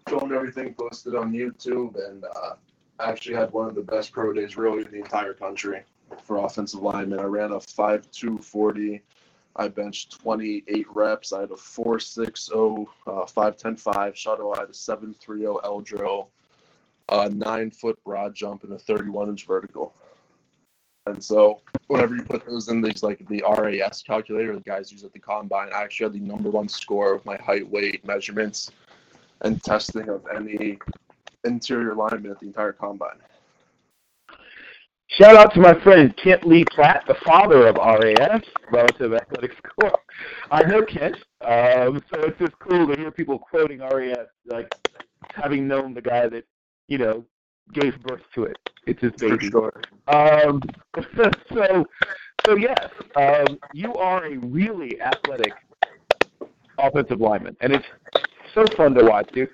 [0.09, 2.55] filmed everything, posted on YouTube, and uh,
[2.99, 5.83] I actually had one of the best pro days really in the entire country
[6.23, 7.19] for offensive linemen.
[7.19, 9.03] I ran a 5'2", 40.
[9.57, 11.33] I benched 28 reps.
[11.33, 14.55] I had a 4.60, uh, 5'10", 5 shuttle.
[14.55, 16.29] I had a 7.30 L drill,
[17.09, 19.95] a nine foot broad jump, and a 31 inch vertical.
[21.07, 25.05] And so, whenever you put those in these like the RAS calculator, the guys use
[25.05, 28.71] at the combine, I actually had the number one score with my height, weight, measurements,
[29.41, 30.79] and testing of any
[31.45, 33.17] interior lineman at the entire combine.
[35.19, 39.99] Shout out to my friend Kent Lee Platt, the father of RAS, Relative Athletic Score.
[40.51, 44.73] I know Kent, um, so it's just cool to hear people quoting RAS, like
[45.35, 46.45] having known the guy that
[46.89, 47.27] you know
[47.75, 48.57] gave birth to it.
[48.87, 49.51] It's his For baby.
[49.51, 49.83] sure.
[50.09, 50.63] Um,
[51.53, 51.85] so,
[52.47, 55.53] so yes, um, you are a really athletic
[56.79, 57.87] offensive lineman, and it's
[58.55, 59.47] so fun to watch you.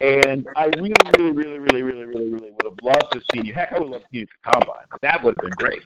[0.00, 3.54] And I really, really, really, really, really, really, really would have loved to see you.
[3.54, 4.84] Heck, I would love to see you at the combine.
[5.02, 5.82] That would have been great.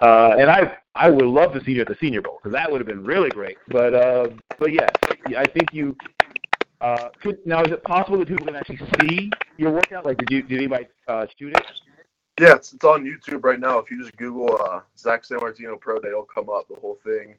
[0.00, 2.70] Uh, and I, I would love to see you at the Senior Bowl because that
[2.70, 3.58] would have been really great.
[3.68, 4.28] But, uh,
[4.58, 4.90] but yes,
[5.36, 5.96] I think you.
[6.80, 10.04] Uh, could, now, is it possible that people can actually see your workout?
[10.04, 11.64] Like, did you, did anybody uh, shoot it?
[12.40, 13.78] Yeah, it's, it's on YouTube right now.
[13.78, 16.66] If you just Google uh, Zach Sammartino Pro Day, it'll come up.
[16.66, 17.36] The whole thing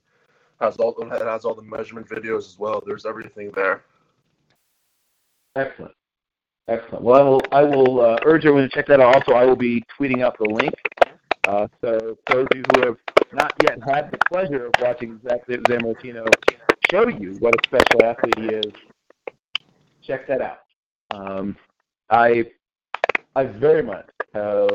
[0.61, 2.81] has all it has all the measurement videos as well.
[2.85, 3.83] There's everything there.
[5.55, 5.93] Excellent.
[6.67, 7.03] Excellent.
[7.03, 9.15] Well, I will, I will uh, urge everyone to check that out.
[9.15, 10.73] Also, I will be tweeting out the link.
[11.45, 12.97] Uh, so those of you who have
[13.33, 16.25] not yet had the pleasure of watching Zach Sammartino
[16.89, 18.73] show you what a special athlete he is,
[20.01, 20.59] check that out.
[21.11, 21.57] Um,
[22.09, 22.45] I,
[23.35, 24.69] I very much have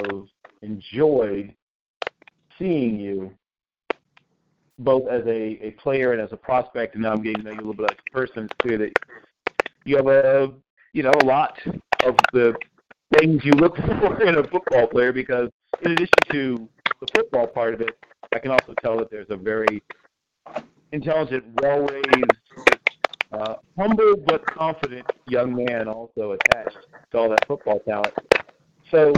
[0.60, 1.54] enjoyed
[2.58, 3.32] seeing you
[4.78, 7.50] both as a, a player and as a prospect, and now I'm getting to know
[7.52, 8.44] you a little bit as a person.
[8.44, 8.92] It's clear that
[9.84, 10.52] you have a
[10.92, 11.58] you know a lot
[12.04, 12.54] of the
[13.16, 15.50] things you look for in a football player because
[15.82, 16.68] in addition to
[17.00, 17.96] the football part of it,
[18.34, 19.82] I can also tell that there's a very
[20.92, 22.64] intelligent, well-raised,
[23.32, 26.78] uh, humble but confident young man also attached
[27.12, 28.14] to all that football talent.
[28.90, 29.12] So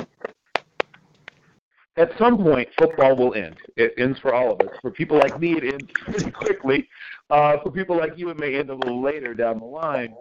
[1.97, 3.57] at some point, football will end.
[3.77, 4.75] It ends for all of us.
[4.83, 6.89] For people like me, it ends pretty quickly.
[7.31, 10.15] Uh, for people like you, it may end a little later down the line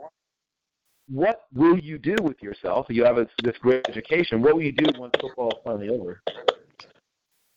[1.10, 2.86] what will you do with yourself?
[2.90, 4.42] You have a, this great education.
[4.42, 6.22] What will you do once football is finally over?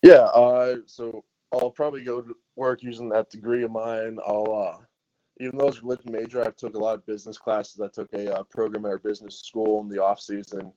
[0.03, 1.23] Yeah, uh, so
[1.53, 4.19] I'll probably go to work using that degree of mine.
[4.27, 4.83] I'll, uh,
[5.39, 7.81] even though I was a religion major, I took a lot of business classes.
[7.81, 10.73] I took a uh, program at our business school in the off season,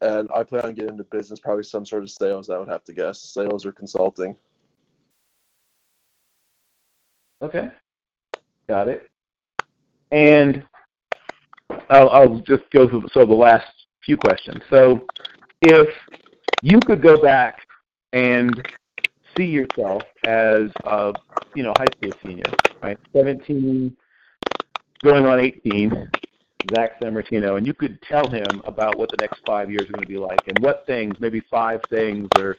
[0.00, 2.50] and I plan on getting into business, probably some sort of sales.
[2.50, 4.36] I would have to guess, sales or consulting.
[7.40, 7.70] Okay,
[8.68, 9.08] got it.
[10.10, 10.64] And
[11.88, 13.66] I'll, I'll just go through so the last
[14.04, 14.62] few questions.
[14.70, 15.06] So,
[15.62, 15.88] if
[16.62, 17.58] you could go back
[18.12, 18.66] and
[19.36, 21.12] see yourself as a
[21.54, 22.44] you know high school senior,
[22.82, 23.96] right, 17,
[25.02, 26.10] going on 18,
[26.74, 30.02] Zach Sammartino, and you could tell him about what the next five years are going
[30.02, 32.56] to be like, and what things, maybe five things or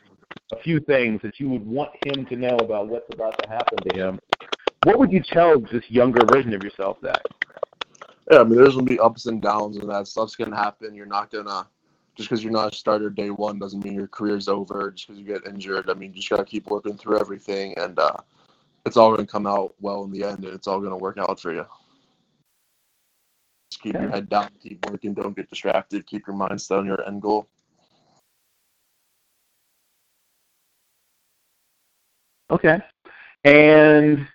[0.54, 3.78] a few things that you would want him to know about what's about to happen
[3.90, 4.20] to him.
[4.84, 7.22] What would you tell this younger version of yourself, Zach?
[8.30, 10.94] Yeah, I mean, there's gonna be ups and downs, and that stuff's gonna happen.
[10.94, 11.68] You're not gonna
[12.16, 14.92] just because you're not a starter day one doesn't mean your career's over.
[14.92, 17.98] Just because you get injured, I mean, you just gotta keep working through everything, and
[18.00, 18.18] uh,
[18.88, 20.98] it's all going to come out well in the end, and it's all going to
[20.98, 21.66] work out for you.
[23.70, 24.04] Just keep okay.
[24.04, 27.22] your head down, keep working, don't get distracted, keep your mind set on your end
[27.22, 27.48] goal.
[32.50, 32.80] Okay.
[33.44, 34.26] And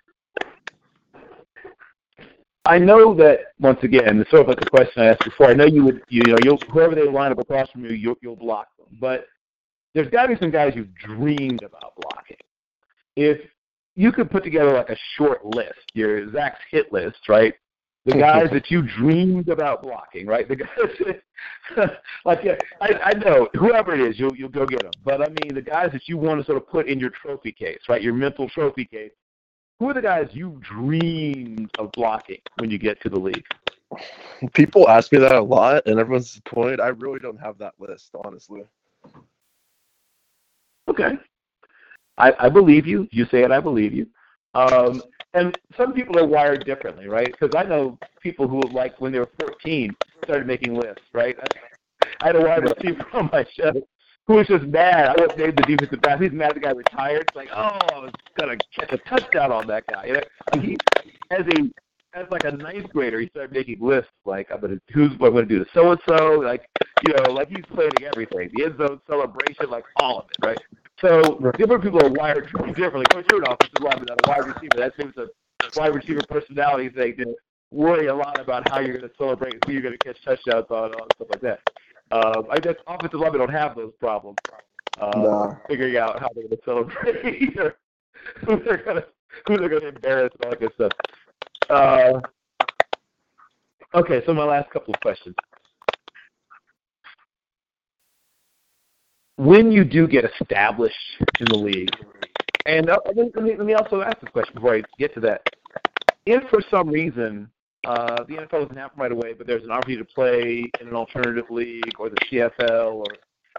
[2.65, 5.47] I know that once again, it's sort of like the question I asked before.
[5.47, 8.15] I know you would, you know, you'll whoever they line up across from you, you'll,
[8.21, 8.97] you'll block them.
[9.01, 9.25] But
[9.93, 12.37] there's got to be some guys you've dreamed about blocking.
[13.17, 13.39] If
[13.95, 17.53] you could put together like a short list, your Zach's hit list, right?
[18.05, 20.47] The guys that you dreamed about blocking, right?
[20.47, 20.55] The
[21.75, 21.89] guys,
[22.25, 24.91] like yeah, I, I know whoever it is, you'll you'll go get them.
[25.05, 27.53] But I mean, the guys that you want to sort of put in your trophy
[27.53, 28.01] case, right?
[28.01, 29.11] Your mental trophy case
[29.83, 33.43] who are the guys you dreamed of blocking when you get to the league?
[34.53, 36.79] People ask me that a lot, and everyone's disappointed.
[36.79, 38.63] I really don't have that list, honestly.
[40.87, 41.17] Okay.
[42.17, 43.09] I, I believe you.
[43.11, 44.07] You say it, I believe you.
[44.53, 45.03] Um,
[45.33, 47.29] and some people are wired differently, right?
[47.37, 49.93] Because I know people who, like, when they were 14,
[50.23, 51.35] started making lists, right?
[52.21, 53.85] I had a wide receiver on my show
[54.27, 55.07] who was just mad.
[55.07, 56.21] I won't name the defensive back.
[56.21, 57.23] He's mad the guy retired.
[57.27, 60.05] It's like, oh, I was gonna catch a touchdown on that guy.
[60.05, 60.21] You know,
[60.61, 60.77] he
[61.31, 61.69] as a
[62.15, 65.33] as like a ninth grader, he started making lists like I'm gonna who's what I'm
[65.33, 66.65] gonna do to so and so, like
[67.05, 70.59] you know, like he's planning everything, the end zone celebration, like all of it, right?
[71.01, 72.45] So different people are wired
[72.75, 73.05] differently.
[73.11, 74.77] Coach, you're an offensive lineman, a wide receiver.
[74.77, 75.27] That seems a
[75.75, 77.35] wide receiver personality thing to
[77.71, 80.67] worry a lot about how you're going to celebrate, who you're going to catch touchdowns
[80.69, 81.59] on, and stuff like that.
[82.11, 84.37] Uh, I guess offensive linemen don't have those problems.
[84.99, 85.57] Uh, no.
[85.67, 87.75] Figuring out how they're going to celebrate or
[88.45, 89.05] who they're going to
[89.47, 90.91] who they're going to embarrass and all that good stuff.
[91.69, 92.19] Uh,
[93.95, 95.35] okay, so my last couple of questions.
[99.37, 100.95] When you do get established
[101.39, 101.89] in the league,
[102.65, 105.41] and uh, let, me, let me also ask this question before I get to that.
[106.25, 107.49] If for some reason
[107.85, 110.95] uh, the NFL doesn't happen right away, but there's an opportunity to play in an
[110.95, 112.93] alternative league or the CFL.
[112.93, 113.05] Or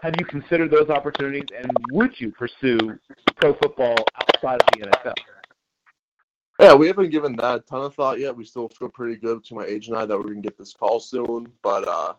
[0.01, 2.97] have you considered those opportunities, and would you pursue
[3.35, 5.13] pro football outside of the NFL?
[6.59, 8.35] Yeah, we haven't given that a ton of thought yet.
[8.35, 10.73] We still feel pretty good to my agent and I that we're gonna get this
[10.73, 12.13] call soon, but uh,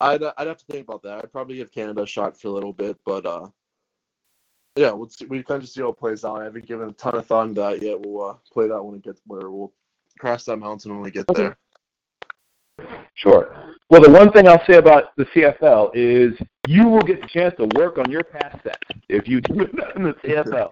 [0.00, 1.18] I'd I'd have to think about that.
[1.18, 3.48] I'd probably give Canada a shot for a little bit, but uh,
[4.76, 6.40] yeah, we'll see, we kind of see how it plays out.
[6.40, 8.00] I haven't given a ton of thought to that yet.
[8.00, 9.72] We'll uh, play that when it gets where we'll
[10.20, 11.56] cross that mountain when we get there.
[13.14, 13.74] Sure.
[13.88, 16.38] Well, the one thing I'll say about the CFL is
[16.68, 18.78] you will get the chance to work on your pass set
[19.08, 20.68] if you do it in the CFL.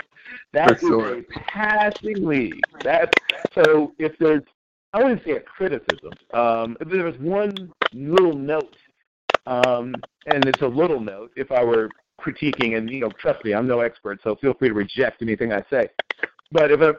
[0.52, 1.18] That's sure.
[1.18, 2.60] a passing league.
[2.84, 3.12] That
[3.54, 4.42] so if there's
[4.94, 6.12] I wouldn't say a criticism.
[6.32, 8.76] Um, if there's one little note,
[9.46, 9.94] um,
[10.26, 13.66] and it's a little note, if I were critiquing, and you know, trust me, I'm
[13.66, 15.88] no expert, so feel free to reject anything I say.
[16.52, 16.94] But if a,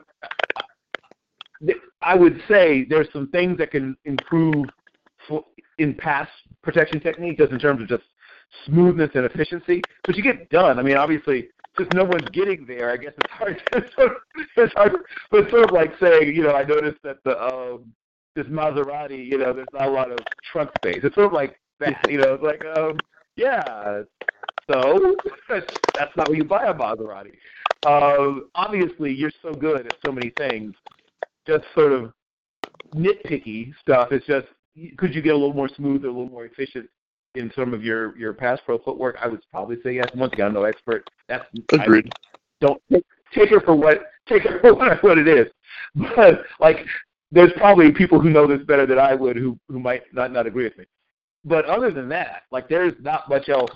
[2.01, 4.65] I would say there's some things that can improve
[5.77, 6.27] in pass
[6.61, 8.03] protection technique, just in terms of just
[8.65, 9.81] smoothness and efficiency.
[10.05, 10.79] But you get done.
[10.79, 13.61] I mean, obviously, since no one's getting there, I guess it's hard.
[13.97, 14.15] To,
[14.57, 14.93] it's hard,
[15.31, 17.93] but it's sort of like saying, you know, I noticed that the um,
[18.35, 20.19] this Maserati, you know, there's not a lot of
[20.51, 20.99] trunk space.
[21.03, 22.97] It's sort of like that, you know, it's like, um,
[23.35, 24.03] yeah.
[24.71, 25.15] So
[25.49, 25.65] that's,
[25.97, 27.33] that's not what you buy a Maserati.
[27.85, 30.73] Uh, obviously, you're so good at so many things
[31.47, 32.11] just sort of
[32.95, 34.11] nitpicky stuff.
[34.11, 34.47] It's just
[34.97, 36.89] could you get a little more smooth, or a little more efficient
[37.35, 39.17] in some of your your pass pro footwork?
[39.21, 40.07] I would probably say yes.
[40.15, 41.09] Once again, I'm no expert.
[41.27, 42.09] That's agreed.
[42.13, 45.47] I don't take, take it for what take it for what, what it is.
[45.95, 46.85] But like,
[47.31, 50.47] there's probably people who know this better than I would who who might not not
[50.47, 50.85] agree with me.
[51.45, 53.71] But other than that, like, there's not much else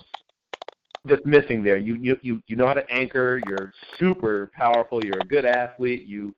[1.04, 1.76] that's missing there.
[1.76, 3.40] You you you you know how to anchor.
[3.46, 5.04] You're super powerful.
[5.04, 6.06] You're a good athlete.
[6.06, 6.34] You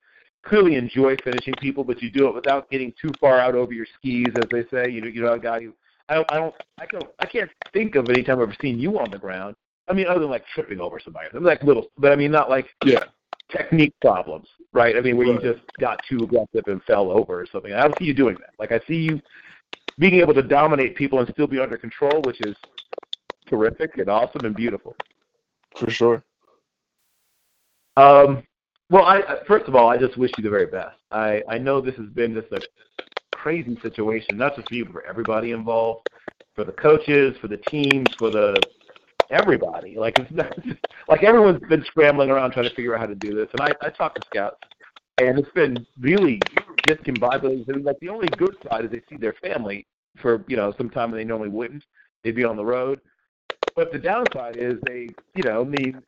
[0.47, 3.87] clearly enjoy finishing people, but you do it without getting too far out over your
[3.97, 4.91] skis, as they say.
[4.91, 5.73] You know, you know, a guy who
[6.09, 8.79] I don't, I don't, I don't, I can't think of any time I've ever seen
[8.79, 9.57] you on the ground.
[9.89, 12.31] I mean, other than like tripping over somebody, I mean, like little, but I mean,
[12.31, 13.05] not like yeah
[13.51, 14.97] technique problems, right?
[14.97, 15.43] I mean, where right.
[15.43, 17.73] you just got too aggressive and fell over or something.
[17.73, 18.51] I don't see you doing that.
[18.59, 19.21] Like I see you
[19.99, 22.57] being able to dominate people and still be under control, which is
[23.49, 24.97] terrific and awesome and beautiful.
[25.77, 26.25] For sure.
[27.97, 28.43] Um,
[28.91, 30.97] well, I first of all, I just wish you the very best.
[31.11, 32.61] I I know this has been just a
[33.35, 36.09] crazy situation, not just for you, but for everybody involved,
[36.55, 38.57] for the coaches, for the teams, for the
[39.31, 39.97] everybody.
[39.97, 40.57] Like it's not,
[41.09, 43.49] like everyone's been scrambling around trying to figure out how to do this.
[43.53, 44.57] And I I talked to scouts,
[45.19, 46.41] and it's been really
[46.87, 47.69] discombobulating.
[47.69, 49.87] And like the only good side is they see their family
[50.21, 51.85] for you know some time they normally wouldn't.
[52.23, 53.01] They'd be on the road.
[53.75, 56.03] But the downside is they, you know, I mean,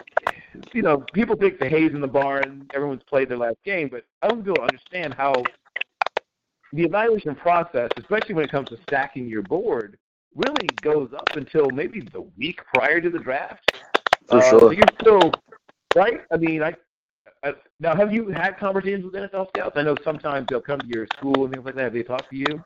[0.72, 4.04] you know, people think the hay's in the barn, everyone's played their last game, but
[4.22, 5.32] I don't feel understand how
[6.72, 9.98] the evaluation process, especially when it comes to stacking your board,
[10.34, 13.72] really goes up until maybe the week prior to the draft.
[14.26, 14.60] For uh, sure.
[14.60, 15.32] So you're still
[15.94, 16.20] right.
[16.30, 16.74] I mean, I,
[17.42, 19.76] I now have you had conversations with NFL scouts?
[19.76, 21.84] I know sometimes they'll come to your school and things like that.
[21.84, 22.64] Have they talked to you?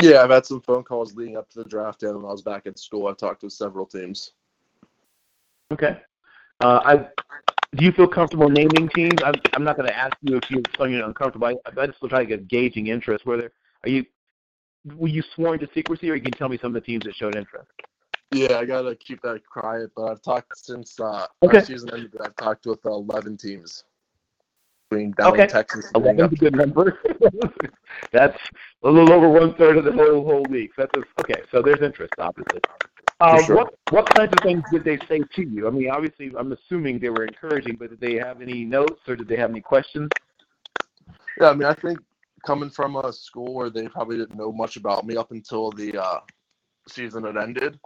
[0.00, 2.42] Yeah, I've had some phone calls leading up to the draft, and when I was
[2.42, 4.32] back at school, I've talked to several teams.
[5.72, 6.00] Okay.
[6.60, 6.96] Uh, I
[7.76, 9.20] do you feel comfortable naming teams?
[9.24, 11.46] I'm, I'm not going to ask you if you're feeling uncomfortable.
[11.46, 13.26] I, I just will try to get gauging interest.
[13.26, 13.52] Whether
[13.84, 14.04] are you
[14.96, 17.14] were you sworn to secrecy, or you can tell me some of the teams that
[17.14, 17.70] showed interest?
[18.30, 21.58] Yeah, I gotta keep that quiet, but I've talked since uh, Okay.
[21.58, 22.14] last season ended.
[22.22, 23.84] I've talked with uh, eleven teams,
[24.90, 25.44] between down Okay.
[25.44, 25.90] in Texas.
[25.94, 26.98] and leading Eleven's a good number.
[28.12, 28.38] That's
[28.82, 30.72] a little over one third of the whole whole week.
[30.76, 31.42] That's a, okay.
[31.50, 32.60] So there's interest, obviously.
[33.20, 33.56] Uh, sure.
[33.56, 35.66] What what kinds of things did they say to you?
[35.66, 39.16] I mean, obviously, I'm assuming they were encouraging, but did they have any notes or
[39.16, 40.08] did they have any questions?
[41.40, 41.98] Yeah, I mean, I think
[42.46, 46.00] coming from a school where they probably didn't know much about me up until the
[46.00, 46.20] uh,
[46.86, 47.78] season had ended,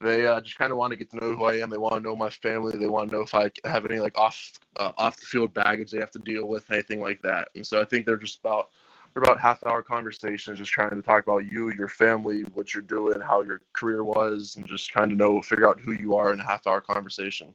[0.00, 1.70] they uh, just kind of want to get to know who I am.
[1.70, 2.76] They want to know my family.
[2.76, 5.92] They want to know if I have any like off uh, off the field baggage
[5.92, 7.48] they have to deal with, anything like that.
[7.54, 8.68] And so I think they're just about
[9.14, 12.74] they're about half an hour conversations, just trying to talk about you, your family, what
[12.74, 16.16] you're doing, how your career was, and just trying to know figure out who you
[16.16, 17.54] are in a half hour conversation.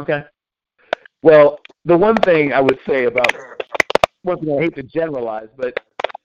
[0.00, 0.24] Okay.
[1.22, 3.32] Well, the one thing I would say about
[4.24, 5.78] once again, I hate to generalize, but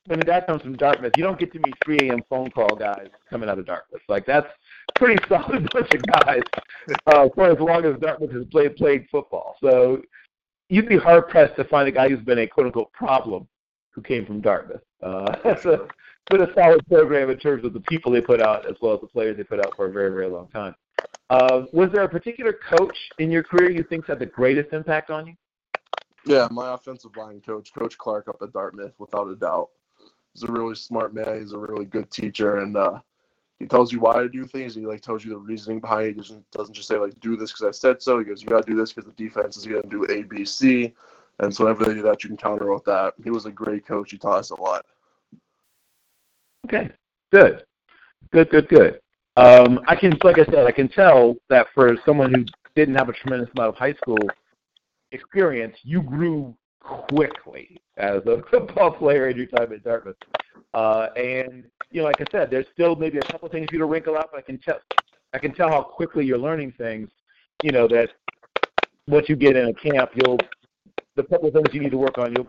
[0.05, 2.21] when a guy comes from Dartmouth, you don't get to meet 3 a.m.
[2.29, 4.01] phone call guys coming out of Dartmouth.
[4.07, 4.47] Like that's
[4.95, 6.41] pretty solid bunch of guys
[7.07, 9.57] uh, for as long as Dartmouth has played played football.
[9.61, 10.01] So
[10.69, 13.47] you'd be hard pressed to find a guy who's been a quote unquote problem
[13.97, 14.81] who came from Dartmouth.
[15.01, 15.87] Uh, a
[16.29, 19.01] been a solid program in terms of the people they put out as well as
[19.01, 20.75] the players they put out for a very very long time.
[21.31, 25.09] Uh, was there a particular coach in your career you think had the greatest impact
[25.09, 25.33] on you?
[26.25, 29.69] Yeah, my offensive line coach, Coach Clark up at Dartmouth, without a doubt.
[30.33, 31.39] He's a really smart man.
[31.39, 32.99] He's a really good teacher, and uh,
[33.59, 34.75] he tells you why to do things.
[34.75, 36.15] He like tells you the reasoning behind it.
[36.15, 38.19] He doesn't doesn't just say like do this because I said so.
[38.19, 40.23] He goes, you got to do this because the defense is going to do A,
[40.23, 40.93] B, C,
[41.39, 43.13] and so whenever they do that, you can counter with that.
[43.23, 44.11] He was a great coach.
[44.11, 44.85] He taught us a lot.
[46.65, 46.89] Okay,
[47.31, 47.63] good,
[48.31, 48.99] good, good, good.
[49.37, 52.45] Um, I can, like I said, I can tell that for someone who
[52.75, 54.17] didn't have a tremendous amount of high school
[55.11, 60.15] experience, you grew quickly as a football player in your time at Dartmouth.
[60.73, 63.79] Uh, and you know, like I said, there's still maybe a couple things for you
[63.79, 64.31] to wrinkle up.
[64.35, 64.79] I can tell,
[65.33, 67.09] I can tell how quickly you're learning things.
[67.63, 68.09] You know that
[69.07, 70.39] once you get in a camp, you'll
[71.17, 72.47] the couple of things you need to work on, you'll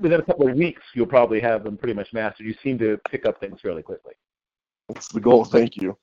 [0.00, 2.46] within a couple of weeks, you'll probably have them pretty much mastered.
[2.46, 4.14] You seem to pick up things fairly quickly.
[4.88, 5.44] That's the goal.
[5.44, 5.96] Thank you.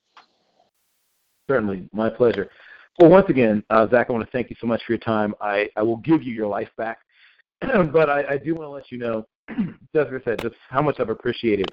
[1.48, 2.50] Certainly, my pleasure.
[2.98, 5.34] Well, once again, uh, Zach, I want to thank you so much for your time.
[5.40, 6.98] I, I will give you your life back,
[7.60, 11.00] but I, I do want to let you know, as I said, just how much
[11.00, 11.66] I've appreciated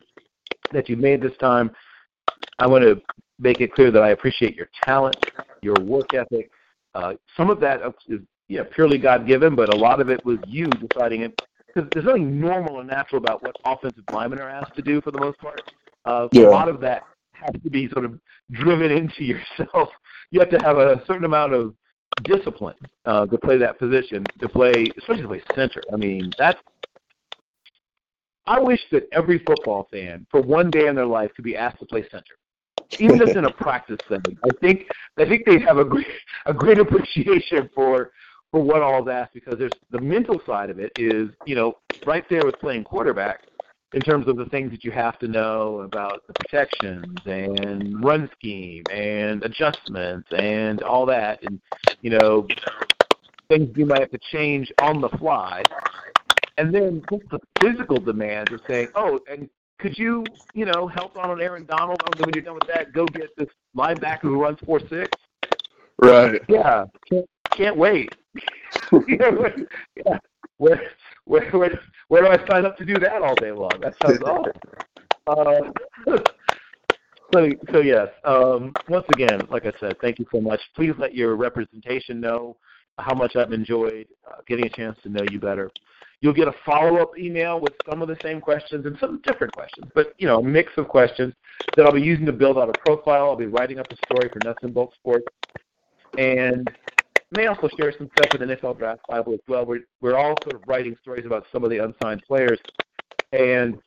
[0.71, 1.71] that you made this time.
[2.59, 3.01] I want to
[3.39, 5.15] make it clear that I appreciate your talent,
[5.61, 6.49] your work ethic.
[6.95, 8.19] Uh, some of that is
[8.53, 11.41] yeah, purely God given, but a lot of it was you deciding it.
[11.67, 15.09] Because there's nothing normal and natural about what offensive linemen are asked to do for
[15.09, 15.59] the most part.
[16.05, 16.47] Uh, Yeah.
[16.47, 18.19] A lot of that has to be sort of
[18.51, 19.89] driven into yourself.
[20.29, 21.73] You have to have a certain amount of
[22.23, 22.75] discipline
[23.05, 25.81] uh, to play that position, to play, especially to play center.
[25.91, 26.59] I mean, that's.
[28.45, 31.79] I wish that every football fan, for one day in their life, could be asked
[31.79, 32.35] to play center,
[32.99, 34.37] even just in a practice setting.
[34.43, 34.85] I think
[35.17, 36.05] I think they'd have a great
[36.45, 38.11] a great appreciation for
[38.53, 41.73] for what all is asked because there's the mental side of it is you know
[42.05, 43.41] right there with playing quarterback
[43.93, 48.29] in terms of the things that you have to know about the protections and run
[48.37, 51.59] scheme and adjustments and all that and
[52.01, 52.47] you know
[53.49, 55.63] things you might have to change on the fly.
[56.57, 59.49] And then just the physical demands of saying oh and
[59.79, 60.23] could you
[60.53, 62.01] you know help on an Aaron Donald?
[62.05, 62.93] And then when you're done with that.
[62.93, 65.09] Go get this linebacker who runs four six.
[65.97, 66.41] Right.
[66.47, 66.85] yeah.
[67.09, 67.25] Can't,
[67.55, 68.13] can't wait
[69.07, 69.49] You know,
[69.95, 70.17] yeah.
[70.57, 70.81] where,
[71.25, 73.71] where where where do I sign up to do that all day long?
[73.81, 74.53] That sounds awesome.
[75.25, 76.17] Uh,
[77.33, 78.09] so so yes.
[78.23, 80.61] Um, once again, like I said, thank you so much.
[80.75, 82.57] Please let your representation know
[82.99, 85.71] how much I've enjoyed uh, getting a chance to know you better.
[86.21, 89.91] You'll get a follow-up email with some of the same questions and some different questions,
[89.93, 91.33] but you know, a mix of questions
[91.75, 93.25] that I'll be using to build out a profile.
[93.25, 95.25] I'll be writing up a story for Nuts and Bolts Sports,
[96.17, 96.69] and
[97.35, 99.65] may also share some stuff with the NFL Draft Bible as well.
[99.65, 102.59] We're we're all sort of writing stories about some of the unsigned players,
[103.31, 103.77] and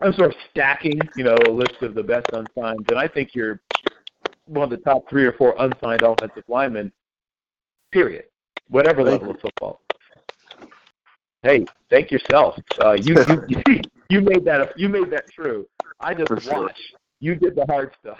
[0.00, 2.90] I'm sort of stacking, you know, a list of the best unsigned.
[2.90, 3.60] And I think you're
[4.46, 6.92] one of the top three or four unsigned offensive linemen
[7.92, 8.24] Period.
[8.68, 9.80] Whatever level of football.
[11.42, 12.58] Hey, thank yourself.
[12.82, 13.16] Uh, you,
[13.48, 15.66] you you made that you made that true.
[16.00, 16.44] I just watched.
[16.50, 16.98] Sure.
[17.22, 18.18] You did the hard stuff.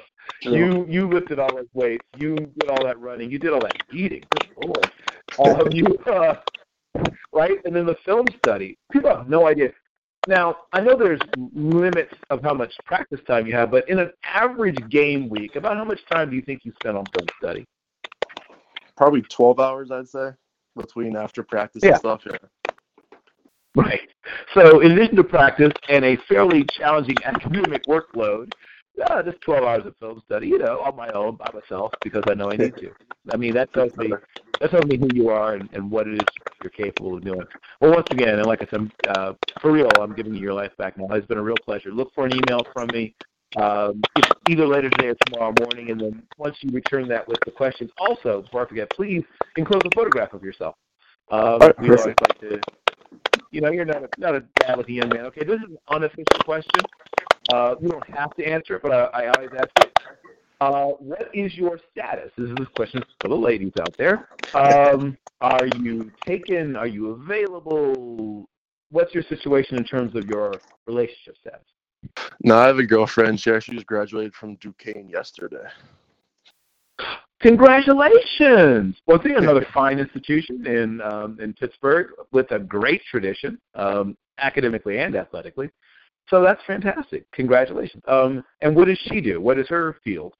[0.40, 2.06] You you lifted all those weights.
[2.16, 3.30] You did all that running.
[3.30, 4.22] You did all that eating.
[4.30, 4.90] Good Lord.
[5.36, 6.36] All of you, uh,
[7.30, 7.58] right?
[7.66, 8.78] And then the film study.
[8.90, 9.72] People have no idea.
[10.26, 11.20] Now, I know there's
[11.52, 15.76] limits of how much practice time you have, but in an average game week, about
[15.76, 17.66] how much time do you think you spend on film study?
[18.96, 20.30] Probably 12 hours, I'd say,
[20.74, 21.90] between after practice yeah.
[21.90, 22.22] and stuff.
[22.24, 22.38] Yeah.
[23.74, 24.08] Right.
[24.54, 28.52] So, in addition to practice and a fairly challenging academic workload,
[29.10, 32.22] uh, just 12 hours of film study, you know, on my own by myself because
[32.28, 32.90] I know I need to.
[33.32, 34.12] I mean, that tells me
[34.60, 36.28] that tells me who you are and, and what it is
[36.62, 37.42] you're capable of doing.
[37.80, 40.70] Well, once again, and like I said, uh, for real, I'm giving you your life
[40.78, 41.06] back now.
[41.10, 41.90] It's been a real pleasure.
[41.90, 43.16] Look for an email from me
[43.56, 44.00] um,
[44.48, 47.90] either later today or tomorrow morning, and then once you return that with the questions,
[47.98, 49.22] also before I forget, please
[49.56, 50.76] enclose a photograph of yourself.
[51.30, 52.60] Um, right, we always like to
[53.54, 55.26] you know, you're not a, not a bad looking young man.
[55.26, 56.80] Okay, this is an unofficial question.
[57.52, 59.96] Uh, you don't have to answer it, but I, I always ask it.
[60.60, 62.32] Uh, what is your status?
[62.36, 64.28] This is a question for the ladies out there.
[64.54, 66.74] Um, are you taken?
[66.74, 68.48] Are you available?
[68.90, 70.54] What's your situation in terms of your
[70.86, 71.66] relationship status?
[72.42, 73.38] No, I have a girlfriend.
[73.38, 75.68] She actually just graduated from Duquesne yesterday.
[77.44, 78.96] Congratulations!
[79.06, 84.98] Well, see another fine institution in um, in Pittsburgh with a great tradition, um, academically
[84.98, 85.68] and athletically.
[86.30, 87.30] So that's fantastic.
[87.32, 88.02] Congratulations.
[88.08, 89.42] Um, and what does she do?
[89.42, 90.32] What is her field?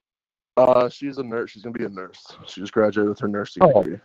[0.57, 1.51] Uh, she's a nurse.
[1.51, 2.19] She's gonna be a nurse.
[2.47, 3.83] She just graduated with her nursing oh.
[3.83, 4.01] degree.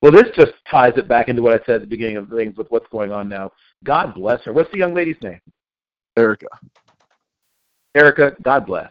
[0.00, 2.56] Well, this just ties it back into what I said at the beginning of things
[2.56, 3.50] with what's going on now.
[3.84, 4.54] God bless her.
[4.54, 5.40] What's the young lady's name?
[6.16, 6.46] Erica.
[7.94, 8.90] Erica, God bless.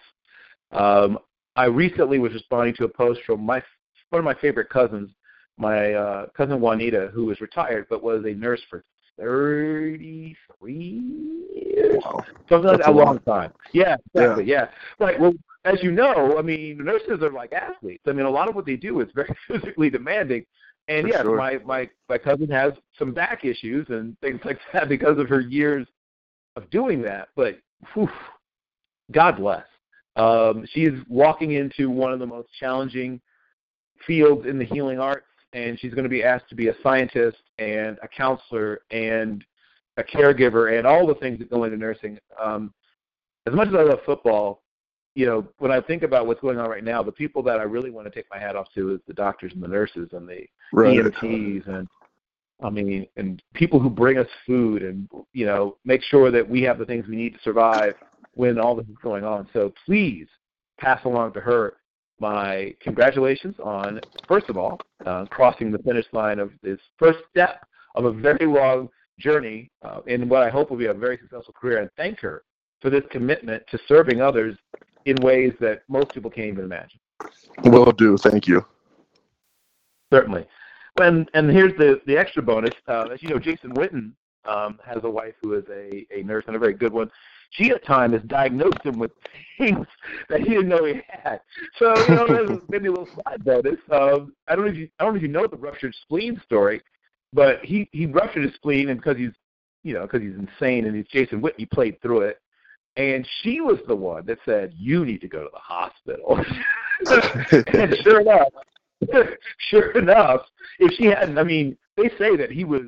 [0.71, 1.17] Um,
[1.55, 3.61] I recently was responding to a post from my
[4.09, 5.09] one of my favorite cousins,
[5.57, 8.83] my uh, cousin Juanita, who was retired but was a nurse for
[9.19, 10.35] 33
[10.73, 12.23] years, wow.
[12.49, 13.51] something like that, a long time.
[13.71, 14.45] Yeah, exactly.
[14.45, 14.67] Yeah.
[14.99, 15.05] yeah.
[15.05, 15.19] Right.
[15.19, 15.33] Well,
[15.65, 18.03] as you know, I mean, nurses are like athletes.
[18.07, 20.45] I mean, a lot of what they do is very physically demanding.
[20.87, 21.37] And yes, sure.
[21.37, 25.39] my my my cousin has some back issues and things like that because of her
[25.39, 25.87] years
[26.55, 27.29] of doing that.
[27.35, 27.59] But
[27.93, 28.09] whew,
[29.11, 29.63] God bless.
[30.15, 33.19] Um, she's walking into one of the most challenging
[34.05, 37.37] fields in the healing arts, and she's going to be asked to be a scientist
[37.57, 39.43] and a counselor and
[39.97, 42.17] a caregiver and all the things that go into nursing.
[42.41, 42.73] Um,
[43.47, 44.61] as much as I love football,
[45.15, 47.63] you know, when I think about what's going on right now, the people that I
[47.63, 50.27] really want to take my hat off to is the doctors and the nurses and
[50.27, 50.97] the right.
[50.97, 51.87] EMTs and
[52.63, 56.61] I mean, and people who bring us food and you know make sure that we
[56.63, 57.93] have the things we need to survive
[58.33, 59.47] when all this is going on.
[59.53, 60.27] So please
[60.79, 61.77] pass along to her
[62.19, 67.65] my congratulations on, first of all, uh, crossing the finish line of this first step
[67.95, 68.89] of a very long
[69.19, 72.43] journey uh, in what I hope will be a very successful career, and thank her
[72.81, 74.57] for this commitment to serving others
[75.05, 76.99] in ways that most people can't even imagine.
[77.65, 78.17] Will do.
[78.17, 78.65] Thank you.
[80.11, 80.45] Certainly.
[81.01, 82.73] And and here's the the extra bonus.
[82.87, 84.11] Uh, as you know, Jason Witten
[84.45, 87.09] um, has a wife who is a, a nurse and a very good one.
[87.85, 89.11] Times has diagnosed him with
[89.57, 89.85] things
[90.29, 91.41] that he didn't know he had.
[91.77, 93.79] So you know, there's maybe a little side bonus.
[93.91, 96.41] Um, I don't know if you I don't know if you know the ruptured spleen
[96.45, 96.81] story,
[97.31, 99.31] but he he ruptured his spleen and because he's
[99.83, 102.39] you know because he's insane and he's Jason he played through it.
[102.95, 106.37] And she was the one that said, "You need to go to the hospital."
[107.73, 108.49] and sure enough,
[109.69, 110.41] sure enough,
[110.79, 112.83] if she hadn't, I mean, they say that he was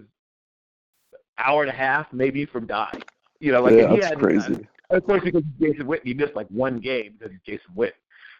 [1.37, 3.01] hour and a half maybe from dying.
[3.39, 4.67] You know, like yeah, he that's had crazy.
[4.89, 7.91] Of course, because Jason Witten, he missed like one game because he's Jason Witten.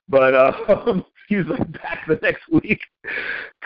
[0.08, 2.80] But uh, he was like back the next week.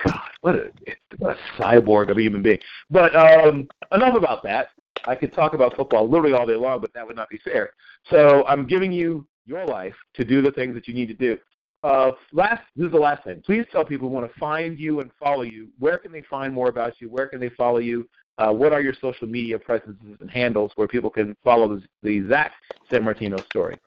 [0.06, 0.72] God, what a,
[1.18, 2.60] what a cyborg of a human being.
[2.90, 4.70] But um, enough about that.
[5.06, 7.72] I could talk about football literally all day long, but that would not be fair.
[8.10, 11.38] So I'm giving you your life to do the things that you need to do.
[11.82, 13.42] Uh, last, this is the last thing.
[13.46, 15.70] Please tell people who want to find you and follow you.
[15.80, 17.10] Where can they find more about you?
[17.10, 18.10] Where can they follow you?
[18.40, 22.26] Uh, what are your social media presences and handles where people can follow the, the
[22.28, 22.54] Zach
[22.90, 23.78] Sammartino story?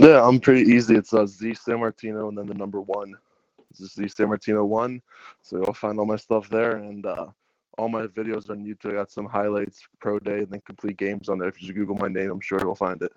[0.00, 0.96] Yeah, I'm pretty easy.
[0.96, 3.14] It's uh, Z Sammartino and then the number one.
[3.70, 5.00] It's Z Sammartino one.
[5.42, 7.26] So you'll find all my stuff there and uh,
[7.78, 8.90] all my videos on YouTube.
[8.90, 11.48] I got some highlights, pro day, and then complete games on there.
[11.48, 13.12] If you just Google my name, I'm sure you'll find it.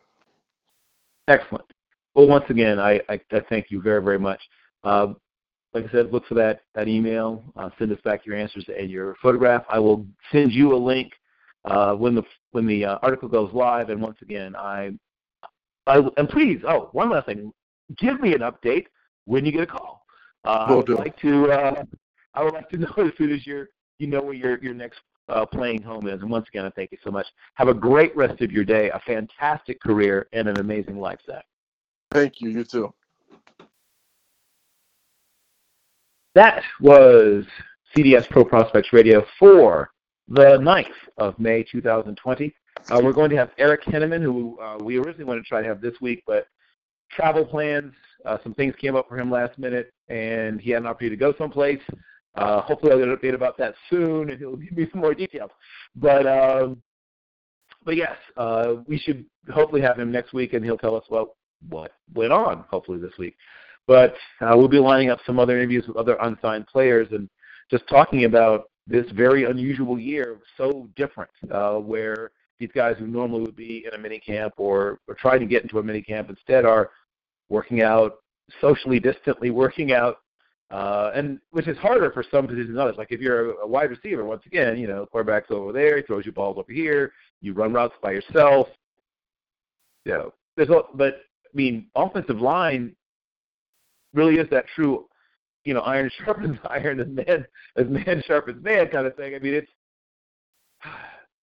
[1.27, 1.65] Excellent.
[2.13, 4.47] Well, once again, I, I, I thank you very, very much.
[4.83, 5.13] Uh,
[5.73, 7.43] like I said, look for that, that email.
[7.55, 9.63] Uh, send us back your answers and your photograph.
[9.69, 11.11] I will send you a link
[11.65, 13.89] uh, when the when the uh, article goes live.
[13.89, 14.91] And once again, I,
[15.87, 17.51] I and please, oh, one last thing,
[17.97, 18.85] give me an update
[19.25, 20.05] when you get a call.
[20.45, 21.51] Uh, I would like to.
[21.51, 21.83] Uh,
[22.35, 23.69] I would like to know as soon as you're
[23.99, 26.21] you know where your your next uh, playing home is.
[26.21, 27.25] And once again, I thank you so much.
[27.55, 31.45] Have a great rest of your day, a fantastic career, and an amazing life, Zach.
[32.11, 32.49] Thank you.
[32.49, 32.93] You too.
[36.35, 37.45] That was
[37.95, 39.91] CDS Pro Prospects Radio for
[40.27, 40.87] the 9th
[41.19, 42.55] of May 2020.
[42.89, 45.67] Uh, we're going to have Erik Henneman, who uh, we originally wanted to try to
[45.67, 46.47] have this week, but
[47.11, 47.93] travel plans,
[48.25, 51.19] uh, some things came up for him last minute, and he had an opportunity to
[51.19, 51.81] go someplace.
[52.33, 55.13] Uh, hopefully, I'll get an update about that soon, and he'll give me some more
[55.13, 55.51] details.
[55.95, 56.81] But um,
[57.85, 59.23] but yes, uh, we should
[59.53, 61.35] hopefully have him next week, and he'll tell us well
[61.69, 62.65] what went on.
[62.71, 63.35] Hopefully this week.
[63.87, 67.29] But uh, we'll be lining up some other interviews with other unsigned players and
[67.69, 73.41] just talking about this very unusual year, so different, uh, where these guys who normally
[73.41, 76.29] would be in a mini camp or, or trying to get into a mini camp
[76.29, 76.91] instead are
[77.49, 78.15] working out
[78.61, 80.17] socially distantly, working out
[80.73, 82.95] uh, and which is harder for some positions than others.
[82.97, 86.03] Like if you're a, a wide receiver, once again, you know, quarterback's over there, he
[86.03, 88.67] throws you balls over here, you run routes by yourself.
[90.05, 91.13] You know, there's a, but
[91.45, 92.95] I mean, offensive line
[94.13, 95.07] really is that true,
[95.63, 97.45] you know, iron sharpens iron as man
[97.77, 99.35] as man sharpens man kind of thing.
[99.35, 99.71] I mean, it's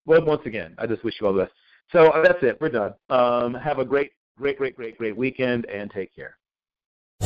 [0.07, 1.53] well, once again, I just wish you all the best.
[1.93, 2.61] So uh, that's it.
[2.61, 2.95] We're done.
[3.09, 6.37] Um, have a great, great, great, great, great weekend, and take care.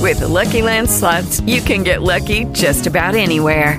[0.01, 3.79] With the Lucky Land slots, you can get lucky just about anywhere.